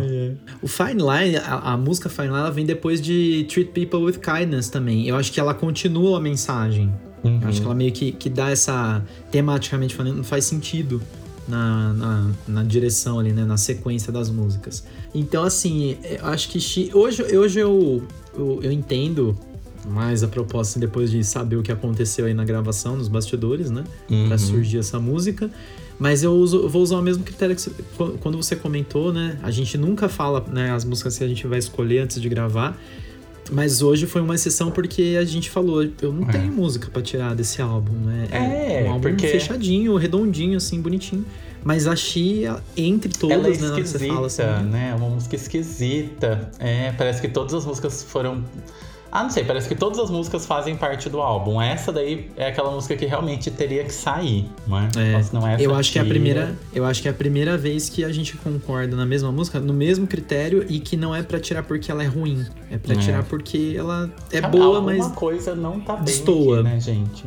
O 0.61 0.67
Fine 0.67 1.01
Line, 1.01 1.37
a, 1.37 1.73
a 1.73 1.77
música 1.77 2.09
Fine 2.09 2.27
Line, 2.27 2.39
ela 2.39 2.51
vem 2.51 2.65
depois 2.65 3.01
de 3.01 3.45
Treat 3.49 3.71
People 3.71 3.99
with 3.99 4.19
Kindness 4.19 4.69
também. 4.69 5.07
Eu 5.07 5.15
acho 5.15 5.31
que 5.31 5.39
ela 5.39 5.53
continua 5.53 6.17
a 6.17 6.21
mensagem. 6.21 6.91
Uhum. 7.23 7.39
Eu 7.41 7.47
acho 7.47 7.59
que 7.61 7.65
ela 7.65 7.75
meio 7.75 7.91
que, 7.91 8.11
que 8.11 8.29
dá 8.29 8.49
essa. 8.49 9.03
Tematicamente 9.31 9.95
falando, 9.95 10.17
não 10.17 10.23
faz 10.23 10.45
sentido 10.45 11.01
na, 11.47 11.93
na, 11.93 12.31
na 12.47 12.63
direção 12.63 13.19
ali, 13.19 13.31
né? 13.31 13.45
Na 13.45 13.57
sequência 13.57 14.11
das 14.11 14.29
músicas. 14.29 14.83
Então, 15.13 15.43
assim, 15.43 15.97
eu 16.03 16.25
acho 16.27 16.49
que. 16.49 16.59
Chi- 16.59 16.89
Hoje, 16.93 17.21
hoje 17.35 17.59
eu, 17.59 18.03
eu, 18.35 18.59
eu 18.63 18.71
entendo 18.71 19.37
mais 19.87 20.21
a 20.23 20.27
proposta 20.27 20.73
assim, 20.73 20.79
depois 20.79 21.09
de 21.09 21.23
saber 21.23 21.55
o 21.55 21.63
que 21.63 21.71
aconteceu 21.71 22.25
aí 22.25 22.33
na 22.35 22.45
gravação, 22.45 22.95
nos 22.95 23.07
bastidores, 23.07 23.69
né? 23.71 23.83
Uhum. 24.09 24.27
Pra 24.27 24.37
surgir 24.37 24.77
essa 24.77 24.99
música. 24.99 25.49
Mas 26.03 26.23
eu, 26.23 26.33
uso- 26.33 26.63
eu 26.63 26.67
vou 26.69 26.81
usar 26.81 26.97
o 26.97 27.01
mesmo 27.03 27.23
critério 27.23 27.55
que 27.55 27.61
você, 27.61 27.69
qu- 27.95 28.17
quando 28.19 28.35
você 28.35 28.55
comentou, 28.55 29.13
né? 29.13 29.37
A 29.43 29.51
gente 29.51 29.77
nunca 29.77 30.09
fala 30.09 30.43
né, 30.51 30.71
as 30.71 30.83
músicas 30.83 31.15
que 31.15 31.23
a 31.23 31.27
gente 31.27 31.45
vai 31.45 31.59
escolher 31.59 31.99
antes 31.99 32.19
de 32.19 32.27
gravar. 32.27 32.75
Mas 33.51 33.83
hoje 33.83 34.07
foi 34.07 34.19
uma 34.21 34.33
exceção 34.33 34.71
porque 34.71 35.15
a 35.19 35.23
gente 35.25 35.49
falou, 35.51 35.83
eu 36.01 36.11
não 36.11 36.27
É. 36.27 36.31
tenho 36.31 36.51
música 36.51 36.89
pra 36.91 37.03
tirar 37.03 37.35
desse 37.35 37.61
álbum, 37.61 37.93
né? 37.93 38.27
É, 38.31 38.83
um 38.87 38.93
álbum 38.93 39.09
porque- 39.09 39.27
fechadinho, 39.27 39.95
redondinho, 39.95 40.57
assim, 40.57 40.81
bonitinho. 40.81 41.23
Mas 41.63 41.85
a 41.85 41.95
Xi, 41.95 42.45
entre 42.75 43.11
todas, 43.13 43.37
Ela 43.37 43.47
é 43.47 43.57
né, 43.59 43.67
hora 43.67 43.75
que 43.83 43.87
você 43.87 43.97
esquisita, 43.97 44.13
fala 44.15 44.25
assim. 44.27 44.69
né? 44.71 44.95
Uma 44.97 45.09
música 45.09 45.35
esquisita. 45.35 46.49
É, 46.57 46.91
parece 46.93 47.21
que 47.21 47.27
todas 47.27 47.53
as 47.53 47.63
músicas 47.63 48.01
foram. 48.01 48.43
Ah, 49.11 49.23
não 49.23 49.29
sei, 49.29 49.43
parece 49.43 49.67
que 49.67 49.75
todas 49.75 49.99
as 49.99 50.09
músicas 50.09 50.45
fazem 50.45 50.75
parte 50.75 51.09
do 51.09 51.19
álbum. 51.19 51.61
Essa 51.61 51.91
daí 51.91 52.29
é 52.37 52.47
aquela 52.47 52.71
música 52.71 52.95
que 52.95 53.05
realmente 53.05 53.51
teria 53.51 53.83
que 53.83 53.93
sair, 53.93 54.49
não 54.65 54.79
é? 54.79 54.87
É, 54.97 55.11
Nossa, 55.13 55.33
não 55.39 55.47
é 55.47 55.55
essa 55.55 55.63
eu 55.63 55.75
acho 55.75 55.91
que 55.91 55.99
é 55.99 56.01
a 56.01 56.05
primeira, 56.05 56.55
eu 56.73 56.85
acho 56.85 57.01
que 57.01 57.07
é 57.07 57.11
a 57.11 57.13
primeira 57.13 57.57
vez 57.57 57.89
que 57.89 58.05
a 58.05 58.11
gente 58.11 58.37
concorda 58.37 58.95
na 58.95 59.05
mesma 59.05 59.29
música, 59.31 59.59
no 59.59 59.73
mesmo 59.73 60.07
critério 60.07 60.65
e 60.69 60.79
que 60.79 60.95
não 60.95 61.13
é 61.13 61.21
pra 61.21 61.39
tirar 61.39 61.63
porque 61.63 61.91
ela 61.91 62.03
é 62.03 62.07
ruim, 62.07 62.45
é 62.71 62.77
pra 62.77 62.93
É. 62.93 62.97
tirar 62.97 63.23
porque 63.23 63.75
ela 63.77 64.09
é 64.31 64.39
Ah, 64.39 64.47
boa, 64.47 64.77
Alguma 64.77 64.81
mas 64.93 65.07
coisa 65.11 65.53
não 65.55 65.79
tá 65.81 65.97
bem 65.97 66.13
aqui, 66.15 66.63
né, 66.63 66.79
gente? 66.79 67.25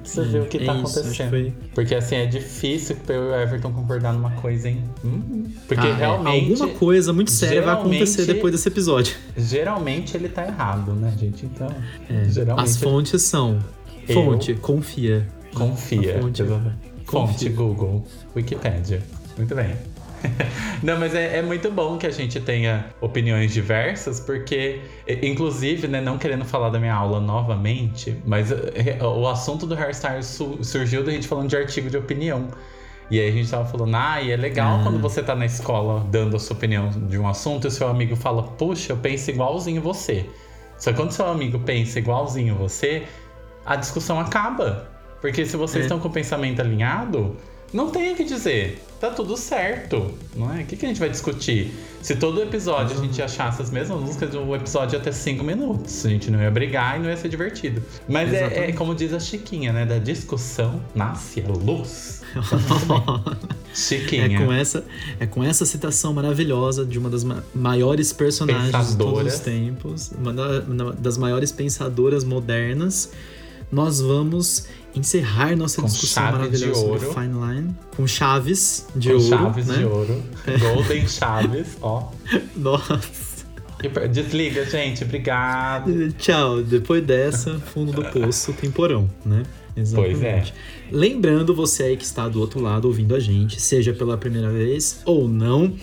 Precisa 0.00 0.24
ver 0.24 0.42
o 0.42 0.46
que 0.46 0.56
é 0.58 0.64
tá 0.64 0.74
isso, 0.74 0.98
acontecendo. 0.98 1.30
foi- 1.30 1.54
Porque 1.74 1.94
assim, 1.94 2.16
é 2.16 2.26
difícil 2.26 2.96
eu 3.08 3.14
e 3.14 3.18
o 3.28 3.34
Everton 3.34 3.72
concordar 3.72 4.12
numa 4.12 4.30
coisa, 4.32 4.68
hein? 4.68 4.82
Hum, 5.04 5.44
porque 5.68 5.86
Ah, 5.86 5.90
é, 5.90 5.94
realmente. 5.94 6.50
alguma 6.62 6.78
coisa 6.78 7.12
muito 7.12 7.30
séria 7.30 7.62
vai 7.62 7.74
acontecer 7.74 8.24
depois 8.26 8.52
desse 8.52 8.68
episódio. 8.68 9.14
Geralmente 9.36 10.16
ele 10.16 10.28
tá 10.28 10.46
errado, 10.46 10.92
né, 10.92 11.12
gente? 11.18 11.46
Então. 11.46 11.68
É, 12.10 12.24
geralmente. 12.28 12.64
As 12.68 12.76
fontes 12.76 13.22
são 13.22 13.58
Eu- 14.08 14.14
fonte, 14.14 14.54
confia. 14.54 15.26
Confia. 15.54 16.18
A 16.18 16.20
fonte-. 16.22 16.42
Fonte 16.44 17.06
confia. 17.06 17.50
Google, 17.50 18.04
Wikipédia. 18.34 19.02
Muito 19.36 19.54
bem. 19.54 19.74
Não, 20.82 20.98
mas 20.98 21.14
é, 21.14 21.38
é 21.38 21.42
muito 21.42 21.70
bom 21.70 21.96
que 21.98 22.06
a 22.06 22.10
gente 22.10 22.40
tenha 22.40 22.86
opiniões 23.00 23.52
diversas, 23.52 24.20
porque, 24.20 24.80
inclusive, 25.22 25.88
né, 25.88 26.00
não 26.00 26.18
querendo 26.18 26.44
falar 26.44 26.68
da 26.70 26.78
minha 26.78 26.94
aula 26.94 27.20
novamente, 27.20 28.16
mas 28.26 28.50
eh, 28.52 28.98
o 29.02 29.26
assunto 29.28 29.66
do 29.66 29.74
hairstyle 29.74 30.22
su- 30.22 30.58
surgiu 30.62 31.02
da 31.04 31.10
gente 31.12 31.26
falando 31.26 31.48
de 31.48 31.56
artigo 31.56 31.88
de 31.90 31.96
opinião. 31.96 32.48
E 33.10 33.20
aí 33.20 33.28
a 33.28 33.32
gente 33.32 33.48
tava 33.50 33.64
falando, 33.64 33.94
ah, 33.94 34.20
e 34.20 34.32
é 34.32 34.36
legal 34.36 34.78
Ah. 34.78 34.82
quando 34.82 34.98
você 35.00 35.22
tá 35.22 35.34
na 35.34 35.46
escola 35.46 36.04
dando 36.10 36.36
a 36.36 36.38
sua 36.40 36.56
opinião 36.56 36.88
de 36.90 37.16
um 37.18 37.28
assunto 37.28 37.64
e 37.64 37.68
o 37.68 37.70
seu 37.70 37.88
amigo 37.88 38.16
fala, 38.16 38.42
puxa, 38.42 38.92
eu 38.92 38.96
penso 38.96 39.30
igualzinho 39.30 39.80
você. 39.80 40.26
Só 40.78 40.90
que 40.90 40.96
quando 40.98 41.12
seu 41.12 41.26
amigo 41.26 41.58
pensa 41.60 41.98
igualzinho 42.00 42.54
você, 42.56 43.04
a 43.64 43.76
discussão 43.76 44.18
acaba. 44.20 44.88
Porque 45.20 45.46
se 45.46 45.56
vocês 45.56 45.82
É. 45.84 45.86
estão 45.86 45.98
com 46.00 46.08
o 46.08 46.10
pensamento 46.10 46.60
alinhado, 46.60 47.36
Não 47.72 47.90
tem 47.90 48.12
o 48.12 48.16
que 48.16 48.24
dizer. 48.24 48.82
Tá 49.00 49.10
tudo 49.10 49.36
certo, 49.36 50.12
não 50.34 50.54
é? 50.56 50.62
O 50.62 50.64
que, 50.66 50.74
que 50.76 50.86
a 50.86 50.88
gente 50.88 50.98
vai 51.00 51.10
discutir? 51.10 51.70
Se 52.00 52.16
todo 52.16 52.40
episódio 52.40 52.96
a 52.98 53.02
gente 53.02 53.20
achasse 53.20 53.60
as 53.60 53.70
mesmas 53.70 54.00
músicas, 54.00 54.34
o 54.34 54.54
episódio 54.54 54.96
ia 54.96 55.00
ter 55.02 55.12
cinco 55.12 55.44
minutos. 55.44 56.06
A 56.06 56.08
gente 56.08 56.30
não 56.30 56.40
ia 56.40 56.50
brigar 56.50 56.96
e 56.98 57.02
não 57.02 57.10
ia 57.10 57.16
ser 57.16 57.28
divertido. 57.28 57.82
Mas 58.08 58.32
é, 58.32 58.70
é 58.70 58.72
como 58.72 58.94
diz 58.94 59.12
a 59.12 59.20
Chiquinha, 59.20 59.72
né? 59.72 59.84
Da 59.84 59.98
discussão 59.98 60.80
nasce 60.94 61.42
a 61.46 61.48
luz. 61.52 62.22
Chiquinha. 63.74 64.38
É 64.40 64.44
com, 64.44 64.52
essa, 64.52 64.84
é 65.20 65.26
com 65.26 65.44
essa 65.44 65.66
citação 65.66 66.12
maravilhosa 66.14 66.84
de 66.84 66.98
uma 66.98 67.10
das 67.10 67.24
ma- 67.24 67.42
maiores 67.54 68.12
personagens 68.12 68.70
de 68.90 68.96
todos 68.96 69.34
os 69.34 69.40
tempos, 69.40 70.10
uma 70.18 70.32
da- 70.32 70.60
uma 70.60 70.92
das 70.92 71.18
maiores 71.18 71.52
pensadoras 71.52 72.24
modernas, 72.24 73.10
nós 73.70 74.00
vamos 74.00 74.66
encerrar 74.98 75.56
nossa 75.56 75.80
Com 75.80 75.88
discussão 75.88 76.26
de 76.26 76.32
maravilhosa 76.32 76.80
sobre. 76.80 77.08
Fine 77.08 77.46
Line 77.46 77.76
com 77.96 78.06
chaves 78.06 78.86
de 78.94 79.08
com 79.08 79.14
ouro, 79.14 79.28
chaves 79.28 79.66
né? 79.66 79.76
de 79.78 79.84
ouro. 79.84 80.22
Golden 80.60 81.08
chaves, 81.08 81.76
ó. 81.80 82.10
Nossa. 82.56 83.36
Desliga, 84.10 84.64
gente. 84.64 85.04
Obrigado. 85.04 86.12
Tchau. 86.12 86.62
Depois 86.62 87.04
dessa, 87.04 87.58
fundo 87.58 87.92
do 87.92 88.04
poço, 88.04 88.52
temporão, 88.54 89.08
né? 89.24 89.42
Pois 89.94 90.22
é. 90.22 90.44
Lembrando 90.90 91.54
você 91.54 91.82
aí 91.84 91.96
que 91.96 92.04
está 92.04 92.28
do 92.28 92.40
outro 92.40 92.60
lado 92.60 92.86
ouvindo 92.86 93.14
a 93.14 93.20
gente, 93.20 93.60
seja 93.60 93.92
pela 93.92 94.16
primeira 94.16 94.50
vez 94.50 95.02
ou 95.04 95.28
não, 95.28 95.74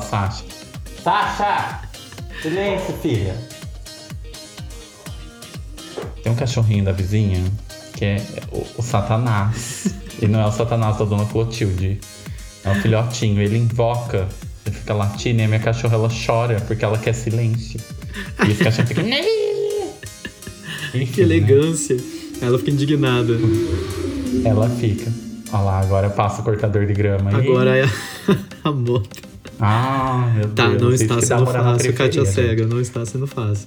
Pra 0.00 0.08
Sasha. 0.08 0.44
Sasha! 1.02 1.80
Silêncio, 2.42 2.94
filha. 3.02 3.36
Tem 6.22 6.32
um 6.32 6.36
cachorrinho 6.36 6.84
da 6.84 6.92
vizinha 6.92 7.42
que 7.94 8.04
é 8.04 8.22
o, 8.52 8.66
o 8.78 8.82
Satanás. 8.82 9.94
e 10.20 10.26
não 10.26 10.40
é 10.40 10.46
o 10.46 10.52
Satanás 10.52 10.96
da 10.96 11.04
Dona 11.04 11.26
Clotilde. 11.26 12.00
É 12.64 12.70
um 12.70 12.74
filhotinho. 12.76 13.40
Ele 13.40 13.58
invoca, 13.58 14.26
ele 14.66 14.74
fica 14.74 14.94
latindo 14.94 15.40
e 15.40 15.44
a 15.44 15.48
minha 15.48 15.60
cachorra 15.60 15.94
ela 15.94 16.08
chora 16.26 16.60
porque 16.66 16.84
ela 16.84 16.98
quer 16.98 17.14
silêncio. 17.14 17.80
E 18.46 18.50
esse 18.50 18.62
cachorro 18.64 18.88
fica. 18.88 19.02
Enfim, 20.94 21.06
Que 21.12 21.20
né? 21.20 21.34
elegância. 21.34 21.96
Ela 22.40 22.58
fica 22.58 22.70
indignada. 22.70 23.34
Ela 24.44 24.68
fica. 24.68 25.10
Olha 25.52 25.62
lá, 25.62 25.80
agora 25.80 26.08
passa 26.10 26.40
o 26.40 26.44
cortador 26.44 26.86
de 26.86 26.94
grama 26.94 27.30
aí. 27.30 27.46
Agora 27.48 27.76
é 27.76 27.84
a, 27.84 27.88
a 28.68 28.72
moto. 28.72 29.29
Ah, 29.60 30.32
meu 30.34 30.48
Tá, 30.50 30.68
Deus. 30.68 30.82
não 30.82 30.92
isso 30.92 31.02
está 31.04 31.20
sendo 31.20 31.46
fácil, 31.46 31.92
Katia 31.94 32.24
Cega. 32.24 32.66
Não 32.66 32.80
está 32.80 33.04
sendo 33.04 33.26
fácil. 33.26 33.66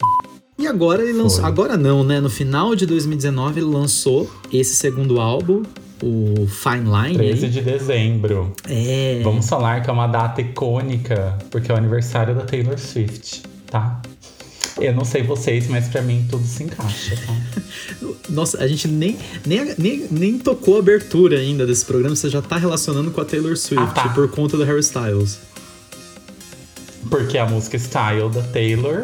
E 0.57 0.67
agora 0.67 1.01
ele 1.03 1.13
lançou. 1.13 1.41
Foi. 1.41 1.49
Agora 1.49 1.77
não, 1.77 2.03
né? 2.03 2.19
No 2.19 2.29
final 2.29 2.75
de 2.75 2.85
2019 2.85 3.59
ele 3.59 3.67
lançou 3.69 4.29
esse 4.51 4.75
segundo 4.75 5.19
álbum, 5.19 5.63
o 6.01 6.47
Fine 6.47 6.85
Line. 6.89 7.17
13 7.17 7.45
aí. 7.45 7.51
de 7.51 7.61
dezembro. 7.61 8.53
É. 8.67 9.21
Vamos 9.23 9.47
falar 9.47 9.81
que 9.81 9.89
é 9.89 9.93
uma 9.93 10.07
data 10.07 10.41
icônica, 10.41 11.37
porque 11.49 11.71
é 11.71 11.75
o 11.75 11.77
aniversário 11.77 12.35
da 12.35 12.41
Taylor 12.41 12.77
Swift, 12.77 13.43
tá? 13.67 14.01
Eu 14.79 14.93
não 14.95 15.05
sei 15.05 15.21
vocês, 15.21 15.67
mas 15.67 15.87
pra 15.87 16.01
mim 16.01 16.25
tudo 16.29 16.45
se 16.45 16.63
encaixa, 16.63 17.15
tá? 17.27 17.35
Nossa, 18.29 18.57
a 18.63 18.67
gente 18.67 18.87
nem, 18.87 19.17
nem, 19.45 19.75
nem, 19.77 20.07
nem 20.09 20.39
tocou 20.39 20.77
a 20.77 20.79
abertura 20.79 21.37
ainda 21.37 21.65
desse 21.65 21.85
programa, 21.85 22.15
você 22.15 22.29
já 22.29 22.41
tá 22.41 22.57
relacionando 22.57 23.11
com 23.11 23.21
a 23.21 23.25
Taylor 23.25 23.55
Swift 23.55 23.83
Ah, 23.83 24.03
tá. 24.03 24.09
por 24.09 24.27
conta 24.29 24.57
do 24.57 24.63
Harry 24.63 24.79
Styles. 24.79 25.39
Porque 27.09 27.37
a 27.37 27.45
música 27.45 27.77
Style 27.77 28.29
da 28.29 28.41
Taylor. 28.41 29.03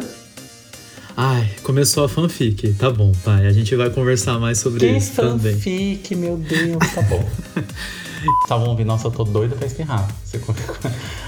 Ai, 1.16 1.48
começou 1.62 2.04
a 2.04 2.08
fanfic. 2.08 2.72
Tá 2.74 2.90
bom, 2.90 3.12
pai. 3.24 3.46
A 3.46 3.52
gente 3.52 3.74
vai 3.76 3.90
conversar 3.90 4.38
mais 4.38 4.58
sobre 4.58 4.80
Que 4.80 4.96
isso 4.96 5.12
também. 5.16 5.54
fanfic, 5.54 6.14
meu 6.16 6.36
Deus, 6.36 6.78
tá 6.94 7.02
bom. 7.02 7.28
Estavam 8.44 8.68
ouvindo, 8.68 8.86
nossa, 8.88 9.06
eu 9.06 9.10
tô 9.10 9.24
doida 9.24 9.56
pra 9.56 9.66
espirrar. 9.66 10.06
Você, 10.24 10.38
qualquer, 10.38 10.66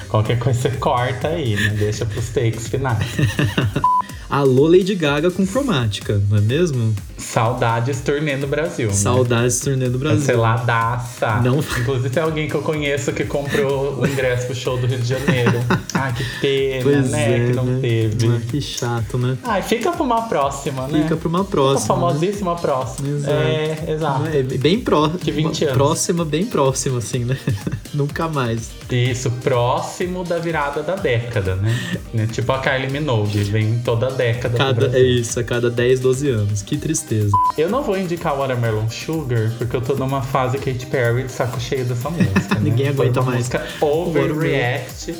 qualquer 0.09 0.39
coisa 0.39 0.61
você 0.61 0.70
corta 0.73 1.29
aí, 1.29 1.57
né? 1.57 1.70
Deixa 1.79 2.05
pros 2.05 2.29
takes 2.31 2.68
finais. 2.68 3.07
Alô, 4.33 4.66
Lady 4.66 4.95
Gaga 4.95 5.30
com 5.30 5.47
cromática, 5.47 6.18
não 6.30 6.39
é 6.39 6.41
mesmo? 6.41 6.95
Saudades 7.18 8.01
turnê 8.01 8.35
no 8.35 8.47
Brasil. 8.47 8.89
né? 8.89 8.95
Saudades 8.95 9.61
turnê 9.61 9.91
do 9.91 9.99
Brasil. 9.99 10.20
Canceladaça. 10.20 11.37
Não- 11.43 11.59
Inclusive 11.78 12.09
tem 12.09 12.22
alguém 12.22 12.49
que 12.49 12.55
eu 12.55 12.62
conheço 12.62 13.12
que 13.12 13.24
comprou 13.26 14.01
o 14.01 14.07
ingresso 14.07 14.47
pro 14.47 14.55
show 14.55 14.78
do 14.78 14.87
Rio 14.87 14.99
de 14.99 15.07
Janeiro. 15.07 15.53
Ai, 15.93 16.14
que 16.14 16.24
pena, 16.41 16.83
Pois 16.83 17.11
né? 17.11 17.35
é, 17.45 17.47
que 17.47 17.53
não 17.55 17.64
né? 17.66 17.78
teve. 17.83 18.26
Ah, 18.28 18.41
que 18.51 18.61
chato, 18.62 19.18
né? 19.18 19.37
Ai, 19.45 19.61
fica 19.62 19.93
pra 19.93 20.03
uma 20.03 20.22
próxima, 20.22 20.89
né? 20.89 21.03
Fica 21.03 21.16
pra 21.16 21.28
uma 21.28 21.45
próxima. 21.45 21.95
né? 21.95 22.01
famosíssima 22.01 22.57
próxima. 22.57 23.09
Exato. 23.09 23.33
É, 23.35 23.85
exato. 23.93 24.26
É 24.33 24.43
bem 24.43 24.80
pró 24.80 25.11
Que 25.11 25.30
20 25.30 25.64
anos. 25.64 25.76
próxima, 25.76 26.24
bem 26.24 26.47
próxima, 26.47 26.99
assim, 26.99 27.24
né? 27.26 27.37
Nunca 27.95 28.26
mais. 28.28 28.70
Isso, 28.91 29.30
próximo 29.43 30.24
da 30.24 30.39
virada 30.39 30.83
da 30.83 30.97
década, 30.97 31.55
né? 31.57 31.78
Né? 32.14 32.26
Tipo 32.33 32.53
a 32.53 32.59
Kylie 32.59 32.91
Minogue, 32.91 33.45
vem 33.45 33.78
toda 33.85 34.07
a 34.07 34.11
década 34.11 34.22
pro 34.49 34.51
Cada, 34.51 34.99
é 34.99 35.03
isso, 35.03 35.39
a 35.41 35.45
cada 35.45 35.70
10, 35.70 36.01
12 36.01 36.29
anos. 36.29 36.62
Que 36.62 36.77
tristeza. 36.77 37.31
Eu 37.57 37.68
não 37.68 37.83
vou 37.83 37.97
indicar 37.99 38.37
Watermelon 38.37 38.89
Sugar, 38.89 39.53
porque 39.59 39.75
eu 39.75 39.81
tô 39.81 39.95
numa 39.95 40.23
fase 40.23 40.59
Katy 40.59 40.87
Perry 40.87 41.25
de 41.25 41.33
saco 41.33 41.61
cheio 41.61 41.85
dessa 41.85 42.11
música. 42.11 42.55
né? 42.57 42.61
Ninguém 42.62 42.89
aguenta 42.89 43.20
uma 43.20 43.33
mais. 43.33 43.39
música 43.39 43.66
overreact. 43.81 45.14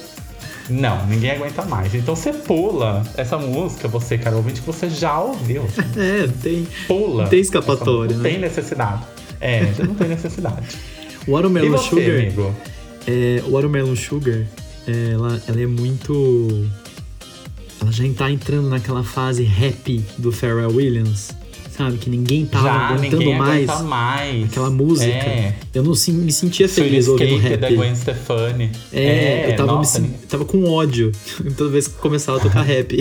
Não, 0.69 1.05
ninguém 1.07 1.33
aguenta 1.33 1.65
mais. 1.65 1.95
Então 1.95 2.15
você 2.15 2.33
pula 2.33 3.03
essa 3.17 3.37
música, 3.37 3.89
você, 3.89 4.17
cara 4.17 4.37
ouvinte, 4.37 4.61
que 4.61 4.67
você 4.67 4.89
já 4.89 5.21
ouviu. 5.21 5.67
É, 5.97 6.29
tem. 6.43 6.67
Pula. 6.87 7.27
Tem 7.27 7.41
escapatória, 7.41 8.17
Não 8.17 8.23
né? 8.23 8.31
tem 8.31 8.39
necessidade. 8.39 9.03
É, 9.41 9.73
já 9.77 9.85
não 9.85 9.95
tem 9.95 10.09
necessidade. 10.09 10.77
e 11.27 11.31
Watermelon 11.31 11.71
você, 11.71 11.89
Sugar. 11.89 12.17
amigo? 12.17 12.55
É, 13.07 13.43
Watermelon 13.49 13.97
Sugar, 13.97 14.47
é, 14.87 15.13
ela, 15.13 15.41
ela 15.49 15.61
é 15.61 15.67
muito. 15.67 16.71
Ela 17.83 17.93
já 17.93 18.05
tá 18.17 18.31
entrando 18.31 18.69
naquela 18.69 19.03
fase 19.03 19.43
rap 19.43 20.05
do 20.17 20.31
Pharrell 20.33 20.71
Williams, 20.75 21.31
sabe? 21.77 21.99
Que 21.99 22.09
ninguém 22.09 22.47
tava 22.47 22.65
Já 22.69 22.75
aguentando 22.89 23.19
ninguém 23.19 23.39
mais 23.39 23.83
mais. 23.83 24.45
aquela 24.45 24.71
música. 24.71 25.11
É. 25.11 25.55
Eu 25.75 25.83
não 25.83 25.95
se- 25.95 26.13
me 26.13 26.33
sentia 26.33 26.69
feliz 26.69 27.09
ouvindo 27.09 27.35
Escape 27.37 27.49
rap. 27.49 27.61
da 27.61 27.71
Gwen 27.71 27.95
Stefani. 27.97 28.71
É, 28.93 29.51
eu 29.51 29.57
tava, 29.57 29.73
me 29.73 29.79
nossa, 29.79 30.01
sen- 30.01 30.11
tava 30.29 30.45
com 30.45 30.65
ódio 30.71 31.11
toda 31.57 31.71
vez 31.71 31.89
que 31.89 31.95
começava 31.95 32.39
a 32.39 32.41
tocar 32.41 32.63
rap. 32.63 32.97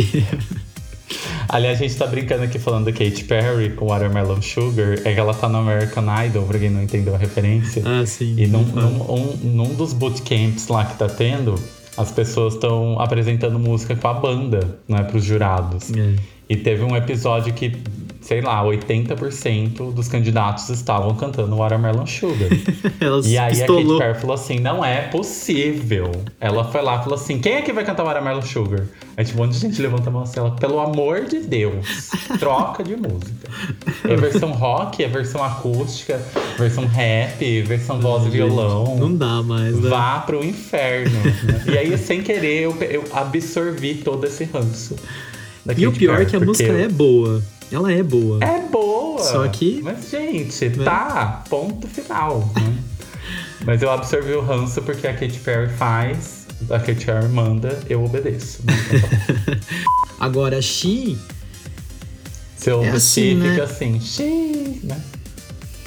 Aliás, 1.49 1.79
a 1.79 1.83
gente 1.83 1.95
tá 1.97 2.07
brincando 2.07 2.43
aqui 2.43 2.57
falando 2.57 2.85
da 2.85 2.91
Katy 2.93 3.25
Perry 3.25 3.71
com 3.71 3.87
Watermelon 3.87 4.41
Sugar. 4.41 4.99
É 5.03 5.13
que 5.13 5.19
ela 5.19 5.33
tá 5.33 5.49
no 5.49 5.57
American 5.57 6.05
Idol, 6.25 6.45
pra 6.45 6.57
quem 6.57 6.69
não 6.69 6.81
entendeu 6.81 7.13
a 7.13 7.17
referência. 7.17 7.83
ah, 7.85 8.05
sim. 8.05 8.35
E 8.37 8.47
num, 8.47 8.63
num, 8.63 9.13
um- 9.13 9.37
num 9.43 9.73
dos 9.75 9.91
bootcamps 9.91 10.67
lá 10.69 10.85
que 10.85 10.97
tá 10.97 11.09
tendo, 11.09 11.55
as 12.01 12.11
pessoas 12.11 12.55
estão 12.55 12.99
apresentando 12.99 13.57
música 13.59 13.95
com 13.95 14.07
a 14.07 14.13
banda, 14.13 14.79
né, 14.87 15.03
pros 15.03 15.23
jurados. 15.23 15.91
É. 15.91 16.15
E 16.49 16.57
teve 16.57 16.83
um 16.83 16.95
episódio 16.95 17.53
que, 17.53 17.77
sei 18.21 18.39
lá, 18.39 18.63
80% 18.63 19.93
dos 19.93 20.07
candidatos 20.07 20.69
estavam 20.69 21.15
cantando 21.15 21.55
Watermelon 21.55 22.05
Sugar. 22.05 22.49
E 23.25 23.37
aí 23.37 23.37
a 23.37 23.41
Katy 23.47 23.57
pistolou. 23.57 23.97
Perry 23.97 24.19
falou 24.19 24.33
assim, 24.35 24.59
não 24.59 24.85
é 24.85 25.01
possível. 25.07 26.11
Ela 26.39 26.63
foi 26.63 26.81
lá 26.81 26.97
e 26.97 27.03
falou 27.03 27.15
assim, 27.15 27.39
quem 27.39 27.55
é 27.55 27.61
que 27.61 27.73
vai 27.73 27.83
cantar 27.83 28.03
Watermelon 28.03 28.41
Sugar? 28.41 28.85
Aí 29.17 29.25
tipo, 29.25 29.39
um 29.39 29.45
monte 29.45 29.53
de 29.53 29.59
gente 29.59 29.81
levanta 29.81 30.09
a 30.09 30.13
mão 30.13 30.21
assim, 30.21 30.39
ela, 30.39 30.51
pelo 30.51 30.79
amor 30.79 31.25
de 31.25 31.39
Deus, 31.39 32.09
troca 32.39 32.83
de 32.83 32.95
música. 32.95 33.49
É 34.07 34.15
versão 34.15 34.51
rock, 34.51 35.03
é 35.03 35.07
versão 35.07 35.43
acústica, 35.43 36.21
versão 36.57 36.85
rap, 36.85 37.61
versão 37.63 37.99
voz 37.99 38.25
e 38.25 38.29
violão. 38.29 38.95
Não 38.97 39.15
dá 39.15 39.41
mais, 39.41 39.75
né? 39.79 39.89
Vá 39.89 40.19
pro 40.19 40.43
inferno. 40.43 41.17
E 41.65 41.77
aí, 41.77 41.97
sem 41.97 42.21
querer, 42.21 42.61
eu, 42.63 42.75
eu 42.83 43.03
absorvi 43.13 43.95
todo 43.95 44.25
esse 44.25 44.43
ranço. 44.45 44.95
E 45.77 45.87
o 45.87 45.91
pior 45.91 46.13
é 46.13 46.17
Perry, 46.19 46.29
que 46.29 46.35
a 46.35 46.39
música 46.39 46.71
é 46.71 46.87
boa. 46.87 47.41
Ela 47.71 47.91
é 47.91 48.03
boa. 48.03 48.43
é 48.43 48.59
boa. 48.59 49.19
Só 49.23 49.47
que- 49.47 49.81
Mas, 49.83 50.09
gente, 50.09 50.69
tá. 50.83 51.43
Ponto 51.49 51.87
final. 51.87 52.39
né? 52.55 52.77
Mas 53.65 53.81
eu 53.81 53.91
absorvi 53.91 54.33
o 54.33 54.41
ranço 54.41 54.81
porque 54.81 55.07
a 55.07 55.13
Katy 55.13 55.39
Perry 55.39 55.69
faz, 55.69 56.47
a 56.69 56.79
Katy 56.79 57.05
Perry 57.05 57.27
manda, 57.29 57.79
eu 57.89 58.03
obedeço. 58.03 58.61
né? 58.65 58.73
Agora, 60.19 60.61
She. 60.61 61.17
Se 62.57 62.69
eu 62.69 62.83
É 62.83 62.89
assim, 62.89 63.35
né? 63.35 63.51
fica 63.51 63.63
assim, 63.63 63.99
xiii, 63.99 64.81
né? 64.83 65.01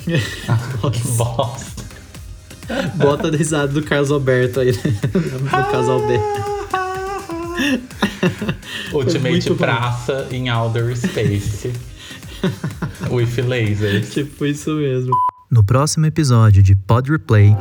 Ah, 0.48 0.59
que 0.90 1.06
bosta. 1.09 1.85
Bota 2.97 3.28
a 3.28 3.31
risada 3.31 3.69
do 3.73 3.82
Carlos 3.82 4.11
Alberto 4.11 4.61
aí, 4.61 4.73
né? 4.73 4.81
Do 5.12 5.70
casal 5.70 6.01
B. 6.06 6.19
Ultimate 8.92 9.30
muito 9.30 9.51
bom. 9.51 9.56
praça 9.56 10.28
em 10.30 10.51
outer 10.51 10.96
space. 10.96 11.72
With 13.10 13.42
lasers. 13.46 14.12
Tipo 14.12 14.46
isso 14.46 14.74
mesmo. 14.74 15.12
No 15.51 15.64
próximo 15.64 16.06
episódio 16.06 16.62
de 16.62 16.74
Pod 16.74 17.10
Replay, 17.10 17.56